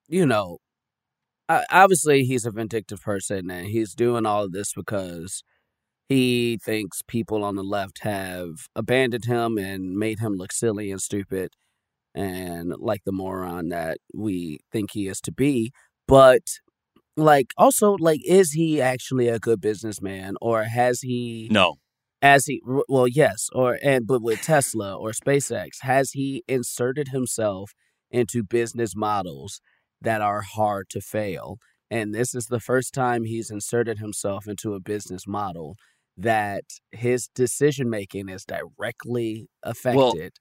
you 0.07 0.25
know, 0.25 0.57
I, 1.47 1.63
obviously 1.69 2.23
he's 2.23 2.45
a 2.45 2.51
vindictive 2.51 3.01
person 3.01 3.51
and 3.51 3.67
he's 3.67 3.93
doing 3.93 4.25
all 4.25 4.45
of 4.45 4.51
this 4.51 4.73
because 4.73 5.43
he 6.09 6.57
thinks 6.63 7.01
people 7.07 7.43
on 7.43 7.55
the 7.55 7.63
left 7.63 7.99
have 7.99 8.67
abandoned 8.75 9.25
him 9.25 9.57
and 9.57 9.95
made 9.95 10.19
him 10.19 10.33
look 10.33 10.51
silly 10.51 10.91
and 10.91 11.01
stupid 11.01 11.51
and 12.17 12.73
like 12.79 13.03
the 13.05 13.11
moron 13.11 13.69
that 13.69 13.99
we 14.13 14.59
think 14.71 14.91
he 14.91 15.07
is 15.07 15.21
to 15.21 15.31
be. 15.31 15.71
But, 16.07 16.41
like, 17.15 17.51
also, 17.57 17.95
like, 17.99 18.21
is 18.25 18.53
he 18.53 18.81
actually 18.81 19.27
a 19.27 19.39
good 19.39 19.61
businessman 19.61 20.35
or 20.41 20.63
has 20.63 21.01
he 21.01 21.47
No, 21.51 21.75
as 22.21 22.45
he 22.47 22.61
well 22.87 23.07
yes 23.07 23.47
or 23.53 23.77
and 23.83 24.07
but 24.07 24.21
with 24.21 24.41
tesla 24.41 24.95
or 24.95 25.11
spacex 25.11 25.81
has 25.81 26.11
he 26.11 26.43
inserted 26.47 27.09
himself 27.09 27.71
into 28.09 28.43
business 28.43 28.95
models 28.95 29.61
that 30.01 30.21
are 30.21 30.41
hard 30.41 30.89
to 30.89 30.99
fail 30.99 31.57
and 31.91 32.13
this 32.13 32.33
is 32.33 32.47
the 32.47 32.59
first 32.59 32.93
time 32.93 33.23
he's 33.23 33.51
inserted 33.51 33.99
himself 33.99 34.47
into 34.47 34.73
a 34.73 34.79
business 34.79 35.27
model 35.27 35.75
that 36.17 36.63
his 36.91 37.27
decision 37.35 37.87
making 37.89 38.29
is 38.29 38.43
directly 38.45 39.47
affected 39.61 40.33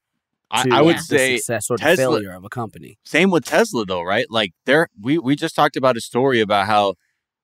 I, 0.51 0.69
I 0.71 0.83
would 0.83 1.01
say 1.01 1.37
success 1.37 1.71
or 1.71 1.77
Tesla- 1.77 1.97
failure 1.97 2.33
of 2.33 2.45
a 2.45 2.49
company 2.49 2.99
Same 3.05 3.31
with 3.31 3.45
Tesla 3.45 3.85
though, 3.85 4.03
right? 4.03 4.27
Like 4.31 4.53
there 4.65 4.89
we 5.01 5.19
we 5.19 5.37
just 5.37 5.55
talked 5.55 5.77
about 5.77 5.97
a 5.97 6.01
story 6.01 6.41
about 6.41 6.67
how 6.67 6.95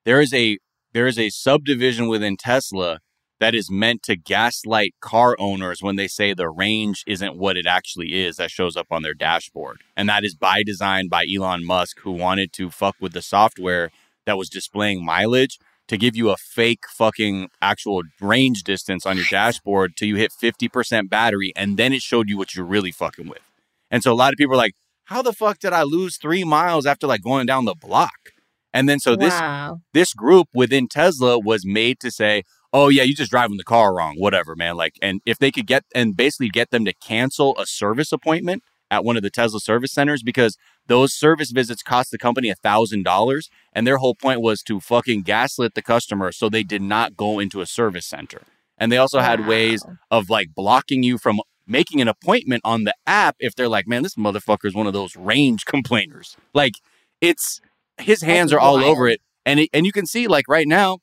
there 0.05 0.21
is 0.21 0.33
a 0.33 0.59
there 0.93 1.07
is 1.07 1.19
a 1.19 1.31
subdivision 1.31 2.09
within 2.09 2.37
Tesla 2.37 3.01
that 3.41 3.55
is 3.57 3.69
meant 3.69 4.05
to 4.05 4.15
gaslight 4.15 4.95
car 5.01 5.35
owners 5.37 5.83
when 5.83 5.97
they 5.97 6.07
say 6.07 6.33
the 6.33 6.49
range 6.49 7.03
isn't 7.09 7.37
what 7.37 7.57
it 7.57 7.67
actually 7.67 8.23
is 8.23 8.37
that 8.37 8.53
shows 8.53 8.77
up 8.77 8.87
on 8.91 9.03
their 9.03 9.15
dashboard. 9.15 9.81
And 9.97 10.09
that 10.09 10.25
is 10.25 10.37
by 10.37 10.63
design 10.63 11.09
by 11.09 11.27
Elon 11.27 11.67
Musk 11.67 11.99
who 12.01 12.13
wanted 12.13 12.53
to 12.53 12.71
fuck 12.71 12.95
with 13.01 13.15
the 13.15 13.23
software 13.23 13.91
that 14.27 14.39
was 14.39 14.49
displaying 14.49 15.05
mileage 15.05 15.59
to 15.89 15.97
give 15.97 16.17
you 16.17 16.31
a 16.31 16.37
fake 16.37 16.85
fucking 16.89 17.49
actual 17.61 18.03
range 18.21 18.63
distance 18.63 19.05
on 19.05 19.17
your 19.17 19.27
dashboard 19.31 19.97
till 19.97 20.09
you 20.09 20.17
hit 20.17 20.33
50% 20.33 21.11
battery 21.11 21.53
and 21.57 21.77
then 21.77 21.93
it 21.93 22.03
showed 22.03 22.29
you 22.29 22.39
what 22.39 22.55
you're 22.55 22.65
really 22.65 22.93
fucking 22.93 23.29
with. 23.29 23.43
And 23.91 24.03
so 24.03 24.13
a 24.13 24.15
lot 24.15 24.33
of 24.33 24.39
people 24.39 24.55
are 24.55 24.59
like, 24.59 24.75
how 25.05 25.23
the 25.23 25.33
fuck 25.33 25.59
did 25.59 25.73
I 25.73 25.83
lose 25.83 26.17
three 26.17 26.45
miles 26.45 26.87
after 26.87 27.07
like 27.07 27.23
going 27.23 27.47
down 27.47 27.65
the 27.65 27.75
block? 27.75 28.33
And 28.73 28.89
then 28.89 28.99
so 28.99 29.17
this 29.17 29.35
wow. 29.35 29.81
this 29.93 30.15
group 30.15 30.49
within 30.55 30.89
Tesla 30.89 31.39
was 31.39 31.67
made 31.67 32.01
to 32.01 32.11
say, 32.11 32.45
"Oh 32.73 32.89
yeah, 32.89 33.03
you 33.03 33.15
just 33.15 33.31
driving 33.31 33.59
the 33.59 33.65
car 33.65 33.95
wrong, 33.95 34.15
whatever, 34.17 34.57
man." 34.57 34.77
Like, 34.77 34.95
and 35.03 35.21
if 35.27 35.39
they 35.39 35.51
could 35.51 35.67
get 35.67 35.85
and 35.95 36.17
basically 36.17 36.49
get 36.49 36.71
them 36.71 36.85
to 36.87 36.95
cancel 36.95 37.55
a 37.59 37.67
service 37.67 38.13
appointment 38.13 38.63
at 38.93 39.05
one 39.05 39.17
of 39.17 39.23
the 39.23 39.31
Tesla 39.31 39.59
service 39.59 39.91
centers 39.91 40.23
because 40.23 40.59
those 40.87 41.15
service 41.15 41.51
visits 41.51 41.83
cost 41.83 42.11
the 42.11 42.19
company 42.19 42.51
a 42.51 42.55
thousand 42.55 43.05
dollars, 43.05 43.49
and 43.73 43.87
their 43.87 43.97
whole 43.97 44.15
point 44.15 44.43
was 44.43 44.63
to 44.65 44.81
fucking 44.81 45.23
gaslit 45.23 45.75
the 45.75 45.81
customer 45.81 46.31
so 46.31 46.49
they 46.51 46.63
did 46.63 46.83
not 46.83 47.17
go 47.17 47.39
into 47.39 47.63
a 47.63 47.67
service 47.67 48.07
center. 48.07 48.43
And 48.77 48.93
they 48.93 48.99
also 48.99 49.21
had 49.21 49.47
ways 49.47 49.83
of 50.11 50.29
like 50.29 50.49
blocking 50.55 51.03
you 51.03 51.17
from 51.17 51.41
making 51.67 52.03
an 52.03 52.09
appointment 52.09 52.61
on 52.65 52.85
the 52.85 52.95
app 53.07 53.37
if 53.39 53.55
they're 53.55 53.69
like, 53.69 53.89
man, 53.89 54.03
this 54.03 54.15
motherfucker 54.17 54.67
is 54.67 54.75
one 54.75 54.87
of 54.87 54.93
those 54.93 55.17
range 55.17 55.65
complainers. 55.65 56.37
Like, 56.53 56.75
it's 57.23 57.61
his 57.99 58.21
hands 58.21 58.53
are 58.53 58.61
all 58.61 58.75
wild. 58.75 58.89
over 58.89 59.09
it, 59.09 59.21
and 59.47 59.59
it, 59.61 59.71
and 59.73 59.87
you 59.87 59.93
can 59.93 60.05
see 60.05 60.29
like 60.29 60.47
right 60.49 60.69
now, 60.69 60.99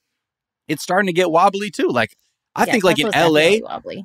it's 0.67 0.83
starting 0.83 1.07
to 1.07 1.13
get 1.13 1.31
wobbly 1.31 1.71
too. 1.71 1.87
Like, 1.87 2.15
I 2.55 2.65
Yeah, 2.65 2.73
think 2.73 2.83
like 2.83 2.99
in 2.99 3.07
LA, 3.15 3.57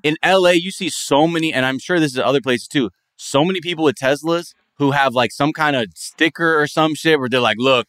in 0.02 0.16
LA, 0.24 0.50
you 0.50 0.70
see 0.70 0.88
so 0.88 1.26
many, 1.26 1.52
and 1.52 1.66
I'm 1.66 1.78
sure 1.78 2.00
this 2.00 2.12
is 2.12 2.18
other 2.18 2.40
places 2.40 2.66
too. 2.68 2.90
So 3.16 3.44
many 3.44 3.60
people 3.60 3.84
with 3.84 3.96
Teslas 3.96 4.54
who 4.78 4.90
have 4.90 5.14
like 5.14 5.32
some 5.32 5.52
kind 5.52 5.76
of 5.76 5.86
sticker 5.94 6.60
or 6.60 6.66
some 6.66 6.94
shit 6.94 7.18
where 7.18 7.28
they're 7.28 7.40
like, 7.40 7.58
"Look, 7.58 7.88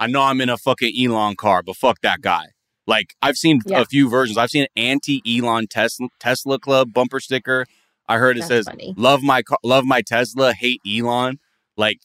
I 0.00 0.06
know 0.06 0.22
I'm 0.22 0.40
in 0.40 0.48
a 0.48 0.58
fucking 0.58 0.92
Elon 0.98 1.36
car, 1.36 1.62
but 1.62 1.76
fuck 1.76 2.00
that 2.02 2.20
guy." 2.20 2.46
Like 2.86 3.14
I've 3.22 3.36
seen 3.36 3.60
Yeah. 3.66 3.80
a 3.80 3.84
few 3.84 4.08
versions. 4.08 4.36
I've 4.36 4.50
seen 4.50 4.62
an 4.76 4.82
anti-Elon 4.82 5.68
Tesla 5.68 6.08
Tesla 6.18 6.58
Club 6.58 6.92
bumper 6.92 7.20
sticker. 7.20 7.64
I 8.08 8.18
heard 8.18 8.36
it 8.36 8.40
That's 8.40 8.48
says 8.48 8.64
funny. 8.66 8.94
"Love 8.96 9.22
my 9.22 9.42
car, 9.42 9.58
love 9.62 9.84
my 9.84 10.02
Tesla, 10.02 10.52
hate 10.52 10.80
Elon." 10.86 11.38
Like 11.76 12.00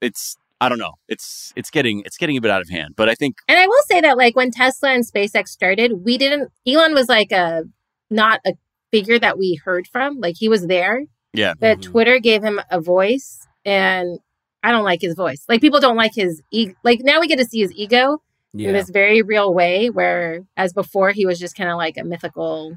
it's 0.00 0.36
I 0.60 0.68
don't 0.68 0.78
know. 0.78 0.94
It's 1.08 1.52
it's 1.54 1.70
getting 1.70 2.02
it's 2.06 2.16
getting 2.16 2.36
a 2.36 2.40
bit 2.40 2.50
out 2.50 2.62
of 2.62 2.70
hand. 2.70 2.94
But 2.96 3.08
I 3.10 3.14
think 3.14 3.36
And 3.46 3.58
I 3.58 3.66
will 3.66 3.82
say 3.90 4.00
that 4.00 4.16
like 4.16 4.34
when 4.34 4.50
Tesla 4.50 4.90
and 4.90 5.04
SpaceX 5.06 5.48
started, 5.48 6.04
we 6.04 6.16
didn't 6.16 6.50
Elon 6.66 6.94
was 6.94 7.08
like 7.08 7.30
a 7.30 7.64
not 8.10 8.40
a 8.46 8.54
figure 8.90 9.18
that 9.18 9.38
we 9.38 9.60
heard 9.62 9.86
from. 9.86 10.18
Like 10.18 10.36
he 10.38 10.48
was 10.48 10.66
there, 10.66 11.04
yeah, 11.32 11.54
but 11.58 11.78
Mhm. 11.78 11.82
Twitter 11.82 12.18
gave 12.18 12.42
him 12.42 12.60
a 12.70 12.80
voice 12.80 13.46
and 13.64 14.18
I 14.62 14.72
don't 14.72 14.84
like 14.84 15.00
his 15.00 15.14
voice. 15.14 15.44
Like 15.48 15.60
people 15.60 15.80
don't 15.80 15.96
like 15.96 16.14
his 16.14 16.42
e- 16.50 16.74
like 16.84 17.00
now 17.02 17.20
we 17.20 17.28
get 17.28 17.38
to 17.38 17.44
see 17.44 17.60
his 17.60 17.72
ego 17.72 18.22
in 18.68 18.74
this 18.74 18.90
very 18.90 19.22
real 19.22 19.52
way 19.54 19.88
where 19.90 20.40
as 20.56 20.72
before 20.72 21.10
he 21.12 21.26
was 21.26 21.38
just 21.38 21.54
kind 21.56 21.70
of 21.70 21.76
like 21.76 21.96
a 21.96 22.04
mythical 22.04 22.76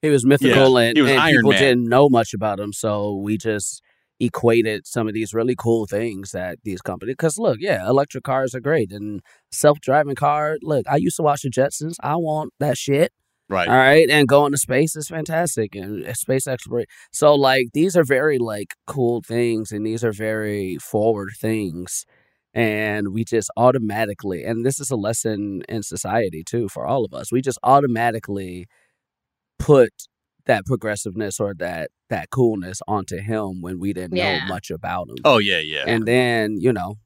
he 0.00 0.08
was 0.08 0.24
mythical 0.26 0.78
and, 0.78 0.98
was 0.98 1.10
and 1.10 1.20
people 1.36 1.50
Man. 1.52 1.60
didn't 1.60 1.88
know 1.88 2.08
much 2.08 2.34
about 2.34 2.58
him 2.58 2.72
so 2.72 3.14
we 3.14 3.36
just 3.38 3.82
equated 4.18 4.86
some 4.86 5.06
of 5.06 5.14
these 5.14 5.34
really 5.34 5.54
cool 5.56 5.86
things 5.86 6.30
that 6.30 6.58
these 6.64 6.80
companies 6.80 7.12
because 7.14 7.38
look 7.38 7.58
yeah 7.60 7.86
electric 7.88 8.24
cars 8.24 8.54
are 8.54 8.60
great 8.60 8.90
and 8.90 9.20
self-driving 9.50 10.14
car 10.14 10.56
look 10.62 10.86
i 10.88 10.96
used 10.96 11.16
to 11.16 11.22
watch 11.22 11.42
the 11.42 11.50
jetsons 11.50 11.94
i 12.00 12.16
want 12.16 12.52
that 12.58 12.78
shit 12.78 13.12
right. 13.52 13.68
all 13.68 13.76
right 13.76 14.08
and 14.10 14.26
going 14.28 14.52
to 14.52 14.58
space 14.58 14.96
is 14.96 15.08
fantastic 15.08 15.74
and 15.74 16.04
uh, 16.06 16.12
space 16.14 16.46
exploration 16.46 16.88
so 17.12 17.34
like 17.34 17.66
these 17.74 17.96
are 17.96 18.04
very 18.04 18.38
like 18.38 18.74
cool 18.86 19.20
things 19.22 19.70
and 19.72 19.86
these 19.86 20.02
are 20.02 20.12
very 20.12 20.76
forward 20.78 21.30
things 21.40 22.04
and 22.54 23.12
we 23.14 23.24
just 23.24 23.50
automatically 23.56 24.42
and 24.44 24.64
this 24.66 24.78
is 24.80 24.90
a 24.90 24.96
lesson 24.96 25.62
in 25.68 25.82
society 25.82 26.42
too 26.44 26.68
for 26.68 26.86
all 26.86 27.04
of 27.04 27.12
us 27.14 27.30
we 27.32 27.40
just 27.40 27.58
automatically 27.62 28.66
put 29.58 29.90
that 30.46 30.66
progressiveness 30.66 31.38
or 31.38 31.54
that 31.54 31.90
that 32.10 32.30
coolness 32.30 32.80
onto 32.88 33.18
him 33.18 33.60
when 33.62 33.78
we 33.78 33.92
didn't 33.92 34.16
Yeah. 34.16 34.40
know 34.40 34.46
much 34.48 34.70
about 34.70 35.08
him. 35.08 35.16
Oh 35.24 35.38
yeah, 35.38 35.60
yeah. 35.60 35.84
And 35.86 36.04
then, 36.06 36.56
you 36.58 36.72
know, 36.72 36.96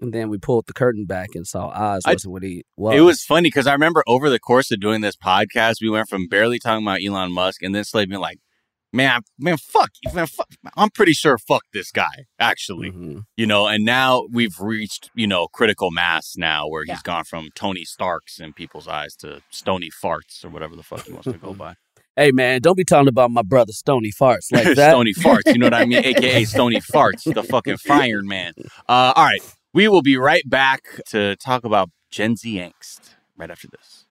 and 0.00 0.12
then 0.12 0.28
we 0.28 0.38
pulled 0.38 0.66
the 0.66 0.72
curtain 0.72 1.04
back 1.04 1.30
and 1.34 1.46
saw 1.46 1.68
Oz 1.68 2.02
wasn't 2.06 2.32
what 2.32 2.42
he 2.42 2.64
was. 2.76 2.96
It 2.96 3.00
was 3.00 3.22
funny 3.24 3.48
because 3.48 3.66
I 3.66 3.72
remember 3.72 4.02
over 4.06 4.30
the 4.30 4.38
course 4.40 4.70
of 4.70 4.80
doing 4.80 5.00
this 5.00 5.16
podcast, 5.16 5.76
we 5.82 5.90
went 5.90 6.08
from 6.08 6.26
barely 6.28 6.58
talking 6.58 6.84
about 6.84 7.00
Elon 7.04 7.32
Musk 7.32 7.62
and 7.62 7.74
then 7.74 7.84
Slade 7.84 8.08
being 8.08 8.20
like, 8.20 8.38
"Man, 8.92 9.20
man, 9.38 9.56
fuck, 9.56 9.90
man, 10.14 10.26
fuck." 10.26 10.48
I'm 10.76 10.90
pretty 10.90 11.12
sure 11.12 11.38
fuck 11.38 11.62
this 11.72 11.92
guy, 11.92 12.24
actually. 12.38 12.90
Mhm. 12.90 13.22
You 13.36 13.46
know, 13.46 13.66
and 13.66 13.84
now 13.84 14.26
we've 14.32 14.58
reached 14.58 15.10
you 15.14 15.26
know 15.26 15.46
critical 15.48 15.90
mass 15.90 16.34
now 16.36 16.66
where 16.68 16.84
he's 16.84 17.02
gone 17.02 17.24
from 17.24 17.48
Tony 17.54 17.84
Starks 17.84 18.40
in 18.40 18.52
people's 18.52 18.88
eyes 18.88 19.14
to 19.16 19.42
Stony 19.50 19.90
Farts 20.02 20.44
or 20.44 20.48
whatever 20.48 20.74
the 20.76 20.82
fuck 20.82 21.04
he 21.06 21.12
wants 21.12 21.26
to 21.30 21.38
go 21.38 21.52
by. 21.66 21.74
Hey 22.16 22.32
man, 22.32 22.60
don't 22.60 22.76
be 22.76 22.84
talking 22.84 23.06
about 23.08 23.30
my 23.30 23.42
brother 23.42 23.72
Stony 23.72 24.10
Farts 24.10 24.50
like 24.52 24.64
that. 24.76 24.90
Stony 24.92 25.14
Farts, 25.14 25.46
you 25.46 25.58
know 25.58 25.66
what 25.66 25.74
I 25.74 25.84
mean? 25.86 26.04
AKA 26.04 26.44
Stony 26.56 26.80
Farts, 26.80 27.22
the 27.32 27.42
fucking 27.44 27.76
firing 27.78 28.26
man. 28.26 28.52
Uh, 28.88 29.12
all 29.14 29.24
right, 29.24 29.40
we 29.72 29.88
will 29.88 30.02
be 30.02 30.16
right 30.16 30.48
back 30.48 30.82
to 31.06 31.36
talk 31.36 31.64
about 31.64 31.90
Gen 32.10 32.36
Z 32.36 32.56
angst 32.56 33.14
right 33.36 33.50
after 33.50 33.68
this. 33.68 34.06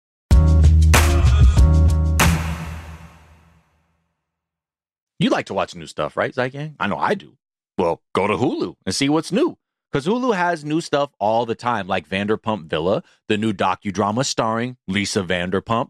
You 5.21 5.29
like 5.29 5.47
to 5.47 5.53
watch 5.53 5.75
new 5.75 5.85
stuff, 5.85 6.15
right, 6.15 6.33
Zeit 6.33 6.53
Gang? 6.53 6.77
I 6.79 6.87
know 6.87 6.97
I 6.97 7.13
do. 7.13 7.37
Well, 7.77 8.01
go 8.13 8.25
to 8.25 8.35
Hulu 8.35 8.75
and 8.85 8.95
see 8.95 9.09
what's 9.09 9.33
new. 9.33 9.57
Because 9.91 10.05
Hulu 10.05 10.35
has 10.35 10.63
new 10.63 10.81
stuff 10.81 11.11
all 11.19 11.45
the 11.45 11.55
time, 11.55 11.87
like 11.87 12.07
Vanderpump 12.07 12.69
Villa, 12.69 13.03
the 13.27 13.37
new 13.37 13.51
docudrama 13.51 14.23
starring 14.23 14.77
Lisa 14.87 15.23
Vanderpump. 15.23 15.89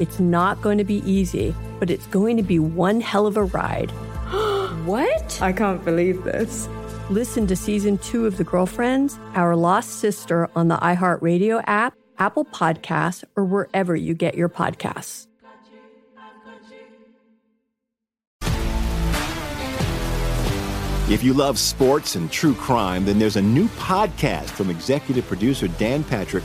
It's 0.00 0.18
not 0.18 0.60
going 0.62 0.78
to 0.78 0.84
be 0.84 1.02
easy, 1.10 1.54
but 1.78 1.90
it's 1.90 2.06
going 2.06 2.36
to 2.36 2.42
be 2.42 2.58
one 2.58 3.00
hell 3.00 3.26
of 3.26 3.36
a 3.36 3.44
ride. 3.44 3.90
What? 4.82 5.40
I 5.40 5.52
can't 5.52 5.84
believe 5.84 6.24
this. 6.24 6.68
Listen 7.08 7.46
to 7.46 7.54
season 7.54 7.98
two 7.98 8.26
of 8.26 8.36
The 8.36 8.42
Girlfriends, 8.42 9.16
Our 9.34 9.54
Lost 9.54 10.00
Sister 10.00 10.50
on 10.56 10.66
the 10.66 10.76
iHeartRadio 10.76 11.62
app, 11.68 11.94
Apple 12.18 12.44
Podcasts, 12.46 13.22
or 13.36 13.44
wherever 13.44 13.94
you 13.94 14.14
get 14.14 14.34
your 14.34 14.48
podcasts. 14.48 15.28
If 21.10 21.22
you 21.22 21.34
love 21.34 21.58
sports 21.58 22.16
and 22.16 22.30
true 22.30 22.54
crime, 22.54 23.04
then 23.04 23.18
there's 23.18 23.36
a 23.36 23.42
new 23.42 23.68
podcast 23.68 24.44
from 24.44 24.70
executive 24.70 25.26
producer 25.26 25.68
Dan 25.68 26.02
Patrick 26.04 26.44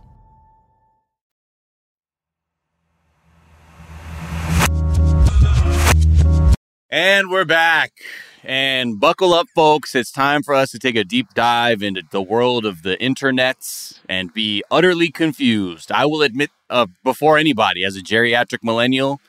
And 6.91 7.29
we're 7.29 7.45
back. 7.45 7.93
And 8.43 8.99
buckle 8.99 9.33
up, 9.33 9.47
folks. 9.55 9.95
It's 9.95 10.11
time 10.11 10.43
for 10.43 10.53
us 10.53 10.71
to 10.71 10.79
take 10.79 10.95
a 10.95 11.03
deep 11.03 11.27
dive 11.35 11.81
into 11.83 12.01
the 12.11 12.21
world 12.21 12.65
of 12.65 12.81
the 12.81 12.97
internets 12.97 13.99
and 14.09 14.33
be 14.33 14.63
utterly 14.69 15.09
confused. 15.09 15.91
I 15.91 16.05
will 16.05 16.21
admit, 16.21 16.49
uh, 16.69 16.87
before 17.03 17.37
anybody, 17.37 17.83
as 17.85 17.95
a 17.95 18.01
geriatric 18.01 18.59
millennial, 18.63 19.21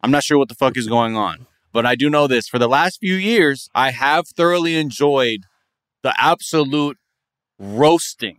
I'm 0.00 0.10
not 0.10 0.22
sure 0.22 0.38
what 0.38 0.48
the 0.48 0.54
fuck 0.54 0.76
is 0.78 0.86
going 0.86 1.16
on. 1.16 1.46
But 1.72 1.84
I 1.84 1.94
do 1.94 2.08
know 2.08 2.26
this 2.26 2.48
for 2.48 2.58
the 2.58 2.68
last 2.68 3.00
few 3.00 3.16
years, 3.16 3.68
I 3.74 3.90
have 3.90 4.28
thoroughly 4.28 4.76
enjoyed 4.76 5.44
the 6.02 6.14
absolute 6.16 6.96
roasting 7.58 8.38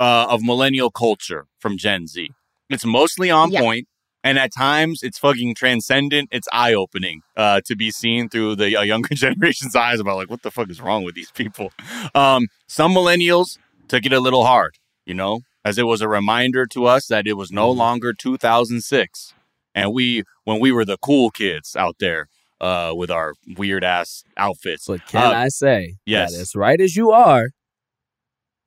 uh, 0.00 0.26
of 0.28 0.42
millennial 0.42 0.90
culture 0.90 1.46
from 1.60 1.76
Gen 1.78 2.06
Z. 2.08 2.30
It's 2.70 2.84
mostly 2.84 3.30
on 3.30 3.52
Yeah. 3.52 3.60
point, 3.60 3.88
and 4.24 4.38
at 4.38 4.52
times 4.52 5.04
it's 5.04 5.18
fucking 5.18 5.54
transcendent. 5.54 6.30
It's 6.32 6.48
eye 6.52 6.74
opening 6.74 7.20
uh, 7.36 7.60
to 7.66 7.76
be 7.76 7.92
seen 7.92 8.28
through 8.28 8.56
the 8.56 8.76
uh, 8.76 8.82
younger 8.82 9.14
generation's 9.14 9.76
eyes 9.76 10.00
about 10.00 10.16
like 10.16 10.30
what 10.30 10.42
the 10.42 10.50
fuck 10.50 10.68
is 10.70 10.80
wrong 10.80 11.04
with 11.04 11.14
these 11.14 11.30
people. 11.30 11.70
Um, 12.14 12.48
some 12.66 12.92
millennials 12.92 13.58
took 13.86 14.04
it 14.04 14.12
a 14.12 14.18
little 14.20 14.44
hard, 14.46 14.74
you 15.06 15.14
know, 15.14 15.40
as 15.64 15.78
it 15.78 15.84
was 15.84 16.00
a 16.00 16.08
reminder 16.08 16.66
to 16.66 16.86
us 16.86 17.06
that 17.06 17.26
it 17.26 17.34
was 17.34 17.52
no 17.52 17.70
longer 17.70 18.12
2006, 18.12 19.34
and 19.74 19.92
we 19.92 20.24
when 20.44 20.58
we 20.60 20.72
were 20.72 20.84
the 20.84 20.96
cool 20.98 21.30
kids 21.30 21.76
out 21.76 21.96
there 22.00 22.26
uh, 22.60 22.92
with 22.96 23.10
our 23.10 23.34
weird 23.56 23.84
ass 23.84 24.24
outfits. 24.36 24.86
But 24.86 25.06
can 25.06 25.32
Uh, 25.34 25.36
I 25.36 25.48
say 25.48 25.96
yes. 26.06 26.32
that 26.32 26.40
as 26.40 26.54
right 26.54 26.80
as 26.80 26.96
you 26.96 27.10
are, 27.10 27.50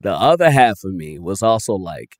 the 0.00 0.12
other 0.12 0.50
half 0.50 0.78
of 0.84 0.92
me 0.94 1.18
was 1.18 1.42
also 1.42 1.74
like, 1.74 2.16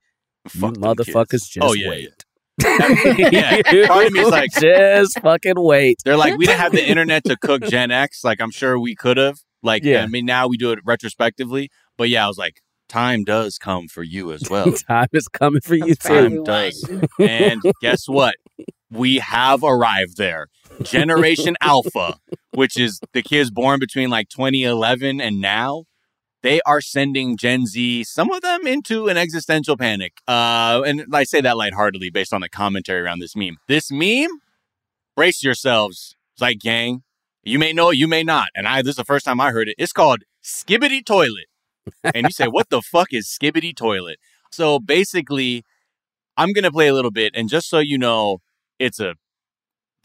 Fuck 0.49 0.75
motherfuckers 0.75 1.49
just 1.49 1.59
Oh, 1.61 1.75
yeah, 1.75 1.89
wait. 1.91 2.03
yeah. 2.05 2.11
Part 3.87 4.07
of 4.07 4.13
me 4.13 4.21
is 4.21 4.29
like, 4.31 4.51
just 4.53 5.21
fucking 5.21 5.55
wait. 5.57 5.99
They're 6.05 6.17
like, 6.17 6.37
we 6.37 6.47
didn't 6.47 6.59
have 6.61 6.73
the 6.73 6.87
internet 6.89 7.25
to 7.25 7.37
cook 7.37 7.63
Gen 7.63 7.91
X. 7.91 8.25
Like, 8.25 8.41
I'm 8.41 8.51
sure 8.51 8.79
we 8.79 8.95
could 8.95 9.17
have. 9.17 9.39
Like, 9.63 9.83
Yeah. 9.85 10.03
I 10.03 10.07
mean, 10.07 10.27
now 10.27 10.47
we 10.49 10.57
do 10.57 10.73
it 10.73 10.79
retrospectively. 10.85 11.71
But 11.97 12.09
yeah, 12.09 12.25
I 12.25 12.29
was 12.29 12.39
like, 12.39 12.61
time 12.89 13.25
does 13.25 13.59
come 13.59 13.89
for 13.89 14.03
you 14.03 14.33
as 14.33 14.49
well. 14.49 14.73
Time 14.89 15.09
is 15.13 15.29
coming 15.29 15.61
for 15.61 15.75
you 15.75 15.95
time 15.95 16.31
too. 16.31 16.45
does. 16.45 16.91
And 17.19 17.61
guess 17.83 18.09
what? 18.09 18.35
we 18.91 19.17
have 19.19 19.63
arrived 19.63 20.17
there. 20.17 20.47
Generation 20.83 21.57
Alpha, 21.61 22.19
which 22.53 22.79
is 22.79 23.01
the 23.13 23.23
kids 23.23 23.51
born 23.51 23.79
between 23.81 24.09
like 24.11 24.29
2011 24.31 25.21
and 25.21 25.41
now, 25.41 25.85
they 26.43 26.61
are 26.63 26.81
sending 26.81 27.37
Gen 27.37 27.67
Z, 27.67 28.05
some 28.05 28.31
of 28.31 28.43
them 28.43 28.67
into 28.67 29.09
an 29.09 29.17
existential 29.17 29.77
panic. 29.77 30.13
Uh, 30.27 30.83
and 30.87 31.05
I 31.13 31.25
say 31.25 31.41
that 31.41 31.57
lightheartedly 31.57 32.11
based 32.11 32.33
on 32.33 32.41
the 32.41 32.49
commentary 32.49 33.01
around 33.01 33.21
this 33.21 33.35
meme. 33.35 33.57
This 33.67 33.91
meme, 33.91 34.31
brace 35.17 35.43
yourselves, 35.43 36.17
like 36.41 36.59
gang. 36.59 37.03
You 37.43 37.59
may 37.59 37.73
know 37.73 37.91
you 37.91 38.07
may 38.07 38.23
not. 38.23 38.49
And 38.55 38.67
I 38.67 38.83
this 38.83 38.91
is 38.91 38.97
the 38.97 39.05
first 39.05 39.25
time 39.25 39.41
I 39.41 39.51
heard 39.51 39.69
it. 39.69 39.75
It's 39.79 39.93
called 39.93 40.23
Skibidi 40.45 41.05
Toilet. 41.05 41.47
And 42.05 42.25
you 42.25 42.31
say, 42.31 42.47
what 42.47 42.69
the 42.69 42.83
fuck 42.83 43.13
is 43.13 43.27
Skibidi 43.27 43.75
Toilet? 43.75 44.19
So 44.53 44.79
basically, 44.79 45.65
I'm 46.37 46.53
gonna 46.53 46.71
play 46.71 46.89
a 46.89 46.95
little 46.95 47.11
bit, 47.11 47.33
and 47.35 47.49
just 47.49 47.69
so 47.69 47.79
you 47.79 47.99
know, 47.99 48.39
it's 48.79 49.01
a 49.01 49.15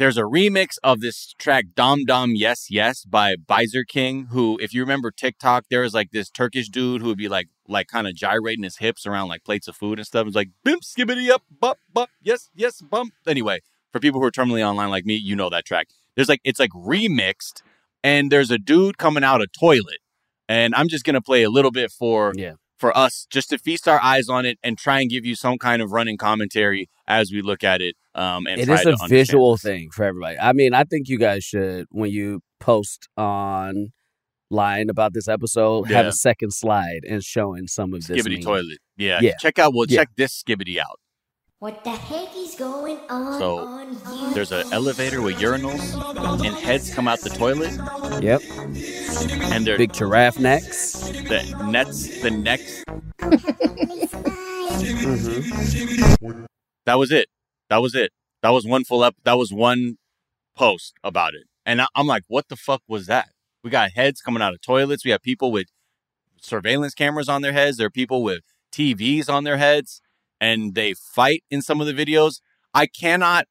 there's 0.03 0.17
a 0.17 0.23
remix 0.23 0.75
of 0.83 0.99
this 0.99 1.33
track 1.39 1.63
Dom 1.75 2.03
Dom 2.03 2.31
Yes 2.35 2.69
Yes 2.69 3.05
by 3.05 3.37
Biser 3.37 3.85
King, 3.85 4.25
who, 4.31 4.59
if 4.61 4.73
you 4.73 4.81
remember 4.81 5.11
TikTok, 5.11 5.63
there 5.69 5.79
was 5.79 5.93
like 5.93 6.11
this 6.11 6.29
Turkish 6.29 6.67
dude 6.67 7.01
who 7.01 7.07
would 7.07 7.17
be 7.17 7.29
like 7.29 7.47
like 7.69 7.87
kind 7.87 8.05
of 8.05 8.13
gyrating 8.13 8.65
his 8.65 8.79
hips 8.79 9.05
around 9.05 9.29
like 9.29 9.45
plates 9.45 9.69
of 9.69 9.77
food 9.77 9.99
and 9.99 10.05
stuff. 10.05 10.27
It's 10.27 10.35
like 10.35 10.49
bimp 10.65 10.81
skibidi 10.83 11.29
up, 11.29 11.43
bump, 11.57 11.77
bump, 11.93 12.09
yes, 12.21 12.49
yes, 12.53 12.81
bump. 12.81 13.13
Anyway, 13.25 13.61
for 13.93 14.01
people 14.01 14.19
who 14.19 14.25
are 14.25 14.31
terminally 14.31 14.61
online 14.61 14.89
like 14.89 15.05
me, 15.05 15.15
you 15.15 15.37
know 15.37 15.49
that 15.49 15.63
track. 15.63 15.87
There's 16.17 16.27
like 16.27 16.41
it's 16.43 16.59
like 16.59 16.71
remixed, 16.71 17.61
and 18.03 18.29
there's 18.29 18.51
a 18.51 18.57
dude 18.57 18.97
coming 18.97 19.23
out 19.23 19.41
a 19.41 19.47
toilet. 19.47 19.99
And 20.49 20.75
I'm 20.75 20.89
just 20.89 21.05
gonna 21.05 21.21
play 21.21 21.43
a 21.43 21.49
little 21.49 21.71
bit 21.71 21.91
for 21.93 22.33
Yeah. 22.35 22.55
for 22.77 22.91
us 22.97 23.25
just 23.29 23.51
to 23.51 23.57
feast 23.57 23.87
our 23.87 24.01
eyes 24.03 24.27
on 24.27 24.45
it 24.45 24.59
and 24.61 24.77
try 24.77 24.99
and 24.99 25.09
give 25.09 25.23
you 25.23 25.35
some 25.35 25.57
kind 25.57 25.81
of 25.81 25.93
running 25.93 26.17
commentary 26.17 26.89
as 27.07 27.31
we 27.31 27.41
look 27.41 27.63
at 27.63 27.81
it. 27.81 27.95
Um, 28.15 28.45
and 28.47 28.61
It 28.61 28.65
try 28.65 28.75
is 28.75 28.81
to 28.81 28.89
a 28.89 28.91
understand 28.91 29.09
visual 29.09 29.57
thing 29.57 29.89
for 29.91 30.03
everybody. 30.05 30.37
I 30.39 30.53
mean, 30.53 30.73
I 30.73 30.83
think 30.83 31.09
you 31.09 31.17
guys 31.17 31.43
should 31.43 31.87
when 31.89 32.11
you 32.11 32.41
post 32.59 33.07
on 33.17 33.91
line 34.51 34.89
about 34.89 35.13
this 35.13 35.27
episode, 35.27 35.89
have 35.89 36.05
a 36.05 36.11
second 36.11 36.51
slide 36.53 37.01
and 37.09 37.23
showing 37.23 37.65
some 37.67 37.93
of 37.93 38.05
this. 38.05 38.21
Skibidi 38.23 38.33
meme. 38.35 38.41
toilet. 38.43 38.77
Yeah. 38.97 39.19
Yeah. 39.21 39.33
Check 39.39 39.57
out. 39.57 39.73
Well, 39.73 39.85
Yeah. 39.89 39.99
check 40.01 40.09
this 40.15 40.43
skibidi 40.43 40.77
out. 40.77 40.99
What 41.57 41.83
the 41.85 41.91
heck 41.91 42.35
is 42.35 42.55
going 42.55 42.99
on 43.09 43.39
So 43.39 43.57
on 43.59 44.33
there's 44.33 44.51
an 44.51 44.71
elevator 44.73 45.21
with 45.21 45.37
urinals, 45.37 46.45
and 46.45 46.53
heads 46.57 46.93
come 46.93 47.07
out 47.07 47.19
the 47.21 47.29
toilet, 47.29 47.71
Yep. 48.21 48.41
and 49.53 49.65
they're 49.65 49.77
Big 49.77 49.93
giraffe 49.93 50.37
necks. 50.39 50.91
the 51.09 51.41
nets, 51.71 52.21
the 52.21 52.29
necks. 52.31 52.83
Mm-hmm. 54.73 56.45
That 56.85 56.95
was 56.99 57.11
it. 57.11 57.27
That 57.73 57.81
was 57.81 57.95
it. 57.95 58.11
That 58.43 58.51
was 58.51 58.67
one 58.67 58.83
full 58.83 59.01
up. 59.01 59.15
That 59.23 59.33
was 59.33 59.51
one 59.51 59.97
post 60.55 60.93
about 61.03 61.33
it, 61.33 61.45
and 61.65 61.81
I, 61.81 61.87
I'm 61.95 62.05
like, 62.05 62.21
what 62.27 62.47
the 62.47 62.55
fuck 62.55 62.83
was 62.87 63.07
that? 63.07 63.29
We 63.63 63.71
got 63.71 63.93
heads 63.93 64.21
coming 64.21 64.43
out 64.43 64.53
of 64.53 64.61
toilets. 64.61 65.03
We 65.03 65.09
have 65.09 65.23
people 65.23 65.51
with 65.51 65.69
surveillance 66.39 66.93
cameras 66.93 67.27
on 67.27 67.41
their 67.41 67.51
heads. 67.51 67.77
There 67.77 67.87
are 67.87 67.89
people 67.89 68.21
with 68.21 68.41
TVs 68.71 69.27
on 69.27 69.43
their 69.43 69.57
heads, 69.57 70.01
and 70.39 70.75
they 70.75 70.93
fight 70.93 71.43
in 71.49 71.63
some 71.63 71.81
of 71.81 71.87
the 71.87 71.93
videos. 71.93 72.41
I 72.75 72.85
cannot. 72.85 73.47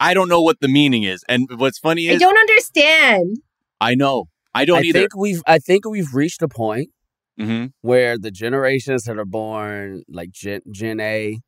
I 0.00 0.12
don't 0.12 0.28
know 0.28 0.42
what 0.42 0.58
the 0.58 0.66
meaning 0.66 1.04
is. 1.04 1.22
And 1.28 1.48
what's 1.56 1.78
funny 1.78 2.08
is 2.08 2.16
I 2.16 2.18
don't 2.24 2.36
understand. 2.36 3.36
I 3.80 3.94
know. 3.94 4.24
I 4.52 4.64
don't 4.64 4.78
I 4.78 4.82
either. 4.82 4.98
think 4.98 5.16
we've 5.16 5.42
I 5.46 5.60
think 5.60 5.86
we've 5.88 6.12
reached 6.12 6.42
a 6.42 6.48
point 6.48 6.90
hmm 7.38 7.66
where 7.80 8.18
the 8.18 8.32
generations 8.32 9.04
that 9.04 9.18
are 9.18 9.24
born 9.24 10.02
like 10.08 10.32
Gen, 10.32 10.62
Gen 10.72 10.98
A 10.98 11.38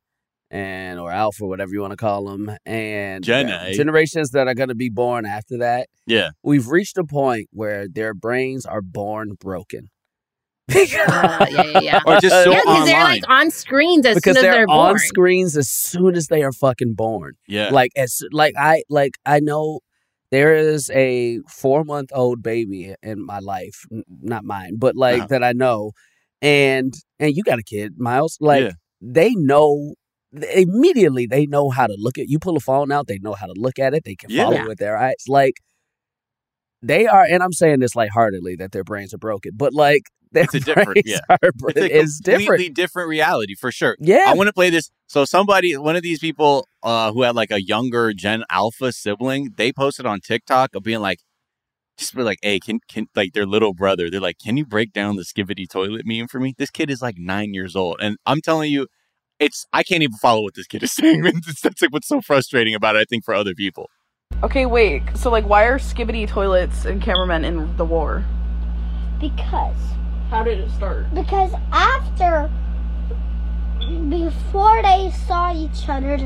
and 0.51 0.99
or 0.99 1.11
Alpha, 1.11 1.45
whatever 1.45 1.71
you 1.73 1.81
want 1.81 1.91
to 1.91 1.97
call 1.97 2.25
them, 2.25 2.51
and 2.65 3.23
Gen 3.23 3.49
uh, 3.49 3.65
A. 3.67 3.73
generations 3.73 4.31
that 4.31 4.47
are 4.47 4.53
going 4.53 4.69
to 4.69 4.75
be 4.75 4.89
born 4.89 5.25
after 5.25 5.57
that, 5.59 5.87
Yeah. 6.05 6.29
we've 6.43 6.67
reached 6.67 6.97
a 6.97 7.03
point 7.03 7.47
where 7.51 7.87
their 7.87 8.13
brains 8.13 8.65
are 8.65 8.81
born 8.81 9.33
broken. 9.39 9.89
Uh, 10.75 10.77
yeah, 10.89 11.47
yeah, 11.49 11.79
yeah. 11.79 11.99
Or 12.07 12.19
just 12.19 12.33
so 12.43 12.51
yeah, 12.51 12.59
because 12.63 12.85
they're 12.85 13.03
like 13.03 13.23
on 13.29 13.51
screens 13.51 14.05
as 14.05 14.15
because 14.15 14.35
soon 14.35 14.37
as 14.37 14.41
they're, 14.43 14.51
they're, 14.53 14.67
born. 14.67 14.89
on 14.93 14.97
screens 14.99 15.55
as 15.57 15.69
soon 15.69 16.15
as 16.15 16.27
they 16.27 16.41
are 16.41 16.51
fucking 16.51 16.95
born. 16.95 17.33
Yeah. 17.47 17.69
Like 17.69 17.91
as 17.95 18.21
like 18.31 18.55
I 18.57 18.81
like 18.89 19.11
I 19.27 19.39
know 19.41 19.81
there 20.31 20.55
is 20.55 20.89
a 20.89 21.39
four 21.47 21.83
month 21.83 22.09
old 22.13 22.41
baby 22.41 22.95
in 23.03 23.23
my 23.25 23.37
life, 23.39 23.85
n- 23.91 24.03
not 24.21 24.43
mine, 24.43 24.77
but 24.77 24.95
like 24.95 25.17
Uh-huh. 25.19 25.27
that 25.29 25.43
I 25.43 25.53
know, 25.53 25.91
and 26.41 26.93
and 27.19 27.35
you 27.35 27.43
got 27.43 27.59
a 27.59 27.63
kid, 27.63 27.99
Miles. 27.99 28.37
Like 28.41 28.63
Yeah. 28.63 28.71
they 29.01 29.35
know 29.35 29.89
they- 29.89 29.93
immediately. 30.53 31.25
They 31.25 31.45
know 31.45 31.69
how 31.69 31.87
to 31.87 31.95
look 31.97 32.17
at 32.17 32.27
you. 32.29 32.39
Pull 32.39 32.57
a 32.57 32.59
phone 32.59 32.91
out, 32.91 33.07
they 33.07 33.19
know 33.19 33.33
how 33.33 33.45
to 33.47 33.53
look 33.55 33.79
at 33.79 33.93
it. 33.93 34.03
They 34.03 34.15
can 34.15 34.29
Yeah. 34.29 34.43
follow 34.45 34.57
it 34.57 34.67
with 34.67 34.77
their 34.79 34.97
eyes. 34.97 35.23
Like 35.27 35.55
they 36.81 37.07
are, 37.07 37.23
and 37.23 37.41
I'm 37.41 37.53
saying 37.53 37.79
this 37.79 37.95
lightheartedly 37.95 38.57
that 38.57 38.71
their 38.71 38.83
brains 38.83 39.13
are 39.13 39.17
broken, 39.17 39.51
but 39.55 39.73
like 39.73 40.03
their 40.31 40.43
It's 40.43 40.55
a 40.55 40.59
different- 40.59 41.01
yeah. 41.05 41.19
are, 41.29 41.37
it's 41.41 42.19
a 42.19 42.23
completely 42.23 42.39
different. 42.39 42.75
different 42.75 43.09
reality 43.09 43.55
for 43.55 43.71
sure. 43.71 43.95
Yeah. 43.99 44.25
I 44.27 44.33
want 44.33 44.47
to 44.47 44.53
play 44.53 44.69
this. 44.69 44.89
So 45.07 45.23
somebody, 45.23 45.77
one 45.77 45.95
of 45.95 46.03
these 46.03 46.19
people 46.19 46.67
uh, 46.83 47.11
who 47.13 47.21
had 47.21 47.35
like 47.35 47.51
a 47.51 47.61
younger 47.63 48.11
Gen 48.13 48.43
Alpha 48.49 48.91
sibling, 48.91 49.53
they 49.57 49.71
posted 49.71 50.05
on 50.05 50.19
TikTok 50.19 50.75
of 50.75 50.83
being 50.83 50.99
like, 50.99 51.19
just 51.97 52.13
be 52.13 52.23
like, 52.23 52.39
hey, 52.41 52.59
can 52.59 52.79
can 52.89 53.07
like 53.15 53.31
their 53.31 53.45
little 53.45 53.73
brother? 53.73 54.09
They're 54.09 54.19
like, 54.19 54.37
can 54.43 54.57
you 54.57 54.65
break 54.65 54.91
down 54.91 55.15
the 55.15 55.21
skibidi 55.23 55.65
toilet 55.69 56.01
meme 56.05 56.27
for 56.27 56.41
me? 56.41 56.53
This 56.57 56.69
kid 56.69 56.89
is 56.89 57.01
like 57.01 57.15
nine 57.17 57.53
years 57.53 57.73
old, 57.73 58.01
and 58.01 58.17
I'm 58.25 58.41
telling 58.41 58.69
you, 58.69 58.87
it's 59.39 59.65
I 59.73 59.83
can't 59.83 60.03
even 60.03 60.15
follow 60.17 60.41
what 60.41 60.55
this 60.55 60.67
kid 60.67 60.83
is 60.83 60.91
saying. 60.95 61.23
That's 61.63 61.81
like 61.81 61.91
what's 61.91 62.07
so 62.07 62.21
frustrating 62.21 62.75
about 62.75 62.95
it. 62.95 62.99
I 62.99 63.05
think 63.05 63.23
for 63.25 63.33
other 63.33 63.53
people. 63.53 63.89
Okay, 64.43 64.65
wait. 64.65 65.03
So, 65.15 65.29
like, 65.29 65.47
why 65.47 65.63
are 65.65 65.79
skibidi 65.79 66.27
toilets 66.27 66.83
and 66.85 67.01
cameramen 67.01 67.45
in 67.45 67.77
the 67.77 67.85
war? 67.85 68.25
Because 69.19 69.77
How 70.29 70.43
did 70.43 70.59
it 70.59 70.69
start? 70.71 71.13
because 71.13 71.53
after 71.71 72.49
before 74.09 74.81
they 74.81 75.11
saw 75.27 75.53
each 75.55 75.87
other, 75.87 76.17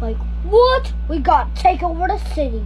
like 0.00 0.16
what 0.44 0.92
we 1.08 1.18
got 1.18 1.54
to 1.56 1.62
take 1.62 1.82
over 1.82 2.06
the 2.06 2.18
city, 2.34 2.64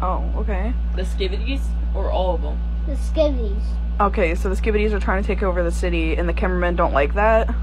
Oh, 0.00 0.24
okay. 0.36 0.72
The 0.96 1.02
skibidis 1.02 1.60
or 1.94 2.10
all 2.10 2.34
of 2.34 2.42
them? 2.42 2.58
the 2.86 2.94
skibidis. 2.94 3.62
Okay, 4.00 4.34
so 4.34 4.48
the 4.48 4.56
skibidis 4.56 4.92
are 4.92 4.98
trying 5.00 5.22
to 5.22 5.26
take 5.26 5.42
over 5.44 5.62
the 5.62 5.70
city, 5.70 6.16
and 6.16 6.28
the 6.28 6.32
cameramen 6.32 6.74
don't 6.74 6.92
like 6.92 7.14
that. 7.14 7.54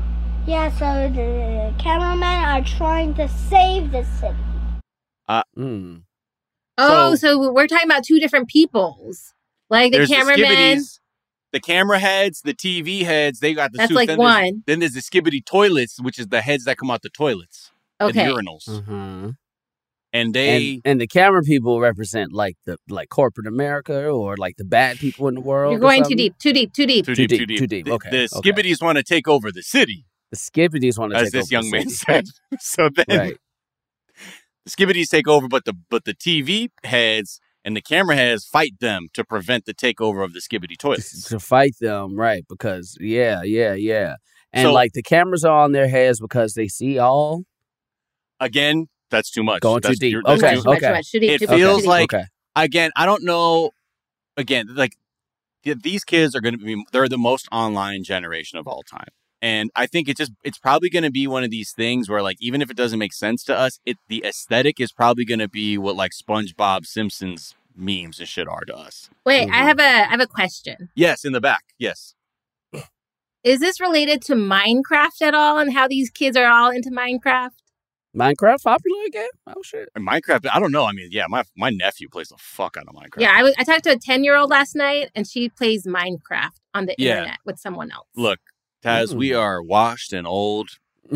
Yeah, 0.49 0.71
so 0.71 1.13
the 1.13 1.73
cameramen 1.77 2.23
are 2.23 2.63
trying 2.63 3.13
to 3.15 3.27
save 3.29 3.91
the 3.91 4.03
city. 4.19 4.35
Uh, 5.27 5.43
Mm. 5.55 6.01
Oh, 6.79 7.13
So- 7.13 7.37
so, 7.37 7.51
we're 7.53 7.67
talking 7.67 7.87
about 7.87 8.03
two 8.03 8.19
different 8.19 8.47
peoples. 8.47 9.33
Like 9.69 9.91
the 9.91 10.07
cameramen. 10.07 10.77
the 10.79 10.99
the 11.51 11.59
camera 11.59 11.99
heads, 11.99 12.41
the 12.43 12.53
TV 12.55 13.03
heads. 13.03 13.39
They 13.41 13.53
got 13.53 13.71
the 13.73 13.77
That's 13.77 13.89
suits. 13.89 13.95
like 13.95 14.07
Then 14.07 14.17
there's- 14.17 14.43
one. 14.53 14.63
Then 14.65 14.79
there's 14.79 14.93
the 14.93 15.01
skibidi 15.01 15.45
toilets, 15.45 16.01
which 16.01 16.17
is 16.17 16.27
the 16.27 16.41
heads 16.41 16.63
that 16.65 16.77
come 16.77 16.89
out 16.89 17.01
the 17.03 17.09
toilets, 17.11 17.69
Okay. 18.01 18.21
and 18.21 18.31
urinals, 18.33 18.65
Mhm. 18.67 19.35
and 20.13 20.33
they. 20.33 20.73
and, 20.73 20.81
and 20.85 21.01
the 21.01 21.07
camera 21.07 21.41
people 21.43 21.79
represent 21.79 22.33
like 22.33 22.55
the 22.65 22.77
like 22.89 23.09
corporate 23.09 23.45
America 23.47 24.07
or 24.09 24.35
like 24.37 24.57
the 24.57 24.65
bad 24.65 24.97
people 24.97 25.27
in 25.27 25.35
the 25.35 25.41
world. 25.41 25.71
You're 25.73 25.79
going 25.81 26.03
too 26.05 26.15
deep, 26.15 26.37
too 26.39 26.53
deep, 26.53 26.73
too 26.73 26.87
deep. 26.87 27.05
too, 27.05 27.13
Too 27.13 27.27
deep, 27.27 27.29
deep, 27.29 27.39
too 27.39 27.45
deep, 27.45 27.59
too 27.59 27.67
deep. 27.67 27.85
The- 27.85 27.91
Okay, 27.93 28.09
The, 28.09 28.29
okay. 28.37 28.51
skibidis 28.51 28.81
want 28.81 28.97
to 28.97 29.03
take 29.03 29.27
over 29.27 29.51
the 29.51 29.61
city, 29.63 30.05
The 30.31 30.37
skibidis 30.37 30.97
want 30.97 31.13
to 31.13 31.17
as 31.17 31.23
take 31.25 31.31
this 31.33 31.45
over 31.53 31.61
young 31.61 31.71
man 31.71 31.89
said. 31.89 32.25
so 32.59 32.89
then 32.89 33.05
Right. 33.09 33.37
the 34.65 34.69
skibidis 34.71 35.09
take 35.09 35.27
over, 35.27 35.47
but 35.47 35.65
the 35.65 35.73
but 35.89 36.05
the 36.05 36.13
TV 36.13 36.69
heads 36.83 37.39
and 37.65 37.75
the 37.75 37.81
camera 37.81 38.15
heads 38.15 38.45
fight 38.45 38.79
them 38.79 39.07
to 39.13 39.23
prevent 39.23 39.65
the 39.65 39.73
takeover 39.73 40.23
of 40.23 40.33
the 40.33 40.39
skibidi 40.39 40.77
toilets. 40.77 41.23
to 41.29 41.39
fight 41.39 41.75
them, 41.81 42.15
right? 42.15 42.45
Because 42.47 42.97
yeah, 43.01 43.41
yeah, 43.43 43.73
yeah, 43.73 44.15
and 44.53 44.65
So- 44.67 44.73
like 44.73 44.93
the 44.93 45.03
cameras 45.03 45.43
are 45.43 45.63
on 45.63 45.71
their 45.71 45.87
heads 45.87 46.19
because 46.19 46.53
they 46.53 46.67
see 46.67 46.97
all 46.99 47.43
Again, 48.41 48.87
that's 49.11 49.29
too 49.31 49.43
much. 49.43 49.59
going 49.61 49.81
too 49.81 49.95
deep. 49.95 50.15
Okay, 50.25 50.55
too- 50.55 50.61
Too 50.61 50.69
much, 50.69 50.77
okay. 50.77 50.87
too 50.87 50.93
much, 50.93 51.09
It 51.13 51.49
feels 51.49 51.77
too 51.79 51.81
deep. 51.81 51.87
like 51.89 52.13
okay. 52.13 52.23
again, 52.55 52.91
I 52.95 53.05
don't 53.05 53.23
know. 53.23 53.71
Again, 54.37 54.67
like 54.75 54.93
these 55.63 56.05
kids 56.05 56.35
are 56.35 56.39
going 56.41 56.57
to 56.57 56.63
be, 56.63 56.81
they're 56.93 57.09
the 57.09 57.17
most 57.17 57.49
online 57.51 58.03
generation 58.05 58.57
of 58.59 58.65
all 58.67 58.81
time. 58.83 59.09
And 59.41 59.71
I 59.75 59.85
think 59.87 60.09
it's 60.09 60.17
just, 60.17 60.33
it's 60.43 60.57
probably 60.57 60.89
going 60.89 61.03
to 61.03 61.11
be 61.11 61.25
one 61.27 61.43
of 61.45 61.49
these 61.51 61.71
things 61.71 62.09
where, 62.09 62.21
like, 62.21 62.37
even 62.41 62.61
if 62.61 62.69
it 62.69 62.75
doesn't 62.77 62.99
make 62.99 63.13
sense 63.13 63.43
to 63.45 63.55
us, 63.57 63.79
it 63.85 63.97
the 64.09 64.23
aesthetic 64.25 64.79
is 64.81 64.91
probably 64.91 65.23
going 65.25 65.39
to 65.39 65.47
be 65.47 65.77
what 65.77 65.95
like 65.95 66.11
SpongeBob 66.11 66.85
Simpsons 66.85 67.55
memes 67.75 68.19
and 68.19 68.27
shit 68.27 68.47
are 68.49 68.65
to 68.65 68.75
us. 68.75 69.09
Wait, 69.25 69.47
Mhm. 69.47 69.53
I 69.53 69.57
have 69.63 69.79
a 69.79 69.83
I 69.83 70.09
have 70.09 70.19
a 70.19 70.27
question. 70.27 70.89
Yes, 70.95 71.23
in 71.23 71.31
the 71.31 71.39
back. 71.39 71.63
Yes. 71.77 72.15
Is 73.43 73.61
this 73.61 73.79
related 73.79 74.21
to 74.23 74.33
Minecraft 74.33 75.21
at 75.21 75.33
all 75.33 75.57
and 75.59 75.71
how 75.73 75.87
these 75.87 76.09
kids 76.09 76.35
are 76.35 76.49
all 76.51 76.69
into 76.71 76.89
Minecraft? 76.89 77.51
Minecraft 78.13 78.63
popular 78.63 79.03
again? 79.07 79.29
Oh 79.47 79.61
shit! 79.63 79.87
Minecraft, 79.97 80.47
I 80.51 80.59
don't 80.59 80.71
know. 80.73 80.83
I 80.83 80.91
mean, 80.91 81.07
yeah, 81.11 81.25
my 81.29 81.43
my 81.55 81.69
nephew 81.69 82.09
plays 82.09 82.29
the 82.29 82.35
fuck 82.37 82.75
out 82.75 82.87
of 82.87 82.95
Minecraft. 82.95 83.21
Yeah, 83.21 83.31
I 83.33 83.43
was- 83.43 83.53
I 83.57 83.63
talked 83.63 83.83
to 83.85 83.91
a 83.91 83.97
10 83.97 84.23
year 84.25 84.35
old 84.35 84.49
last 84.49 84.75
night 84.75 85.11
and 85.15 85.25
she 85.27 85.47
plays 85.47 85.85
Minecraft 85.85 86.57
on 86.73 86.85
the 86.87 86.95
Yeah. 86.97 87.19
internet 87.19 87.37
with 87.45 87.59
someone 87.59 87.91
else. 87.91 88.07
Look, 88.15 88.39
Taz, 88.83 89.13
we 89.13 89.29
Mm. 89.29 89.39
are 89.39 89.61
washed 89.63 90.13
and 90.13 90.25
old 90.27 90.69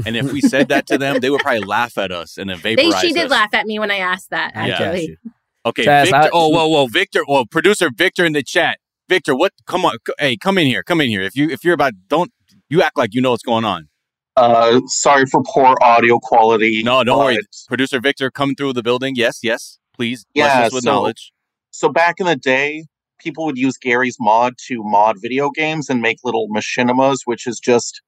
And 0.06 0.18
if 0.18 0.32
we 0.34 0.42
said 0.54 0.70
that 0.70 0.88
to 0.88 0.98
them, 0.98 1.20
they 1.20 1.30
would 1.30 1.42
probably 1.42 1.62
laugh 1.62 1.98
at 2.00 2.12
us 2.12 2.38
and 2.38 2.50
then 2.50 2.60
They, 2.64 2.76
vaporize 2.76 3.02
she 3.02 3.14
did 3.14 3.26
us. 3.26 3.32
laugh 3.32 3.54
at 3.54 3.66
me 3.68 3.78
when 3.80 3.92
I 3.92 3.98
asked 3.98 4.32
that. 4.32 4.52
I 4.56 4.70
Actually, 4.72 5.06
you. 5.24 5.32
Okay, 5.66 5.86
Chaz, 5.86 6.04
Victor. 6.06 6.18
I- 6.18 6.30
oh, 6.34 6.50
whoa, 6.50 6.68
whoa, 6.68 6.88
Victor. 6.88 7.22
Well, 7.28 7.46
producer 7.46 7.90
Victor 7.96 8.26
in 8.26 8.34
the 8.34 8.42
chat. 8.44 8.80
Victor, 9.08 9.36
what? 9.36 9.54
Come 9.68 9.86
on, 9.86 9.94
c- 10.08 10.14
hey, 10.18 10.36
come 10.38 10.58
in 10.58 10.66
here. 10.66 10.82
Come 10.84 11.00
in 11.00 11.10
here. 11.10 11.22
If 11.22 11.36
you 11.36 11.48
if 11.50 11.64
you're 11.64 11.74
about, 11.76 11.94
don't 12.08 12.32
you 12.70 12.82
act 12.82 12.98
like 12.98 13.14
you 13.14 13.22
know 13.22 13.32
what's 13.32 13.44
going 13.44 13.66
on. 13.66 13.88
Uh, 14.36 14.82
sorry 14.88 15.26
for 15.28 15.44
poor 15.46 15.76
audio 15.82 16.18
quality. 16.20 16.82
No, 16.84 17.04
don't 17.04 17.20
worry. 17.20 17.38
Producer 17.68 18.00
Victor 18.00 18.32
come 18.32 18.56
through 18.56 18.74
the 18.74 18.82
building. 18.82 19.14
Yes, 19.16 19.40
yes. 19.44 19.78
Please 19.96 20.26
bless 20.34 20.56
Yeah, 20.56 20.66
us 20.66 20.74
with 20.74 20.84
so- 20.86 20.92
knowledge. 20.92 21.32
So 21.70 21.90
back 21.90 22.16
in 22.20 22.26
the 22.26 22.36
day, 22.36 22.86
people 23.24 23.46
would 23.46 23.58
use 23.58 23.78
Garry's 23.78 24.18
Mod 24.20 24.54
to 24.68 24.84
mod 24.84 25.16
video 25.22 25.50
games 25.50 25.90
and 25.90 26.02
make 26.02 26.18
little 26.24 26.48
machinimas, 26.56 27.20
which 27.26 27.48
is 27.48 27.60
just 27.60 28.02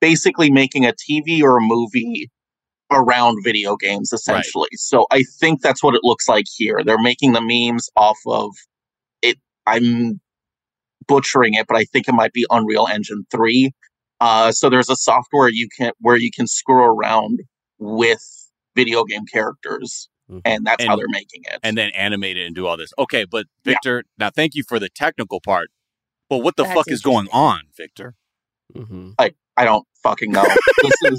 basically 0.00 0.50
making 0.50 0.86
a 0.86 0.92
TV 0.92 1.42
or 1.42 1.58
a 1.58 1.60
movie 1.60 2.30
around 2.90 3.38
video 3.42 3.76
games, 3.76 4.12
essentially. 4.12 4.68
So 4.74 5.06
I 5.10 5.24
think 5.40 5.62
that's 5.62 5.82
what 5.82 5.94
it 5.94 6.02
looks 6.04 6.28
like 6.28 6.44
here. 6.54 6.80
They're 6.84 7.00
making 7.00 7.32
the 7.32 7.40
memes 7.40 7.88
off 7.96 8.18
of 8.26 8.50
it. 9.22 9.38
I'm 9.66 10.20
butchering 11.06 11.54
it, 11.54 11.66
but 11.66 11.76
I 11.76 11.84
think 11.84 12.08
it 12.08 12.14
might 12.14 12.32
be 12.32 12.46
Unreal 12.50 12.86
Engine 12.86 13.24
three. 13.30 13.72
Uh, 14.20 14.52
so 14.52 14.70
there's 14.70 14.90
a 14.90 14.96
software 14.96 15.48
you 15.48 15.68
can 15.76 15.92
where 16.00 16.16
you 16.16 16.30
can 16.34 16.46
screw 16.46 16.84
around 16.84 17.40
with 17.78 18.22
video 18.76 19.04
game 19.04 19.26
characters, 19.32 20.08
Mm-hmm. 20.32 20.38
and 20.46 20.66
that's 20.66 20.82
how 20.84 20.96
they're 20.96 21.04
making 21.10 21.42
it. 21.44 21.60
and 21.62 21.76
then 21.76 21.90
animate 21.90 22.38
it 22.38 22.46
and 22.46 22.54
do 22.54 22.66
all 22.66 22.78
this. 22.78 22.92
Okay, 22.98 23.24
but 23.24 23.46
Victor, 23.64 24.04
now 24.16 24.30
thank 24.30 24.54
you 24.54 24.62
for 24.66 24.78
the 24.78 24.88
technical 24.88 25.40
part. 25.40 25.68
But 26.30 26.38
what 26.38 26.56
the 26.56 26.62
That's 26.62 26.74
fuck 26.74 26.90
is 26.90 27.02
going 27.02 27.28
on, 27.32 27.60
Victor? 27.76 28.14
Mm-hmm. 28.74 29.10
I 29.18 29.32
I 29.58 29.66
don't 29.66 29.86
fucking 30.02 30.32
know. 30.32 30.46
This 30.82 30.94
is 31.04 31.18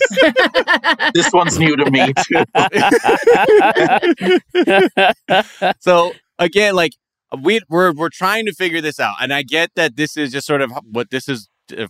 this 1.14 1.32
one's 1.32 1.60
new 1.60 1.76
to 1.76 1.92
me 1.92 2.12
too. 2.24 2.44
so 5.80 6.14
again, 6.40 6.74
like 6.76 6.94
we 7.40 7.60
we're 7.70 7.92
we're 7.94 8.10
trying 8.10 8.48
to 8.48 8.54
figure 8.54 8.82
this 8.82 9.00
out, 9.00 9.16
and 9.22 9.32
I 9.32 9.44
get 9.44 9.70
that 9.76 9.96
this 9.96 10.18
is 10.18 10.32
just 10.32 10.48
sort 10.48 10.62
of 10.62 10.72
what 10.90 11.12
this 11.12 11.30
is. 11.30 11.48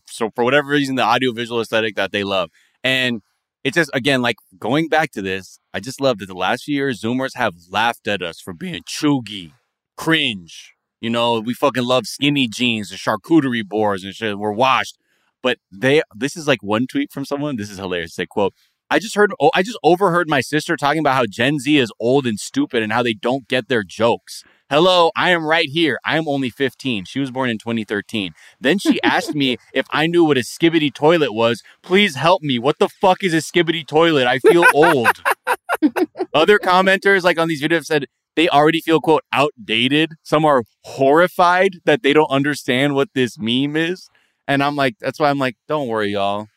So 0.08 0.30
for 0.36 0.44
whatever 0.44 0.68
reason, 0.70 0.96
the 0.96 1.04
audiovisual 1.04 1.62
aesthetic 1.62 1.96
that 1.96 2.12
they 2.12 2.26
love, 2.26 2.50
and 2.84 3.22
it's 3.64 3.76
just 3.76 3.90
again 3.94 4.22
like 4.22 4.38
going 4.60 4.88
back 4.88 5.12
to 5.12 5.22
this. 5.22 5.60
I 5.74 5.80
just 5.80 6.02
love 6.02 6.20
that 6.20 6.28
the 6.28 6.34
last 6.34 6.66
few 6.66 6.76
years, 6.76 7.02
Zoomers 7.02 7.36
have 7.36 7.56
laughed 7.70 8.08
at 8.08 8.22
us 8.22 8.40
for 8.40 8.54
being 8.54 8.84
cheugy, 8.84 9.54
cringe. 9.98 10.76
You 11.02 11.10
know, 11.10 11.40
we 11.40 11.54
fucking 11.54 11.84
love 11.84 12.06
skinny 12.08 12.48
jeans 12.48 12.92
and 12.92 13.00
charcuterie 13.00 13.68
boards 13.68 14.04
and 14.04 14.14
shit. 14.14 14.38
We're 14.38 14.52
washed, 14.52 14.98
but 15.42 15.58
they. 15.72 16.02
This 16.16 16.36
is 16.38 16.48
like 16.48 16.64
one 16.64 16.88
tweet 16.88 17.12
from 17.12 17.26
someone. 17.26 17.56
This 17.58 17.70
is 17.70 17.78
hilarious. 17.78 18.16
They 18.16 18.26
quote. 18.26 18.54
I 18.90 19.00
just 19.00 19.16
heard, 19.16 19.32
oh, 19.42 19.50
I 19.56 19.64
just 19.64 19.80
overheard 19.84 20.30
my 20.30 20.42
sister 20.42 20.76
talking 20.76 21.00
about 21.00 21.16
how 21.16 21.26
Gen 21.26 21.60
Z 21.60 21.78
is 21.78 21.92
old 22.00 22.28
and 22.28 22.40
stupid 22.40 22.84
and 22.84 22.92
how 22.92 23.02
they 23.02 23.14
don't 23.14 23.48
get 23.48 23.68
their 23.68 23.84
jokes. 23.84 24.44
Hello, 24.70 25.12
I 25.16 25.32
am 25.32 25.46
right 25.46 25.68
here. 25.70 26.00
I 26.06 26.18
am 26.18 26.28
only 26.28 26.50
15. 26.50 27.06
She 27.06 27.20
was 27.20 27.32
born 27.32 27.50
in 27.50 27.58
2013. 27.58 28.34
Then 28.60 28.80
she 28.80 29.02
asked 29.04 29.36
me 29.36 29.58
if 29.74 29.86
I 29.92 30.08
knew 30.08 30.24
what 30.24 30.38
a 30.38 30.42
skibidi 30.42 30.94
toilet 30.94 31.34
was. 31.34 31.62
Please 31.82 32.16
help 32.16 32.42
me. 32.42 32.60
What 32.60 32.80
the 32.80 32.90
fuck 32.90 33.24
is 33.24 33.34
a 33.34 33.38
skibidi 33.38 33.86
toilet? 33.86 34.28
I 34.28 34.40
feel 34.40 34.66
old. 34.74 35.22
Other 36.34 36.60
commenters, 36.60 37.24
like 37.24 37.40
on 37.40 37.48
these 37.48 37.62
videos, 37.62 37.86
said 37.86 38.06
they 38.36 38.50
already 38.50 38.82
feel, 38.82 39.00
quote, 39.00 39.24
outdated. 39.32 40.14
Some 40.24 40.46
are 40.46 40.64
horrified 40.84 41.78
that 41.86 42.04
they 42.04 42.14
don't 42.14 42.32
understand 42.32 42.96
what 42.96 43.10
this 43.14 43.38
meme 43.38 43.76
is. 43.76 44.10
And 44.48 44.64
I'm 44.64 44.76
like, 44.76 44.96
that's 45.00 45.20
why 45.20 45.30
I'm 45.30 45.40
like, 45.40 45.56
don't 45.68 45.88
worry, 45.88 46.14
y'all. 46.14 46.48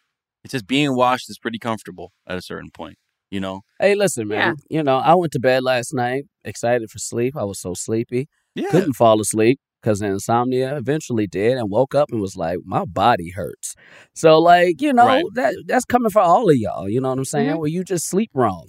It's 0.47 0.53
just 0.53 0.69
being 0.69 0.95
washed 0.95 1.29
is 1.29 1.39
pretty 1.41 1.59
comfortable 1.59 2.13
at 2.25 2.39
a 2.39 2.41
certain 2.41 2.71
point, 2.71 2.99
you 3.33 3.41
know? 3.41 3.63
Hey, 3.81 3.97
listen, 3.97 4.29
man. 4.29 4.55
Yeah. 4.71 4.79
You 4.79 4.85
know, 4.85 4.99
I 4.99 5.17
went 5.17 5.33
to 5.33 5.41
bed 5.41 5.65
last 5.65 5.93
night 5.93 6.23
excited 6.45 6.89
for 6.89 7.01
sleep. 7.01 7.37
I 7.37 7.43
was 7.43 7.59
so 7.61 7.75
sleepy. 7.75 8.29
Yeah. 8.55 8.69
Couldn't 8.71 8.93
fall 8.93 9.21
asleep 9.21 9.59
because 9.83 10.01
insomnia 10.01 10.77
eventually 10.77 11.27
did 11.27 11.59
and 11.59 11.69
woke 11.69 11.97
up 11.97 12.13
and 12.13 12.21
was 12.21 12.37
like, 12.37 12.59
my 12.65 12.85
body 12.85 13.31
hurts. 13.31 13.75
So, 14.15 14.39
like, 14.39 14.81
you 14.81 14.93
know, 14.93 15.05
Right. 15.07 15.25
that 15.35 15.55
that's 15.67 15.85
coming 15.85 16.11
for 16.11 16.23
all 16.23 16.49
of 16.49 16.57
y'all. 16.57 16.89
You 16.89 17.01
know 17.01 17.09
what 17.09 17.19
I'm 17.19 17.25
saying? 17.25 17.51
Mhm. 17.57 17.59
Where 17.59 17.69
you 17.69 17.83
just 17.83 18.07
sleep 18.09 18.31
wrong. 18.33 18.69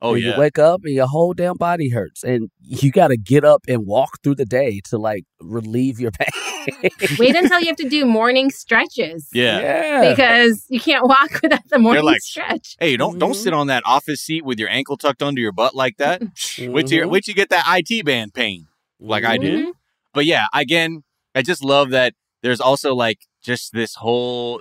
Oh, 0.00 0.14
and 0.14 0.22
yeah. 0.22 0.34
You 0.34 0.40
wake 0.40 0.58
up 0.58 0.82
and 0.84 0.94
your 0.94 1.06
whole 1.06 1.34
damn 1.34 1.56
body 1.56 1.88
hurts. 1.88 2.22
And 2.22 2.50
you 2.60 2.92
got 2.92 3.08
to 3.08 3.16
get 3.16 3.44
up 3.44 3.62
and 3.66 3.84
walk 3.86 4.22
through 4.22 4.36
the 4.36 4.44
day 4.44 4.80
to 4.90 4.98
like 4.98 5.24
relieve 5.40 5.98
your 5.98 6.10
pain. 6.18 6.90
Wait 7.18 7.34
until 7.34 7.60
you 7.60 7.66
have 7.66 7.76
to 7.76 7.88
do 7.88 8.04
morning 8.04 8.50
stretches. 8.50 9.28
Yeah. 9.32 9.58
Yeah. 9.58 10.10
Because 10.10 10.64
you 10.68 10.80
can't 10.80 11.06
walk 11.06 11.30
without 11.42 11.68
the 11.68 11.78
morning 11.78 12.04
like, 12.04 12.20
stretch. 12.20 12.76
hey, 12.78 12.96
don't 12.96 13.18
don't 13.18 13.32
mm-hmm. 13.32 13.40
sit 13.40 13.52
on 13.52 13.66
that 13.68 13.82
office 13.86 14.20
seat 14.20 14.44
with 14.44 14.58
your 14.58 14.68
ankle 14.68 14.96
tucked 14.96 15.22
under 15.22 15.40
your 15.40 15.52
butt 15.52 15.74
like 15.74 15.96
that. 15.96 16.20
Wait 16.22 16.28
till 16.36 16.68
you- 16.68 16.72
mm-hmm. 17.02 17.10
wait 17.10 17.24
till 17.24 17.32
you 17.32 17.36
get 17.36 17.50
that 17.50 17.64
IT 17.66 18.04
band 18.04 18.34
pain, 18.34 18.66
like 19.00 19.24
I 19.24 19.38
did. 19.38 19.60
Mm-hmm. 19.60 19.70
But 20.14 20.26
yeah, 20.26 20.46
again, 20.54 21.02
I 21.34 21.42
just 21.42 21.64
love 21.64 21.90
that 21.90 22.14
there's 22.42 22.60
also 22.60 22.94
like 22.94 23.18
just 23.42 23.72
this 23.72 23.96
whole 23.96 24.60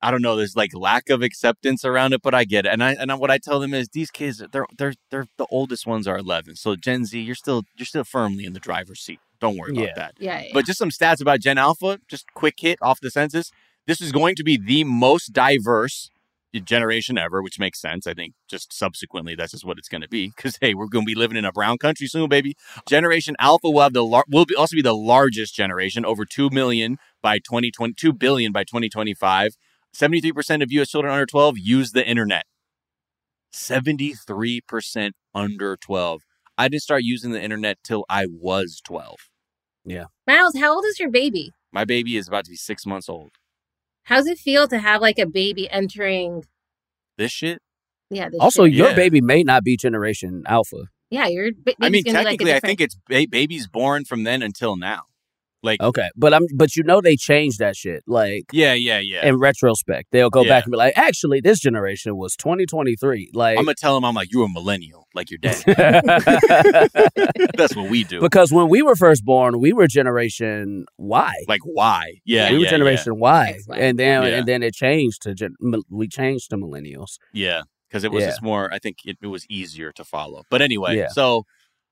I 0.00 0.10
don't 0.10 0.22
know, 0.22 0.36
there's 0.36 0.54
like 0.56 0.74
lack 0.74 1.08
of 1.10 1.22
acceptance 1.22 1.84
around 1.84 2.12
it, 2.12 2.22
but 2.22 2.34
I 2.34 2.44
get 2.44 2.66
it. 2.66 2.72
And 2.72 2.82
I 2.84 2.92
and 2.94 3.10
I, 3.10 3.14
what 3.16 3.30
I 3.30 3.38
tell 3.38 3.58
them 3.60 3.74
is 3.74 3.88
these 3.88 4.10
kids 4.10 4.42
they're 4.52 4.66
they're 4.76 4.94
they're 5.10 5.26
the 5.38 5.46
oldest 5.50 5.86
ones 5.86 6.06
are 6.06 6.16
11. 6.18 6.56
So 6.56 6.76
Gen 6.76 7.04
Z, 7.04 7.18
you're 7.20 7.34
still 7.34 7.62
you're 7.76 7.86
still 7.86 8.04
firmly 8.04 8.44
in 8.44 8.52
the 8.52 8.60
driver's 8.60 9.00
seat. 9.00 9.18
Don't 9.40 9.56
worry 9.56 9.72
Yeah. 9.74 9.82
about 9.84 9.96
that. 9.96 10.14
Yeah, 10.18 10.40
yeah. 10.42 10.48
But 10.52 10.66
just 10.66 10.78
some 10.78 10.90
stats 10.90 11.20
about 11.20 11.40
Gen 11.40 11.58
Alpha, 11.58 11.98
just 12.08 12.26
quick 12.34 12.54
hit 12.58 12.78
off 12.82 13.00
the 13.00 13.10
census. 13.10 13.50
This 13.86 14.00
is 14.00 14.12
going 14.12 14.34
to 14.36 14.44
be 14.44 14.56
the 14.56 14.84
most 14.84 15.32
diverse 15.32 16.10
generation 16.64 17.18
ever, 17.18 17.42
which 17.42 17.58
makes 17.58 17.80
sense. 17.80 18.06
I 18.06 18.14
think 18.14 18.34
just 18.48 18.72
subsequently 18.72 19.34
that's 19.34 19.52
just 19.52 19.64
what 19.64 19.78
it's 19.78 19.88
going 19.88 20.00
to 20.00 20.08
be 20.08 20.32
because 20.34 20.58
hey, 20.60 20.74
we're 20.74 20.86
going 20.88 21.04
to 21.04 21.10
be 21.10 21.14
living 21.14 21.36
in 21.36 21.44
a 21.44 21.52
brown 21.52 21.78
country 21.78 22.06
soon, 22.06 22.28
baby. 22.28 22.56
Generation 22.88 23.36
Alpha 23.38 23.68
will 23.70 23.82
have 23.82 23.92
the 23.92 24.04
lar- 24.04 24.24
will 24.28 24.44
be, 24.46 24.54
also 24.54 24.74
be 24.76 24.82
the 24.82 24.94
largest 24.94 25.54
generation, 25.54 26.04
over 26.04 26.24
two 26.24 26.50
million 26.50 26.98
by 27.22 27.38
2020, 27.38 27.94
2 27.94 28.12
billion 28.12 28.52
by 28.52 28.64
2025. 28.64 29.56
73% 29.94 30.62
of 30.62 30.70
U.S. 30.72 30.88
children 30.90 31.12
under 31.12 31.26
12 31.26 31.58
use 31.58 31.92
the 31.92 32.06
internet. 32.06 32.44
73% 33.52 35.10
under 35.34 35.76
12. 35.76 36.22
I 36.56 36.68
didn't 36.68 36.82
start 36.82 37.02
using 37.04 37.32
the 37.32 37.42
internet 37.42 37.78
till 37.84 38.04
I 38.08 38.26
was 38.28 38.80
12. 38.84 39.16
Yeah. 39.84 40.04
Miles, 40.26 40.56
how 40.58 40.74
old 40.74 40.84
is 40.86 40.98
your 40.98 41.10
baby? 41.10 41.52
My 41.72 41.84
baby 41.84 42.16
is 42.16 42.28
about 42.28 42.44
to 42.44 42.50
be 42.50 42.56
six 42.56 42.84
months 42.86 43.08
old. 43.08 43.30
How's 44.04 44.26
it 44.26 44.38
feel 44.38 44.66
to 44.68 44.78
have 44.78 45.00
like 45.00 45.18
a 45.18 45.26
baby 45.26 45.68
entering? 45.70 46.44
This 47.16 47.30
shit. 47.32 47.60
Yeah. 48.10 48.28
This 48.30 48.40
Also, 48.40 48.64
shit? 48.64 48.74
your 48.74 48.90
Yeah. 48.90 48.96
baby 48.96 49.20
may 49.20 49.42
not 49.42 49.64
be 49.64 49.76
Generation 49.76 50.42
Alpha. 50.46 50.84
Yeah, 51.10 51.26
your 51.26 51.50
ba- 51.52 51.74
I 51.80 51.86
mean, 51.88 52.02
baby's 52.04 52.12
gonna 52.12 52.18
be, 52.20 52.24
like, 52.24 52.40
a 52.40 52.44
technically, 52.44 52.54
I 52.54 52.60
think 52.60 52.80
it's 52.80 52.96
ba- 53.08 53.26
babies 53.30 53.66
born 53.66 54.04
from 54.04 54.24
then 54.24 54.42
until 54.42 54.76
now. 54.76 55.04
Like, 55.62 55.80
Okay, 55.82 56.08
but 56.16 56.32
I'm 56.32 56.46
but 56.54 56.76
you 56.76 56.84
know 56.84 57.00
they 57.00 57.16
changed 57.16 57.58
that 57.58 57.74
shit. 57.74 58.04
Like 58.06 58.44
yeah, 58.52 58.74
yeah, 58.74 59.00
yeah. 59.00 59.26
in 59.26 59.38
retrospect, 59.38 60.08
they'll 60.12 60.30
go 60.30 60.42
Yeah. 60.42 60.48
back 60.50 60.64
and 60.66 60.70
be 60.70 60.76
like, 60.76 60.92
actually, 60.96 61.40
this 61.40 61.58
generation 61.58 62.16
was 62.16 62.36
2023. 62.36 63.30
Like 63.34 63.58
I'm 63.58 63.64
gonna 63.64 63.74
tell 63.74 63.94
them, 63.96 64.04
I'm 64.04 64.14
like 64.14 64.28
you're 64.32 64.44
a 64.46 64.48
millennial, 64.48 65.08
like 65.14 65.30
your 65.30 65.38
dad. 65.38 65.62
That's 67.56 67.74
what 67.76 67.90
we 67.90 68.04
do. 68.04 68.20
because 68.20 68.52
when 68.52 68.68
we 68.68 68.82
were 68.82 68.94
first 68.96 69.24
born, 69.24 69.58
we 69.60 69.72
were 69.72 69.86
Generation 69.86 70.86
Y. 70.98 71.34
Like 71.48 71.62
why? 71.64 72.14
Yeah, 72.24 72.50
we 72.50 72.58
were 72.58 72.64
yeah, 72.64 72.70
Generation 72.70 73.18
Y, 73.18 73.58
and 73.74 73.98
then 73.98 74.22
Yeah. 74.22 74.28
and 74.28 74.46
then 74.46 74.62
it 74.62 74.74
changed 74.74 75.22
to 75.22 75.34
gen- 75.34 75.56
we 75.90 76.08
changed 76.08 76.50
to 76.50 76.56
millennials. 76.56 77.18
Yeah, 77.32 77.62
because 77.88 78.04
it 78.04 78.12
was 78.12 78.22
Yeah. 78.22 78.28
just 78.30 78.42
more. 78.42 78.72
I 78.72 78.78
think 78.78 78.98
it, 79.04 79.18
it 79.20 79.26
was 79.26 79.44
easier 79.48 79.92
to 79.92 80.04
follow. 80.04 80.44
But 80.50 80.62
anyway, 80.62 80.96
Yeah. 80.98 81.08
so 81.08 81.44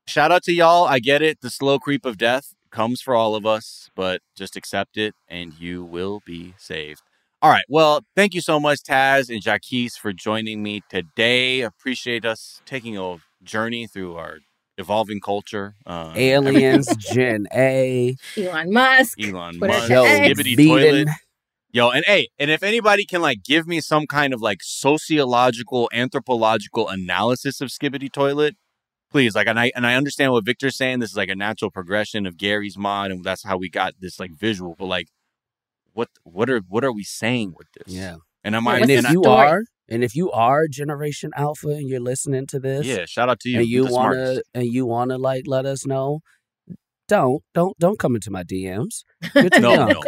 shout 0.07 0.31
out 0.31 0.43
to 0.45 0.53
y'all. 0.53 0.85
I 0.85 0.99
get 1.01 1.23
it. 1.23 1.41
The 1.41 1.51
slow 1.51 1.79
creep 1.79 2.05
of 2.07 2.17
death 2.17 2.55
comes 2.77 3.01
for 3.01 3.15
all 3.15 3.35
of 3.35 3.47
us, 3.47 3.89
but 3.97 4.21
just 4.37 4.55
accept 4.55 4.99
it, 4.99 5.15
and 5.29 5.59
you 5.59 5.83
will 5.83 6.21
be 6.27 6.53
saved. 6.59 7.01
All 7.41 7.51
right. 7.51 7.65
Well, 7.71 8.03
thank 8.15 8.35
you 8.35 8.43
so 8.43 8.61
much, 8.61 8.81
Taz 8.83 9.31
and 9.31 9.43
Jacquis, 9.43 9.97
for 9.97 10.13
joining 10.13 10.63
me 10.63 10.83
today. 10.91 11.63
Appreciate 11.63 12.27
us 12.27 12.61
taking 12.67 12.99
a 12.99 13.17
journey 13.43 13.87
through 13.87 14.17
our 14.17 14.41
evolving 14.77 15.21
culture. 15.21 15.75
Uh, 15.87 16.13
Aliens, 16.17 16.95
Gen 16.97 17.47
A, 17.55 18.15
Elon 18.37 18.73
Musk. 18.73 19.19
Elon 19.25 19.59
Musk, 19.59 19.89
Joe 19.89 20.05
X. 20.05 20.39
Toilet. 20.57 21.09
Yo, 21.73 21.91
and 21.91 22.05
hey, 22.05 22.29
and 22.39 22.51
if 22.51 22.63
anybody 22.63 23.07
can 23.07 23.23
like 23.23 23.43
give 23.43 23.67
me 23.67 23.81
some 23.81 24.07
kind 24.07 24.35
of 24.35 24.43
like 24.43 24.59
sociological, 24.63 25.89
anthropological 25.95 26.89
analysis 26.89 27.63
of 27.63 27.69
Skibidi 27.69 28.13
Toilet, 28.13 28.55
please. 29.17 29.35
Like, 29.35 29.47
and 29.47 29.59
I 29.59 29.73
and 29.75 29.87
I 29.87 29.95
understand 29.95 30.33
what 30.33 30.45
Victor's 30.45 30.77
saying. 30.77 30.99
This 30.99 31.11
is 31.11 31.17
like 31.17 31.31
a 31.31 31.35
natural 31.35 31.71
progression 31.71 32.27
of 32.27 32.37
Garry's 32.37 32.77
Mod, 32.77 33.11
and 33.11 33.25
that's 33.25 33.43
how 33.45 33.57
we 33.57 33.71
got 33.71 33.95
this 33.99 34.21
like 34.21 34.33
visual. 34.33 34.75
But 34.79 34.87
like, 34.87 35.09
what 35.95 36.09
what 36.25 36.51
are 36.51 36.61
what 36.69 36.85
are 36.85 36.93
we 36.93 37.03
saying 37.03 37.55
with 37.57 37.69
this? 37.73 37.95
Yeah. 37.95 38.17
And 38.45 38.55
am 38.55 38.69
I? 38.69 38.81
and 38.81 38.91
if 38.91 38.99
and 38.99 39.07
I- 39.07 39.13
you 39.13 39.23
are, 39.23 39.63
and 39.89 40.05
if 40.05 40.15
you 40.15 40.31
are 40.33 40.69
Generation 40.69 41.31
Alpha 41.35 41.69
and 41.69 41.89
you're 41.89 41.99
listening 42.01 42.47
to 42.49 42.61
this, 42.61 42.85
yeah, 42.87 43.07
shout 43.07 43.31
out 43.31 43.41
to 43.41 43.49
you. 43.49 43.61
and 43.61 43.67
you 43.69 43.87
wanna 43.87 44.41
and 44.53 44.67
you 44.67 44.85
wanna 44.85 45.17
like 45.17 45.45
let 45.47 45.65
us 45.65 45.87
know, 45.87 46.21
don't 47.09 47.43
don't 47.55 47.79
don't 47.79 47.99
come 47.99 48.15
into 48.17 48.31
my 48.31 48.43
DMs. 48.45 49.03
You're 49.35 49.49
too 49.49 49.61
No, 49.61 49.73
young. 49.75 49.89
no. 49.89 50.03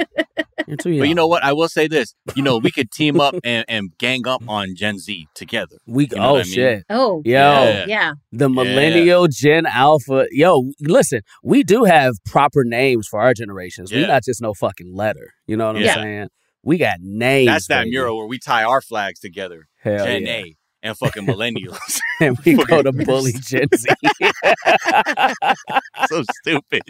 You're 0.68 0.76
too 0.76 0.98
But 0.98 1.08
you 1.08 1.14
know 1.14 1.26
what? 1.26 1.42
I 1.42 1.52
will 1.54 1.68
say 1.68 1.88
this. 1.88 2.14
You 2.34 2.42
know, 2.42 2.58
we 2.58 2.70
could 2.70 2.90
team 2.90 3.20
up 3.20 3.34
and, 3.42 3.64
and 3.68 3.90
gang 3.98 4.26
up 4.28 4.42
on 4.46 4.74
Gen 4.76 4.98
Z 4.98 5.26
together. 5.34 5.76
We 5.86 6.06
You 6.10 6.16
know 6.16 6.22
oh 6.28 6.32
what 6.34 6.38
I 6.38 6.40
oh, 6.40 6.44
mean? 6.44 6.52
shit. 6.54 6.84
Oh, 6.90 7.22
Yo. 7.24 7.32
Yeah. 7.32 7.84
yeah. 7.86 8.12
The 8.32 8.48
millennial 8.48 9.26
Gen 9.28 9.64
Alpha. 9.66 10.26
Yo, 10.30 10.70
listen, 10.80 11.22
we 11.42 11.62
do 11.64 11.84
have 11.84 12.14
proper 12.26 12.64
names 12.64 13.08
for 13.08 13.20
our 13.20 13.32
generations. 13.34 13.90
We 13.90 14.00
Yeah. 14.02 14.06
not 14.08 14.24
just 14.24 14.42
no 14.42 14.52
fucking 14.54 14.94
letter. 14.94 15.30
You 15.46 15.56
know 15.56 15.68
what 15.68 15.76
I'm 15.76 15.82
Yeah. 15.82 15.94
saying? 15.94 16.28
We 16.62 16.76
got 16.76 16.98
names. 17.00 17.46
That's 17.46 17.66
that 17.68 17.80
baby. 17.84 17.90
mural 17.92 18.18
where 18.18 18.26
we 18.26 18.38
tie 18.38 18.64
our 18.64 18.82
flags 18.82 19.20
together. 19.20 19.68
Hell 19.80 20.04
Gen 20.04 20.26
yeah. 20.26 20.32
A 20.32 20.54
and 20.88 20.96
fucking 20.98 21.26
millennials. 21.26 22.00
and 22.20 22.36
we 22.44 22.54
go 22.54 22.64
Fucking- 22.64 22.84
to 22.84 23.04
bully 23.04 23.32
Gen 23.32 23.68
Z. 23.76 23.88
so 26.08 26.22
stupid. 26.40 26.82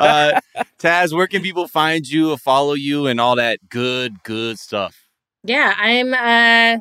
Uh, 0.00 0.40
Taz, 0.78 1.12
where 1.12 1.26
can 1.26 1.42
people 1.42 1.66
find 1.68 2.08
you, 2.08 2.36
follow 2.36 2.74
you, 2.74 3.06
and 3.06 3.20
all 3.20 3.36
that 3.36 3.68
good, 3.68 4.22
good 4.22 4.58
stuff? 4.58 5.08
Yeah, 5.42 5.74
I'm 5.76 6.14
uh 6.14 6.80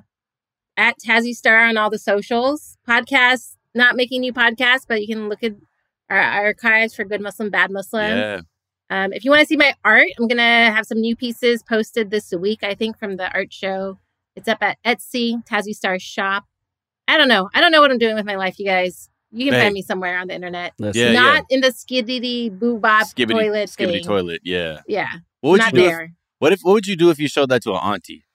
at 0.78 0.96
Tazzy 1.00 1.34
Star 1.36 1.66
on 1.66 1.78
all 1.78 1.90
the 1.90 2.00
socials. 2.00 2.78
Podcasts, 2.88 3.56
not 3.76 3.96
making 3.96 4.22
new 4.22 4.34
podcasts, 4.34 4.86
but 4.88 5.02
you 5.02 5.08
can 5.08 5.30
look 5.30 5.44
at 5.44 5.54
our 6.10 6.20
archives 6.20 6.96
for 6.96 7.04
Good 7.04 7.22
Muslim, 7.22 7.50
Bad 7.50 7.72
Muslim. 7.72 8.18
Yeah. 8.18 8.42
Um, 8.90 9.14
if 9.14 9.24
you 9.26 9.32
want 9.32 9.42
to 9.42 9.48
see 9.48 9.58
my 9.58 9.74
art, 9.84 10.08
I'm 10.20 10.28
gonna 10.28 10.72
have 10.72 10.86
some 10.86 11.00
new 11.00 11.16
pieces 11.16 11.64
posted 11.64 12.12
this 12.12 12.32
week. 12.32 12.64
I 12.64 12.76
think 12.76 12.98
from 12.98 13.18
the 13.18 13.32
art 13.34 13.52
show. 13.52 14.00
It's 14.36 14.48
up 14.48 14.60
at 14.62 14.78
Etsy, 14.86 15.44
Tazzy 15.46 15.74
Star 15.74 16.00
Shop. 16.00 16.46
I 17.08 17.18
don't 17.18 17.28
know. 17.28 17.50
I 17.54 17.62
don't 17.62 17.72
know 17.72 17.82
what 17.82 17.92
I'm 17.92 17.98
doing 17.98 18.16
with 18.16 18.26
my 18.26 18.36
life, 18.36 18.58
you 18.60 18.66
guys. 18.66 19.10
You 19.32 19.46
can 19.46 19.54
Hey. 19.56 19.62
find 19.62 19.74
me 19.74 19.82
somewhere 19.82 20.18
on 20.20 20.28
the 20.28 20.36
internet. 20.36 20.74
Listen. 20.80 21.02
Yeah, 21.02 21.14
Not 21.14 21.46
in 21.50 21.62
the 21.62 21.72
skiddity 21.72 22.50
boo 22.50 22.78
bop 22.80 23.08
Skibidi, 23.08 23.32
toilet 23.32 23.70
skibidi 23.70 23.92
thing. 23.94 24.04
toilet. 24.04 24.42
Yeah. 24.44 24.82
Yeah, 24.88 25.10
What 25.42 25.52
would 25.52 25.60
not 25.60 25.74
you 25.74 25.80
do? 25.80 25.86
If, 25.86 25.92
there. 25.92 26.14
what 26.40 26.54
if? 26.54 26.60
What 26.62 26.74
would 26.74 26.88
you 26.88 26.96
do 26.96 27.10
if 27.10 27.20
you 27.20 27.28
showed 27.28 27.50
that 27.50 27.64
to 27.64 27.72
an 27.72 27.80
auntie? 27.84 28.26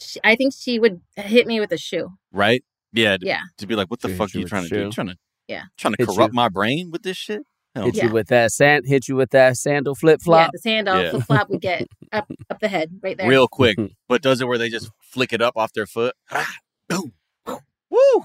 She, 0.00 0.20
I 0.22 0.36
think 0.36 0.52
she 0.56 0.78
would 0.78 1.00
hit 1.16 1.46
me 1.46 1.60
with 1.60 1.72
a 1.72 1.78
shoe. 1.78 2.10
Right? 2.30 2.62
Yeah. 2.92 3.16
To, 3.16 3.26
Yeah. 3.26 3.40
To 3.58 3.66
be 3.66 3.74
like, 3.74 3.90
what 3.90 4.00
the 4.00 4.08
Hit 4.08 4.16
fuck 4.18 4.32
you 4.34 4.40
are 4.40 4.42
you 4.42 4.48
trying 4.48 4.62
to 4.64 4.68
the 4.68 4.74
do? 4.74 4.80
shoe. 4.80 4.84
You 4.86 4.92
trying 4.92 5.06
to 5.08 5.16
Yeah. 5.48 5.62
trying 5.76 5.94
to 5.94 6.02
Hit 6.02 6.08
corrupt 6.08 6.32
you. 6.32 6.36
my 6.36 6.48
brain 6.48 6.90
with 6.90 7.02
this 7.02 7.16
shit? 7.16 7.42
Hell 7.74 7.86
Hit 7.86 7.96
no. 7.96 8.02
you 8.04 8.10
with 8.10 8.28
that 8.28 8.52
sand. 8.52 8.84
Hit 8.86 9.08
you 9.08 9.16
with 9.16 9.30
that 9.30 9.56
sandal 9.56 9.94
flip 9.94 10.20
flop. 10.22 10.38
Yeah, 10.38 10.44
flop. 10.44 10.52
the 10.52 10.58
sandal 10.58 11.02
Yeah. 11.02 11.10
flip 11.10 11.22
flop 11.24 11.50
would 11.50 11.60
get 11.60 11.86
up 12.12 12.30
up 12.50 12.60
the 12.60 12.68
head 12.68 12.90
right 13.02 13.16
there. 13.18 13.28
real 13.28 13.48
quick. 13.48 13.76
but 14.08 14.20
does 14.22 14.40
it 14.40 14.46
where 14.46 14.58
they 14.58 14.68
just 14.68 14.90
flick 15.10 15.32
it 15.32 15.40
up 15.42 15.56
off 15.56 15.72
their 15.72 15.86
foot? 15.86 16.14
Ah, 16.30 16.54
boom. 16.88 17.12
Woo! 17.46 18.24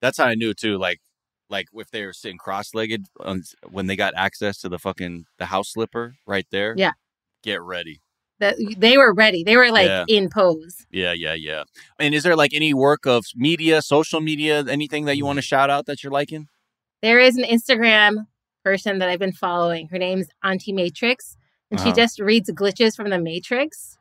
That's 0.00 0.18
how 0.18 0.26
I 0.26 0.34
knew 0.34 0.54
too. 0.54 0.78
Like, 0.78 1.00
like 1.48 1.66
if 1.74 1.90
they 1.90 2.04
were 2.06 2.12
sitting 2.12 2.38
cross-legged 2.38 3.06
on, 3.20 3.42
when 3.68 3.86
they 3.86 3.96
got 3.96 4.14
access 4.16 4.58
to 4.58 4.68
the 4.68 4.78
fucking 4.78 5.24
the 5.38 5.46
house 5.46 5.72
slipper 5.72 6.14
right 6.26 6.46
there. 6.50 6.74
Yeah. 6.76 6.92
Get 7.42 7.60
ready. 7.62 8.00
That 8.38 8.56
they 8.78 8.96
were 8.96 9.12
ready. 9.12 9.44
They 9.44 9.56
were 9.56 9.70
like 9.70 9.86
Yeah. 9.88 10.04
in 10.08 10.30
pose. 10.30 10.86
Yeah, 10.90 11.12
yeah, 11.12 11.34
yeah. 11.34 11.64
And 11.98 12.14
is 12.14 12.22
there 12.22 12.36
like 12.36 12.54
any 12.54 12.72
work 12.72 13.04
of 13.06 13.24
media, 13.34 13.82
social 13.82 14.20
media, 14.20 14.64
anything 14.66 15.04
that 15.06 15.16
you 15.16 15.26
want 15.26 15.36
to 15.38 15.42
shout 15.42 15.68
out 15.70 15.86
that 15.86 16.02
you're 16.02 16.12
liking? 16.12 16.48
There 17.02 17.18
is 17.18 17.36
an 17.36 17.44
Instagram 17.44 18.26
person 18.64 18.98
that 19.00 19.08
I've 19.08 19.18
been 19.18 19.32
following. 19.32 19.88
Her 19.88 19.98
name's 19.98 20.28
Auntie 20.44 20.72
Matrix, 20.72 21.36
and 21.70 21.80
she 21.80 21.86
Uh-huh. 21.88 21.96
just 21.96 22.18
reads 22.20 22.50
glitches 22.50 22.94
from 22.96 23.10
the 23.10 23.18
Matrix. 23.18 23.98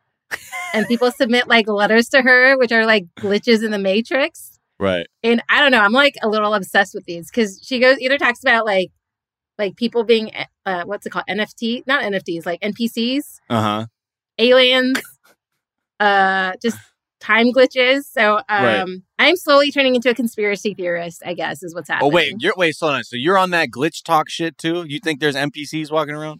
And 0.74 0.86
people 0.88 1.12
submit 1.12 1.48
like 1.48 1.68
letters 1.68 2.10
to 2.10 2.22
her, 2.22 2.58
which 2.58 2.72
are 2.72 2.86
like 2.86 3.06
glitches 3.18 3.64
in 3.64 3.72
the 3.72 3.80
Matrix. 3.80 4.60
Right. 4.80 5.08
And 5.24 5.42
I 5.50 5.60
don't 5.60 5.72
know, 5.72 5.82
I'm 5.82 5.92
like 5.92 6.16
a 6.24 6.30
little 6.30 6.54
obsessed 6.54 6.94
with 6.94 7.06
these 7.06 7.30
because 7.30 7.60
she 7.64 7.80
goes 7.80 8.00
either 8.00 8.18
talks 8.18 8.42
about 8.42 8.66
like 8.66 8.92
like 9.58 9.76
people 9.76 10.04
being 10.06 10.32
uh 10.66 10.84
what's 10.86 11.06
it 11.06 11.10
called 11.10 11.26
NFT, 11.30 11.86
not 11.88 12.04
NFTs, 12.04 12.46
like 12.46 12.62
NPCs, 12.62 13.40
Uh 13.50 13.62
huh. 13.62 13.86
aliens, 14.38 15.00
uh, 16.00 16.54
just 16.62 16.78
time 17.20 17.52
glitches. 17.52 18.04
So 18.06 18.38
um, 18.38 18.44
Right. 18.50 18.86
I'm 19.20 19.36
slowly 19.36 19.72
turning 19.72 19.96
into 19.96 20.10
a 20.10 20.16
conspiracy 20.16 20.74
theorist. 20.74 21.22
I 21.26 21.34
guess 21.34 21.62
is 21.64 21.76
what's 21.76 21.90
happening. 21.90 22.12
Oh 22.12 22.16
wait, 22.16 22.36
you're 22.40 22.54
wait, 22.56 22.76
hold 22.80 22.94
on. 22.94 23.04
So 23.04 23.16
you're 23.18 23.38
on 23.38 23.50
that 23.50 23.70
glitch 23.70 24.04
talk 24.04 24.30
shit 24.30 24.58
too? 24.58 24.86
You 24.88 25.00
think 25.00 25.20
there's 25.20 25.36
NPCs 25.36 25.92
walking 25.92 26.16
around? 26.16 26.40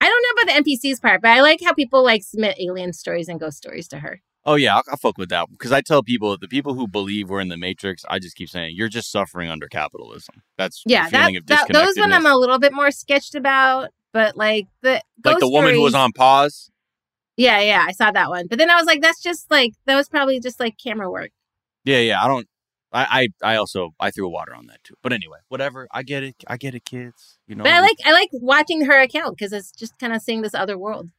I 0.00 0.06
don't 0.06 0.22
know 0.22 0.42
about 0.42 0.64
the 0.64 0.70
NPCs 0.70 1.00
part, 1.00 1.22
but 1.22 1.30
I 1.30 1.42
like 1.42 1.60
how 1.62 1.72
people 1.72 2.02
like 2.02 2.22
submit 2.22 2.56
alien 2.58 2.92
stories 2.92 3.28
and 3.28 3.38
ghost 3.38 3.58
stories 3.58 3.88
to 3.88 3.98
her. 3.98 4.22
Oh 4.46 4.54
yeah, 4.54 4.76
I'll, 4.76 4.82
I'll 4.88 4.96
fuck 4.96 5.18
with 5.18 5.28
that 5.28 5.48
because 5.50 5.70
I 5.70 5.82
tell 5.82 6.02
people 6.02 6.36
the 6.38 6.48
people 6.48 6.74
who 6.74 6.88
believe 6.88 7.28
we're 7.28 7.40
in 7.40 7.48
the 7.48 7.58
matrix. 7.58 8.04
I 8.08 8.18
just 8.18 8.36
keep 8.36 8.48
saying 8.48 8.74
you're 8.74 8.88
just 8.88 9.12
suffering 9.12 9.50
under 9.50 9.68
capitalism. 9.68 10.42
That's 10.56 10.82
the 10.84 10.92
Yeah, 10.92 11.08
that, 11.10 11.10
feeling 11.10 11.36
of 11.36 11.46
that 11.46 11.68
those 11.70 11.96
one 11.96 12.12
I'm 12.12 12.24
a 12.24 12.36
little 12.36 12.58
bit 12.58 12.72
more 12.72 12.90
sketched 12.90 13.34
about, 13.34 13.90
but 14.12 14.36
like 14.36 14.66
the 14.82 15.02
like 15.24 15.38
the 15.38 15.48
woman 15.48 15.74
who 15.74 15.82
was 15.82 15.94
on 15.94 16.12
pause. 16.12 16.70
Yeah, 17.36 17.60
yeah, 17.60 17.84
I 17.86 17.92
saw 17.92 18.10
that 18.10 18.30
one, 18.30 18.46
but 18.48 18.58
then 18.58 18.70
I 18.70 18.76
was 18.76 18.86
like, 18.86 19.02
that's 19.02 19.22
just 19.22 19.50
like 19.50 19.74
that 19.84 19.96
was 19.96 20.08
probably 20.08 20.40
just 20.40 20.58
like 20.58 20.76
camera 20.82 21.10
work. 21.10 21.30
Yeah, 21.84 21.98
yeah. 21.98 22.22
I 22.22 22.28
don't. 22.28 22.46
I, 22.92 23.28
I 23.42 23.52
I 23.52 23.56
also 23.56 23.90
I 24.00 24.10
threw 24.10 24.28
water 24.28 24.54
on 24.54 24.66
that 24.66 24.82
too. 24.84 24.94
But 25.02 25.12
anyway, 25.12 25.38
whatever. 25.48 25.86
I 25.92 26.02
get 26.02 26.22
it. 26.22 26.36
I 26.46 26.56
get 26.56 26.74
it, 26.74 26.84
kids. 26.84 27.38
You 27.46 27.54
know. 27.54 27.64
But 27.64 27.72
I 27.72 27.80
like 27.80 27.98
I 28.04 28.12
like 28.12 28.30
watching 28.32 28.84
her 28.86 29.00
account 29.00 29.36
because 29.36 29.52
it's 29.52 29.70
just 29.70 29.98
kind 29.98 30.12
of 30.12 30.22
seeing 30.22 30.42
this 30.42 30.54
other 30.54 30.76
world. 30.76 31.10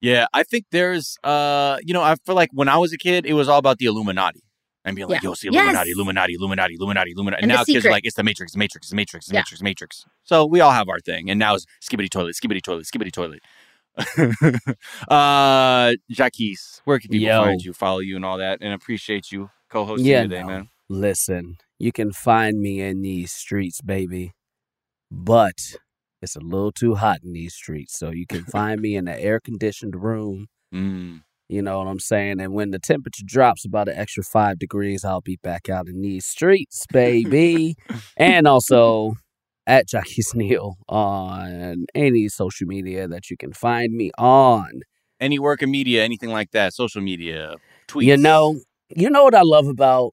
Yeah, 0.00 0.26
I 0.32 0.42
think 0.44 0.66
there's 0.70 1.16
uh, 1.24 1.78
you 1.82 1.92
know, 1.94 2.02
I 2.02 2.14
feel 2.24 2.34
like 2.34 2.50
when 2.52 2.68
I 2.68 2.78
was 2.78 2.92
a 2.92 2.98
kid, 2.98 3.26
it 3.26 3.32
was 3.34 3.48
all 3.48 3.58
about 3.58 3.78
the 3.78 3.86
Illuminati. 3.86 4.42
And 4.84 4.94
being 4.96 5.08
like, 5.08 5.22
Yeah. 5.22 5.30
yo, 5.30 5.34
see 5.34 5.48
Yes. 5.50 5.54
Illuminati, 5.56 5.90
Illuminati, 5.90 6.34
Illuminati, 6.34 6.74
Illuminati, 6.74 7.10
Illuminati. 7.10 7.42
And 7.42 7.52
And 7.52 7.58
now 7.58 7.64
kids 7.64 7.84
are 7.84 7.90
like, 7.90 8.06
it's 8.06 8.14
the 8.16 8.22
Matrix, 8.22 8.56
Matrix, 8.56 8.92
Matrix, 8.92 9.28
Yeah. 9.30 9.40
Matrix, 9.40 9.60
Matrix. 9.60 10.06
So 10.24 10.46
we 10.46 10.60
all 10.60 10.70
have 10.70 10.88
our 10.88 11.00
thing. 11.00 11.28
And 11.30 11.38
now 11.38 11.56
it's 11.56 11.66
skibidi 11.82 12.08
toilet, 12.08 12.36
skibidi 12.36 12.62
toilet, 12.62 12.86
skibidi 12.86 13.12
toilet. 13.12 13.42
uh 15.08 15.92
Jacquis, 16.12 16.80
where 16.84 16.98
can 17.00 17.10
people 17.10 17.26
Yo. 17.28 17.42
find 17.42 17.60
you, 17.60 17.72
follow 17.72 17.98
you 17.98 18.16
and 18.16 18.24
all 18.24 18.38
that? 18.38 18.58
And 18.62 18.72
appreciate 18.72 19.32
you 19.32 19.50
co-hosting 19.68 20.06
Yeah, 20.06 20.22
today, 20.22 20.40
no. 20.42 20.46
man. 20.46 20.68
Listen, 20.88 21.58
you 21.78 21.92
can 21.92 22.12
find 22.12 22.60
me 22.60 22.80
in 22.80 23.02
these 23.02 23.32
streets, 23.32 23.80
baby, 23.80 24.32
but 25.10 25.58
it's 26.22 26.36
a 26.36 26.40
little 26.40 26.72
too 26.72 26.94
hot 26.94 27.18
in 27.22 27.32
these 27.32 27.54
streets. 27.54 27.98
So 27.98 28.10
you 28.10 28.26
can 28.26 28.44
find 28.52 28.80
me 28.80 28.96
in 28.96 29.04
the 29.04 29.18
air 29.18 29.40
conditioned 29.40 30.02
room. 30.02 30.46
Mm. 30.74 31.22
You 31.48 31.62
know 31.62 31.78
what 31.78 31.88
I'm 31.88 32.00
saying? 32.00 32.40
And 32.40 32.52
when 32.52 32.70
the 32.70 32.78
temperature 32.78 33.24
drops 33.24 33.64
about 33.64 33.88
an 33.88 33.96
extra 33.96 34.22
five 34.22 34.58
degrees, 34.58 35.04
I'll 35.04 35.22
be 35.22 35.38
back 35.42 35.68
out 35.68 35.88
in 35.88 36.02
these 36.02 36.26
streets, 36.26 36.84
baby. 36.92 37.76
and 38.16 38.46
also 38.46 39.14
at 39.66 39.86
Jacquis 39.88 40.34
Neal 40.34 40.76
on 40.88 41.86
any 41.94 42.28
social 42.28 42.66
media 42.66 43.08
that 43.08 43.30
you 43.30 43.36
can 43.36 43.52
find 43.52 43.92
me 43.92 44.10
on. 44.18 44.80
Any 45.20 45.38
work 45.38 45.62
of 45.62 45.68
media, 45.68 46.04
anything 46.04 46.30
like 46.30 46.50
that, 46.52 46.74
social 46.74 47.02
media, 47.02 47.56
tweets. 47.88 48.04
You 48.04 48.16
know, 48.16 48.60
you 48.94 49.10
know 49.10 49.24
what 49.24 49.34
I 49.34 49.42
love 49.42 49.66
about 49.66 50.12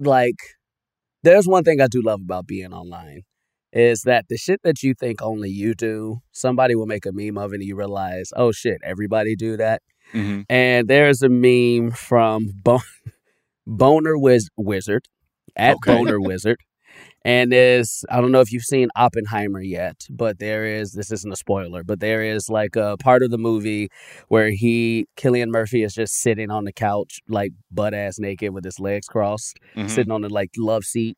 like 0.00 0.36
there's 1.22 1.46
one 1.46 1.64
thing 1.64 1.80
I 1.80 1.86
do 1.88 2.02
love 2.02 2.20
about 2.22 2.46
being 2.46 2.72
online 2.72 3.22
is 3.72 4.02
that 4.02 4.26
the 4.28 4.36
shit 4.36 4.60
that 4.64 4.82
you 4.82 4.94
think 4.94 5.22
only 5.22 5.48
you 5.50 5.74
do, 5.74 6.18
somebody 6.32 6.74
will 6.74 6.86
make 6.86 7.06
a 7.06 7.12
meme 7.12 7.38
of 7.38 7.52
it 7.52 7.56
and 7.56 7.64
you 7.64 7.76
realize, 7.76 8.30
oh 8.36 8.52
shit, 8.52 8.78
everybody 8.84 9.34
do 9.36 9.56
that. 9.56 9.82
Mhm. 10.12 10.44
And 10.48 10.88
there's 10.88 11.22
a 11.22 11.28
meme 11.28 11.92
from 11.92 12.50
Bo- 12.62 12.80
Boner 13.66 14.18
Wiz- 14.18 14.50
Wizard 14.56 15.06
at 15.56 15.76
Okay. 15.76 15.96
Boner 15.96 16.20
Wizard. 16.20 16.58
And 17.24 17.52
is 17.54 18.04
I 18.10 18.20
don't 18.20 18.32
know 18.32 18.40
if 18.40 18.52
you've 18.52 18.64
seen 18.64 18.88
Oppenheimer 18.96 19.60
yet, 19.60 20.06
but 20.10 20.38
there 20.40 20.64
is, 20.64 20.92
this 20.92 21.12
isn't 21.12 21.32
a 21.32 21.36
spoiler, 21.36 21.84
but 21.84 22.00
there 22.00 22.22
is 22.22 22.48
like 22.48 22.74
a 22.74 22.96
part 22.98 23.22
of 23.22 23.30
the 23.30 23.38
movie 23.38 23.88
where 24.28 24.50
he, 24.50 25.06
Cillian 25.16 25.48
Murphy, 25.50 25.84
is 25.84 25.94
just 25.94 26.14
sitting 26.14 26.50
on 26.50 26.64
the 26.64 26.72
couch, 26.72 27.20
like 27.28 27.52
butt 27.70 27.94
ass 27.94 28.18
naked 28.18 28.52
with 28.52 28.64
his 28.64 28.80
legs 28.80 29.06
crossed, 29.06 29.58
Mhm. 29.76 29.88
sitting 29.90 30.12
on 30.12 30.22
the 30.22 30.28
like 30.28 30.50
love 30.58 30.84
seat. 30.84 31.16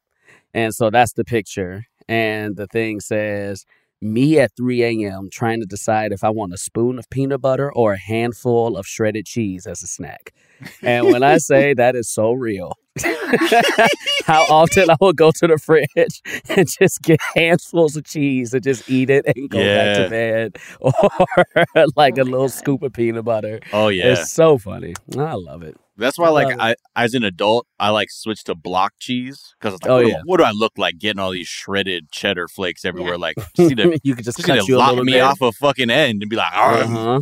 And 0.52 0.74
so 0.74 0.90
that's 0.90 1.14
the 1.14 1.24
picture. 1.24 1.84
And 2.08 2.56
the 2.56 2.66
thing 2.66 3.00
says, 3.00 3.64
me 4.02 4.38
at 4.38 4.52
3 4.58 4.82
a.m. 4.82 5.30
trying 5.32 5.60
to 5.60 5.66
decide 5.66 6.12
if 6.12 6.22
I 6.22 6.28
want 6.28 6.52
a 6.52 6.58
spoon 6.58 6.98
of 6.98 7.08
peanut 7.08 7.40
butter 7.40 7.72
or 7.72 7.94
a 7.94 7.98
handful 7.98 8.76
of 8.76 8.86
shredded 8.86 9.24
cheese 9.24 9.66
as 9.66 9.82
a 9.82 9.86
snack. 9.86 10.34
And 10.82 11.06
when 11.06 11.22
I 11.22 11.38
say 11.38 11.72
that 11.74 11.96
is 11.96 12.10
so 12.12 12.32
real, 12.32 12.74
how 14.24 14.44
often 14.50 14.90
I 14.90 14.96
will 15.00 15.12
go 15.12 15.30
to 15.32 15.46
the 15.46 15.58
fridge 15.58 16.22
and 16.48 16.68
just 16.80 17.02
get 17.02 17.20
handfuls 17.34 17.96
of 17.96 18.04
cheese 18.04 18.54
and 18.54 18.62
just 18.62 18.88
eat 18.88 19.10
it 19.10 19.24
and 19.26 19.48
go 19.50 19.58
back 19.58 19.96
to 19.96 20.10
bed, 20.10 20.56
or 20.80 21.86
like 21.96 22.18
a 22.18 22.22
little 22.24 22.48
scoop 22.48 22.82
of 22.82 22.92
peanut 22.92 23.24
butter. 23.24 23.60
Oh 23.72 23.88
yeah. 23.88 24.12
It's 24.12 24.32
so 24.32 24.58
funny. 24.58 24.94
I 25.18 25.34
love 25.34 25.62
it. 25.62 25.76
That's 25.96 26.18
why, 26.18 26.28
like, 26.30 26.48
love 26.48 26.58
I 26.60 26.74
as 26.96 27.14
an 27.14 27.22
adult, 27.22 27.66
I 27.78 27.90
like 27.90 28.08
switch 28.10 28.42
to 28.44 28.54
block 28.56 28.94
cheese 28.98 29.54
because 29.60 29.74
like, 29.82 29.88
Oh, 29.90 29.96
what, 29.96 30.02
do- 30.02 30.08
yeah. 30.08 30.20
what 30.24 30.36
do 30.38 30.44
I 30.44 30.50
look 30.50 30.72
like 30.76 30.98
getting 30.98 31.20
all 31.20 31.30
these 31.30 31.46
shredded 31.46 32.10
cheddar 32.10 32.48
flakes 32.48 32.84
everywhere? 32.84 33.16
Like, 33.18 33.36
just 33.56 33.70
need 33.70 33.76
to, 33.78 34.00
you 34.02 34.14
could 34.16 34.24
just 34.24 34.38
just 34.38 34.46
cut 34.48 34.66
you 34.66 34.76
a 34.76 34.78
lock 34.78 34.90
little 34.90 35.04
me 35.04 35.12
bit. 35.12 35.22
off 35.22 35.40
a 35.40 35.52
fucking 35.52 35.90
end 35.90 36.22
and 36.22 36.28
be 36.30 36.34
like, 36.36 36.52
"Argh." 36.52 36.82
Uh-huh. 36.84 37.20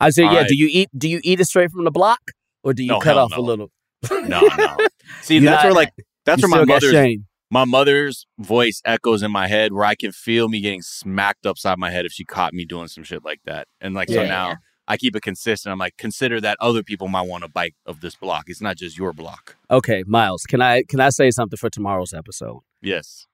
I 0.00 0.08
said, 0.10 0.24
All 0.24 0.32
yeah. 0.32 0.38
right. 0.40 0.48
Do 0.48 0.56
you 0.56 0.68
eat? 0.72 0.88
Do 0.96 1.08
you 1.08 1.20
eat 1.22 1.40
it 1.40 1.44
straight 1.44 1.70
from 1.70 1.84
the 1.84 1.90
block, 1.90 2.20
or 2.62 2.72
do 2.72 2.82
you 2.82 2.88
No, 2.88 3.00
cut 3.00 3.18
off 3.18 3.32
no. 3.32 3.38
a 3.38 3.42
little? 3.42 3.70
no, 4.10 4.40
no. 4.56 4.76
See, 5.22 5.34
You're 5.34 5.44
that's 5.44 5.64
not- 5.64 5.64
where 5.64 5.74
like 5.74 5.90
that's 6.24 6.42
where 6.42 6.48
my 6.48 6.64
mother's 6.64 7.18
my 7.50 7.64
mother's 7.64 8.26
voice 8.38 8.80
echoes 8.84 9.22
in 9.22 9.30
my 9.30 9.46
head, 9.46 9.72
where 9.72 9.84
I 9.84 9.94
can 9.94 10.10
feel 10.12 10.48
me 10.48 10.60
getting 10.60 10.82
smacked 10.82 11.46
upside 11.46 11.78
my 11.78 11.90
head 11.90 12.04
if 12.04 12.12
she 12.12 12.24
caught 12.24 12.52
me 12.54 12.64
doing 12.64 12.88
some 12.88 13.04
shit 13.04 13.24
like 13.24 13.40
that. 13.44 13.68
And 13.80 13.94
like, 13.94 14.08
so 14.08 14.26
now 14.26 14.56
I 14.88 14.96
keep 14.96 15.14
it 15.14 15.22
consistent. 15.22 15.70
I'm 15.72 15.78
like, 15.78 15.96
consider 15.96 16.40
that 16.40 16.56
other 16.60 16.82
people 16.82 17.06
might 17.08 17.28
want 17.28 17.44
a 17.44 17.48
bite 17.48 17.74
of 17.86 18.00
this 18.00 18.16
block. 18.16 18.44
It's 18.48 18.60
not 18.60 18.76
just 18.76 18.98
your 18.98 19.12
block. 19.12 19.56
Okay, 19.70 20.02
Miles, 20.06 20.42
can 20.44 20.60
I 20.60 20.82
can 20.82 21.00
I 21.00 21.10
say 21.10 21.30
something 21.30 21.56
for 21.56 21.70
tomorrow's 21.70 22.12
episode? 22.12 22.60
Yes. 22.82 23.26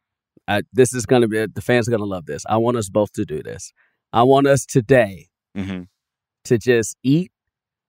Uh, 0.49 0.63
this 0.73 0.93
is 0.93 1.07
gonna 1.07 1.29
be 1.29 1.47
the 1.47 1.61
fans 1.63 1.87
are 1.89 1.93
gonna 1.93 2.05
love 2.05 2.27
this. 2.27 2.43
I 2.49 2.57
want 2.57 2.77
us 2.77 2.89
both 2.91 3.13
to 3.13 3.25
do 3.25 3.43
this. 3.43 3.73
I 4.13 4.23
want 4.25 4.47
us 4.47 4.67
today 4.67 5.29
Mm-hmm. 5.57 5.83
to 6.45 6.59
just 6.59 6.97
eat 7.03 7.33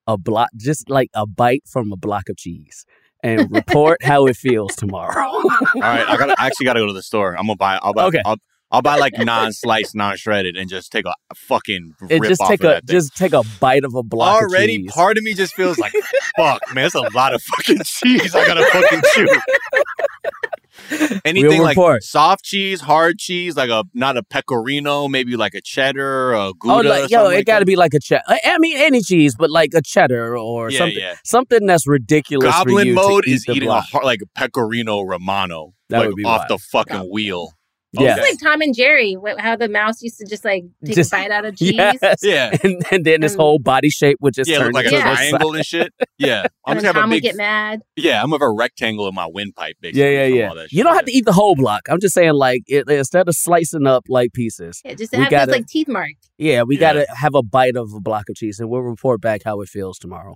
a 0.08 0.18
block, 0.18 0.50
just 0.58 0.90
like 0.90 1.10
a 1.14 1.28
bite 1.28 1.62
from 1.68 1.92
a 1.92 1.96
block 1.98 2.28
of 2.30 2.38
cheese, 2.38 2.86
and 3.24 3.52
report 3.52 4.04
how 4.04 4.26
it 4.28 4.36
feels 4.36 4.76
tomorrow. 4.76 5.28
All 5.30 5.42
right, 5.76 6.08
I 6.08 6.18
got. 6.18 6.40
I 6.40 6.48
actually 6.48 6.66
got 6.66 6.74
to 6.74 6.80
go 6.80 6.88
to 6.88 6.94
the 6.94 7.04
store. 7.04 7.38
I'm 7.38 7.48
gonna 7.48 7.56
buy. 7.56 7.80
I'll 7.82 7.94
buy. 7.94 8.06
Okay. 8.06 8.22
I'll, 8.26 8.38
I'll 8.72 8.82
buy 8.82 8.96
like 8.96 9.18
non-sliced, 9.18 9.96
non-shredded, 9.96 10.56
and 10.56 10.70
just 10.70 10.94
take 10.94 11.06
a 11.06 11.14
fucking 11.36 11.94
and 12.10 12.22
rip 12.22 12.30
just 12.30 12.42
off 12.42 12.50
take 12.50 12.64
of 12.64 12.70
a 12.70 12.82
just 12.84 13.18
take 13.18 13.34
a 13.34 13.44
bite 13.60 13.84
of 13.84 13.94
a 13.96 14.04
block. 14.04 14.42
Already, 14.42 14.88
of 14.88 14.94
part 14.94 15.18
of 15.18 15.24
me 15.24 15.34
just 15.34 15.54
feels 15.56 15.78
like, 15.78 15.92
fuck, 16.38 16.62
man, 16.74 16.86
it's 16.86 16.96
a 16.96 17.02
lot 17.14 17.34
of 17.34 17.42
fucking 17.44 17.80
cheese 17.84 18.34
I 18.34 18.48
gotta 18.48 18.66
fucking 18.66 19.02
chew. 19.14 19.28
Anything 21.26 21.62
like 21.62 21.78
soft 22.02 22.44
cheese, 22.44 22.82
hard 22.82 23.18
cheese, 23.18 23.56
like 23.56 23.70
a 23.70 23.84
not 23.94 24.18
a 24.18 24.24
pecorino, 24.24 25.08
maybe 25.08 25.36
like 25.36 25.54
a 25.54 25.62
cheddar, 25.62 26.34
a 26.34 26.48
oh, 26.48 26.54
Gouda. 26.54 26.74
Oh, 26.76 26.82
like, 26.82 27.10
yo, 27.10 27.30
it 27.30 27.36
like 27.38 27.46
got 27.46 27.60
to 27.60 27.66
be 27.66 27.76
like 27.76 27.94
a 27.94 28.00
cheddar. 28.00 28.24
I 28.28 28.58
mean, 28.60 28.78
any 28.78 29.02
cheese, 29.02 29.36
but 29.38 29.50
like 29.50 29.74
a 29.74 29.82
cheddar 29.82 30.38
or 30.38 30.70
Yeah, 30.72 30.78
something, 30.80 30.98
yeah. 31.00 31.16
something 31.24 31.66
that's 31.66 31.88
ridiculous. 31.88 32.50
Goblin 32.50 32.94
mode 32.94 33.28
eat 33.28 33.34
is 33.34 33.44
the 33.46 33.54
eating 33.54 33.68
block. 33.68 33.86
a 33.86 33.88
hard, 33.88 34.06
like 34.06 34.22
a 34.22 34.28
pecorino 34.40 35.02
romano, 35.02 35.74
That 35.90 36.00
like 36.00 36.08
would 36.10 36.16
be 36.16 36.24
off 36.26 36.46
wild. 36.50 36.50
the 36.50 36.58
fucking 36.72 37.10
wheel. 37.12 37.54
Yeah. 37.94 38.16
It's 38.18 38.22
like 38.22 38.40
Tom 38.40 38.62
and 38.62 38.74
Jerry, 38.76 39.18
how 39.40 39.56
the 39.58 39.68
mouse 39.68 40.02
used 40.02 40.18
to 40.20 40.26
just 40.26 40.46
like 40.46 40.64
take 40.86 40.96
Just- 40.96 41.12
a 41.12 41.16
bite 41.18 41.32
out 41.32 41.44
of 41.46 41.56
cheese. 41.58 41.74
Yes. 41.74 42.20
Yeah. 42.24 42.56
and, 42.64 42.82
and 42.90 43.06
then 43.06 43.22
his 43.22 43.34
um, 43.34 43.40
whole 43.40 43.60
body 43.60 43.90
shape 43.90 44.18
would 44.22 44.34
just 44.34 44.50
Yeah, 44.50 44.60
turn 44.60 44.68
look 44.68 44.76
like 44.76 44.86
a 44.86 44.90
to 44.92 44.96
the 44.96 45.02
triangle 45.02 45.56
and 45.56 45.66
shit. 45.66 45.94
Yeah, 46.18 46.46
I'm 46.66 46.78
And 46.78 46.80
just 46.80 46.84
gonna 46.84 46.88
have 46.88 46.96
Tom 46.96 47.04
a 47.04 47.08
would 47.08 47.16
big. 47.18 47.24
get 47.24 47.36
mad. 47.36 47.82
Yeah, 47.98 48.22
I'm 48.24 48.30
gonna 48.30 48.44
have 48.44 48.50
a 48.50 48.52
rectangle 48.56 49.08
in 49.08 49.16
my 49.16 49.28
windpipe, 49.28 49.76
basically. 49.82 50.02
Yeah, 50.04 50.26
yeah, 50.26 50.36
yeah. 50.42 50.50
all 50.50 50.66
You 50.70 50.84
don't 50.84 50.96
have 50.96 51.06
to 51.06 51.12
eat 51.12 51.26
the 51.26 51.34
whole 51.34 51.56
block. 51.56 51.82
I'm 51.90 52.00
just 52.00 52.14
saying, 52.14 52.34
like, 52.34 52.62
it, 52.68 52.88
instead 52.90 53.28
of 53.28 53.36
slicing 53.36 53.86
up 53.88 54.06
like 54.08 54.32
pieces, 54.34 54.82
Yeah, 54.86 54.94
just 54.94 55.14
have 55.16 55.30
gotta- 55.30 55.48
those 55.48 55.56
like 55.58 55.68
teeth 55.68 55.88
marked. 55.88 56.30
yeah, 56.38 56.62
we 56.64 56.76
Yeah. 56.76 56.80
got 56.80 56.94
to 56.94 57.06
have 57.16 57.36
a 57.36 57.44
bite 57.44 57.76
of 57.76 57.90
a 57.94 58.00
block 58.00 58.30
of 58.30 58.36
cheese, 58.36 58.60
and 58.60 58.70
we'll 58.70 58.82
report 58.82 59.20
back 59.20 59.42
how 59.44 59.60
it 59.62 59.68
feels 59.70 59.98
tomorrow. 59.98 60.36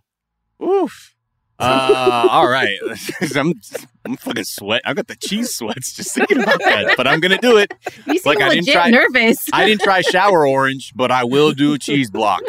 Oof. 0.62 1.15
Uh, 1.58 2.28
all 2.30 2.48
right. 2.50 2.78
I'm, 3.36 3.54
I'm 4.04 4.18
fucking 4.18 4.44
sweat. 4.44 4.82
I 4.86 4.94
got 4.94 5.08
the 5.08 5.16
cheese 5.16 5.56
sweats 5.56 5.94
just 5.94 6.14
thinking 6.14 6.42
about 6.44 6.60
that, 6.60 6.96
but 6.98 7.08
I'm 7.08 7.20
gonna 7.22 7.38
do 7.38 7.58
it. 7.58 7.74
You 8.08 8.20
seem 8.20 8.34
Like, 8.34 8.42
I 8.42 8.50
didn't 8.54 8.68
try- 8.68 8.90
nervous. 8.90 9.38
I 9.54 9.66
didn't 9.66 9.82
try 9.82 10.02
shower 10.14 10.46
orange, 10.46 10.94
but 10.96 11.12
I 11.12 11.24
will 11.24 11.52
do 11.54 11.78
cheese 11.78 12.12
block. 12.12 12.42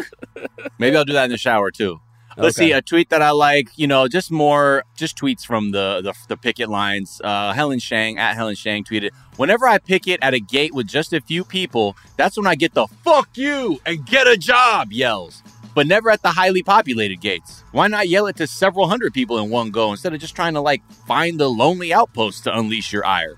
Maybe 0.78 0.96
I'll 0.96 1.04
do 1.04 1.12
that 1.14 1.24
in 1.26 1.30
the 1.30 1.38
shower 1.38 1.70
too. 1.70 2.00
Let's 2.38 2.58
Okay. 2.58 2.66
see 2.68 2.72
a 2.72 2.82
tweet 2.82 3.08
that 3.10 3.22
I 3.22 3.30
like. 3.30 3.68
You 3.76 3.86
know, 3.86 4.08
just 4.08 4.30
more, 4.30 4.84
just 4.94 5.16
tweets 5.16 5.46
from 5.46 5.70
the 5.70 6.02
the, 6.02 6.12
the 6.28 6.36
picket 6.36 6.68
lines. 6.68 7.18
Uh, 7.24 7.54
Helen 7.54 7.78
Shang 7.78 8.18
at 8.18 8.34
Helen 8.34 8.54
Shang 8.56 8.84
tweeted, 8.84 9.10
"Whenever 9.36 9.66
I 9.66 9.78
picket 9.78 10.18
at 10.20 10.34
a 10.34 10.40
gate 10.40 10.74
with 10.74 10.86
just 10.86 11.14
a 11.14 11.20
few 11.22 11.44
people, 11.44 11.96
that's 12.18 12.36
when 12.36 12.46
I 12.46 12.54
get 12.54 12.74
the 12.74 12.86
fuck 13.04 13.30
you 13.38 13.80
and 13.86 14.04
get 14.04 14.26
a 14.26 14.36
job 14.36 14.92
yells." 14.92 15.42
But 15.76 15.86
never 15.86 16.10
at 16.10 16.22
the 16.22 16.30
highly 16.30 16.62
populated 16.62 17.20
gates. 17.20 17.62
Why 17.70 17.86
not 17.86 18.08
yell 18.08 18.26
it 18.28 18.36
to 18.36 18.46
several 18.46 18.88
hundred 18.88 19.12
people 19.12 19.38
in 19.38 19.50
one 19.50 19.70
go 19.70 19.90
instead 19.92 20.14
of 20.14 20.20
just 20.20 20.34
trying 20.34 20.54
to 20.54 20.60
like 20.62 20.82
find 21.06 21.38
the 21.38 21.48
lonely 21.50 21.92
outpost 21.92 22.44
to 22.44 22.58
unleash 22.58 22.92
your 22.94 23.04
ire? 23.06 23.36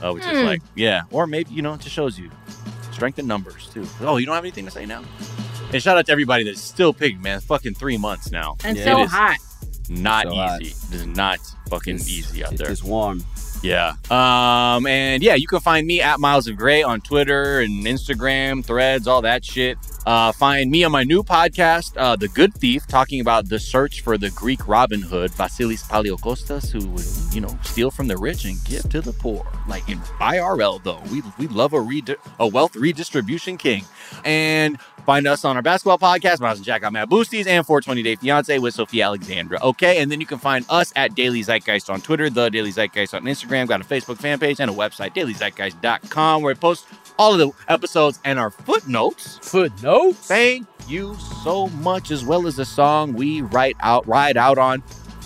Oh, 0.00 0.14
which 0.14 0.24
is 0.24 0.38
Hmm. 0.40 0.46
like, 0.46 0.62
yeah, 0.76 1.02
or 1.10 1.26
maybe 1.26 1.52
you 1.52 1.62
know, 1.62 1.74
it 1.74 1.80
just 1.80 1.94
shows 1.94 2.16
you 2.16 2.30
strength 2.92 3.18
in 3.18 3.26
numbers 3.26 3.68
too. 3.74 3.86
Oh, 4.02 4.18
you 4.18 4.24
don't 4.24 4.36
have 4.36 4.44
anything 4.44 4.64
to 4.66 4.70
say 4.70 4.86
now? 4.86 5.02
And 5.72 5.82
shout 5.82 5.98
out 5.98 6.06
to 6.06 6.12
everybody 6.12 6.44
that's 6.44 6.60
still 6.60 6.92
picked, 6.94 7.20
man. 7.20 7.40
Fucking 7.40 7.74
three 7.74 7.96
months 7.98 8.30
now. 8.30 8.56
and 8.64 8.78
It 8.78 8.84
so 8.84 9.02
is 9.02 9.10
hot. 9.10 9.36
Not 9.88 10.26
So 10.28 10.34
hot. 10.34 10.62
easy. 10.62 10.74
It 10.94 11.00
is 11.00 11.06
not 11.06 11.38
fucking 11.68 11.96
It's- 11.96 12.08
easy 12.08 12.44
out 12.44 12.52
It's 12.52 12.62
there. 12.62 12.70
It's 12.70 12.84
warm. 12.84 13.24
Yeah. 13.62 13.94
Um. 14.10 14.86
And 14.86 15.22
yeah, 15.22 15.34
you 15.34 15.46
can 15.46 15.60
find 15.60 15.86
me 15.86 16.00
at 16.00 16.18
Miles 16.18 16.48
of 16.48 16.56
Gray 16.56 16.82
on 16.82 17.00
Twitter 17.00 17.60
and 17.60 17.84
Instagram, 17.84 18.64
Threads, 18.64 19.06
all 19.06 19.22
that 19.22 19.44
shit. 19.44 19.76
Uh, 20.06 20.32
find 20.32 20.70
me 20.70 20.82
on 20.82 20.90
my 20.90 21.04
new 21.04 21.22
podcast, 21.22 21.92
uh, 21.98 22.16
The 22.16 22.28
Good 22.28 22.54
Thief, 22.54 22.86
talking 22.86 23.20
about 23.20 23.48
the 23.50 23.58
search 23.58 24.00
for 24.00 24.16
the 24.16 24.30
Greek 24.30 24.66
Robin 24.66 25.02
Hood, 25.02 25.30
Vasilis 25.32 25.86
Paliokostas, 25.86 26.70
who 26.70 26.88
would, 26.88 27.04
you 27.34 27.42
know, 27.42 27.58
steal 27.62 27.90
from 27.90 28.08
the 28.08 28.16
rich 28.16 28.46
and 28.46 28.56
give 28.64 28.88
to 28.88 29.02
the 29.02 29.12
poor. 29.12 29.46
Like 29.68 29.86
in 29.90 29.98
IRL, 30.18 30.82
though, 30.82 31.02
we 31.12 31.22
we 31.38 31.46
love 31.48 31.74
a 31.74 31.80
redi- 31.80 32.16
a 32.38 32.46
wealth 32.46 32.74
redistribution 32.76 33.58
king. 33.58 33.84
And 34.24 34.78
find 35.10 35.26
us 35.26 35.44
on 35.44 35.56
our 35.56 35.62
basketball 35.62 35.98
podcast, 35.98 36.38
Miles 36.38 36.58
and 36.58 36.64
Jack 36.64 36.84
on 36.84 36.92
Mad 36.92 37.10
Boosties, 37.10 37.48
and 37.48 37.66
420 37.66 38.00
Day 38.04 38.14
Fiance 38.14 38.56
with 38.60 38.74
Sophia 38.74 39.06
Alexandra. 39.06 39.58
Okay, 39.60 40.00
and 40.00 40.08
then 40.08 40.20
you 40.20 40.26
can 40.26 40.38
find 40.38 40.64
us 40.68 40.92
at 40.94 41.16
Daily 41.16 41.42
Zeitgeist 41.42 41.90
on 41.90 42.00
Twitter, 42.00 42.30
The 42.30 42.48
Daily 42.48 42.70
Zeitgeist 42.70 43.12
on 43.12 43.24
Instagram, 43.24 43.66
got 43.66 43.80
a 43.80 43.84
Facebook 43.84 44.18
fan 44.18 44.38
page 44.38 44.60
and 44.60 44.70
a 44.70 44.72
website, 44.72 45.12
dailyzeitgeist.com, 45.16 46.42
where 46.42 46.54
we 46.54 46.56
post 46.60 46.86
all 47.18 47.32
of 47.32 47.40
the 47.40 47.50
episodes 47.66 48.20
and 48.24 48.38
our 48.38 48.52
footnotes. 48.52 49.38
Footnotes. 49.42 50.28
Thank 50.28 50.68
you 50.86 51.16
so 51.42 51.66
much, 51.66 52.12
as 52.12 52.24
well 52.24 52.46
as 52.46 52.54
the 52.54 52.64
song 52.64 53.12
we 53.14 53.40
write 53.40 53.76
out, 53.80 54.06
ride 54.06 54.36
out 54.36 54.58
on. 54.58 54.80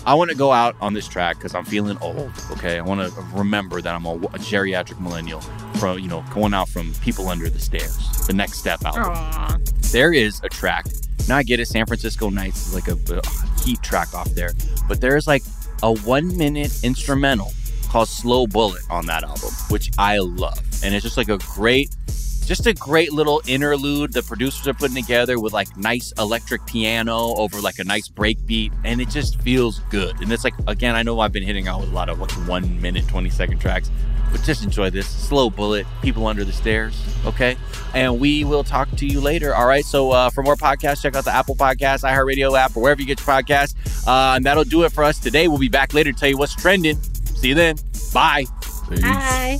I 0.05 0.13
want 0.13 0.29
to 0.29 0.37
go 0.37 0.51
out 0.51 0.75
on 0.81 0.93
this 0.93 1.07
track 1.07 1.37
because 1.37 1.55
I'm 1.55 1.65
feeling 1.65 1.97
old. 1.99 2.31
Okay, 2.51 2.77
I 2.77 2.81
want 2.81 3.11
to 3.11 3.21
remember 3.33 3.81
that 3.81 3.95
I'm 3.95 4.05
a, 4.05 4.13
a 4.13 4.37
geriatric 4.37 4.99
millennial 4.99 5.41
from 5.79 5.97
you 5.97 6.07
know 6.07 6.23
going 6.31 6.53
out 6.53 6.69
from 6.69 6.93
people 7.01 7.27
under 7.27 7.49
the 7.49 7.59
stairs. 7.59 7.97
The 8.27 8.33
next 8.33 8.59
step 8.59 8.85
out. 8.85 9.59
There 9.91 10.13
is 10.13 10.41
a 10.43 10.49
track. 10.49 10.85
Now 11.27 11.37
I 11.37 11.43
get 11.43 11.59
it. 11.59 11.67
San 11.67 11.87
Francisco 11.87 12.29
Nights 12.29 12.67
is 12.67 12.75
like 12.75 12.87
a, 12.87 12.97
a 13.15 13.61
heat 13.63 13.81
track 13.81 14.13
off 14.13 14.29
there, 14.35 14.51
but 14.87 15.01
there's 15.01 15.25
like 15.25 15.43
a 15.81 15.91
one 15.91 16.37
minute 16.37 16.83
instrumental 16.83 17.51
called 17.89 18.07
Slow 18.07 18.45
Bullet 18.45 18.83
on 18.91 19.07
that 19.07 19.23
album, 19.23 19.49
which 19.69 19.91
I 19.97 20.19
love, 20.19 20.59
and 20.83 20.93
it's 20.93 21.03
just 21.03 21.17
like 21.17 21.29
a 21.29 21.39
great 21.39 21.89
just 22.45 22.65
a 22.67 22.73
great 22.73 23.11
little 23.11 23.41
interlude 23.47 24.13
the 24.13 24.23
producers 24.23 24.67
are 24.67 24.73
putting 24.73 24.95
together 24.95 25.39
with 25.39 25.53
like 25.53 25.75
nice 25.77 26.13
electric 26.17 26.65
piano 26.65 27.35
over 27.35 27.59
like 27.59 27.79
a 27.79 27.83
nice 27.83 28.07
break 28.07 28.43
beat 28.45 28.71
and 28.83 29.01
it 29.01 29.09
just 29.09 29.39
feels 29.41 29.79
good. 29.89 30.19
And 30.21 30.31
it's 30.31 30.43
like 30.43 30.53
again 30.67 30.95
i 30.95 31.03
know 31.03 31.19
i've 31.19 31.31
been 31.31 31.43
hitting 31.43 31.67
out 31.67 31.81
with 31.81 31.89
a 31.89 31.93
lot 31.93 32.09
of 32.09 32.19
like 32.19 32.31
one 32.47 32.79
minute 32.81 33.07
20 33.07 33.29
second 33.29 33.59
tracks 33.59 33.89
but 34.31 34.41
just 34.43 34.63
enjoy 34.63 34.89
this 34.89 35.07
slow 35.07 35.49
bullet 35.49 35.85
people 36.01 36.27
under 36.27 36.43
the 36.43 36.51
stairs 36.51 37.01
okay? 37.25 37.57
And 37.93 38.19
we 38.19 38.43
will 38.43 38.63
talk 38.63 38.89
to 38.97 39.05
you 39.05 39.19
later 39.21 39.55
all 39.55 39.65
right? 39.67 39.85
So 39.85 40.11
uh, 40.11 40.29
for 40.29 40.43
more 40.43 40.55
podcasts 40.55 41.01
check 41.01 41.15
out 41.15 41.25
the 41.25 41.31
apple 41.31 41.55
podcast 41.55 42.03
iheartradio 42.03 42.57
app 42.57 42.75
or 42.75 42.83
wherever 42.83 43.01
you 43.01 43.07
get 43.07 43.19
your 43.19 43.27
podcasts. 43.27 43.75
Uh, 44.07 44.35
and 44.35 44.45
that'll 44.45 44.63
do 44.63 44.83
it 44.83 44.91
for 44.91 45.03
us 45.03 45.19
today. 45.19 45.47
We'll 45.47 45.57
be 45.57 45.69
back 45.69 45.93
later 45.93 46.11
to 46.11 46.19
tell 46.19 46.29
you 46.29 46.37
what's 46.37 46.55
trending. 46.55 47.01
See 47.35 47.49
you 47.49 47.55
then. 47.55 47.77
Bye. 48.13 48.45
Bye. 49.01 49.59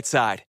Bright 0.00 0.06
Side. 0.06 0.44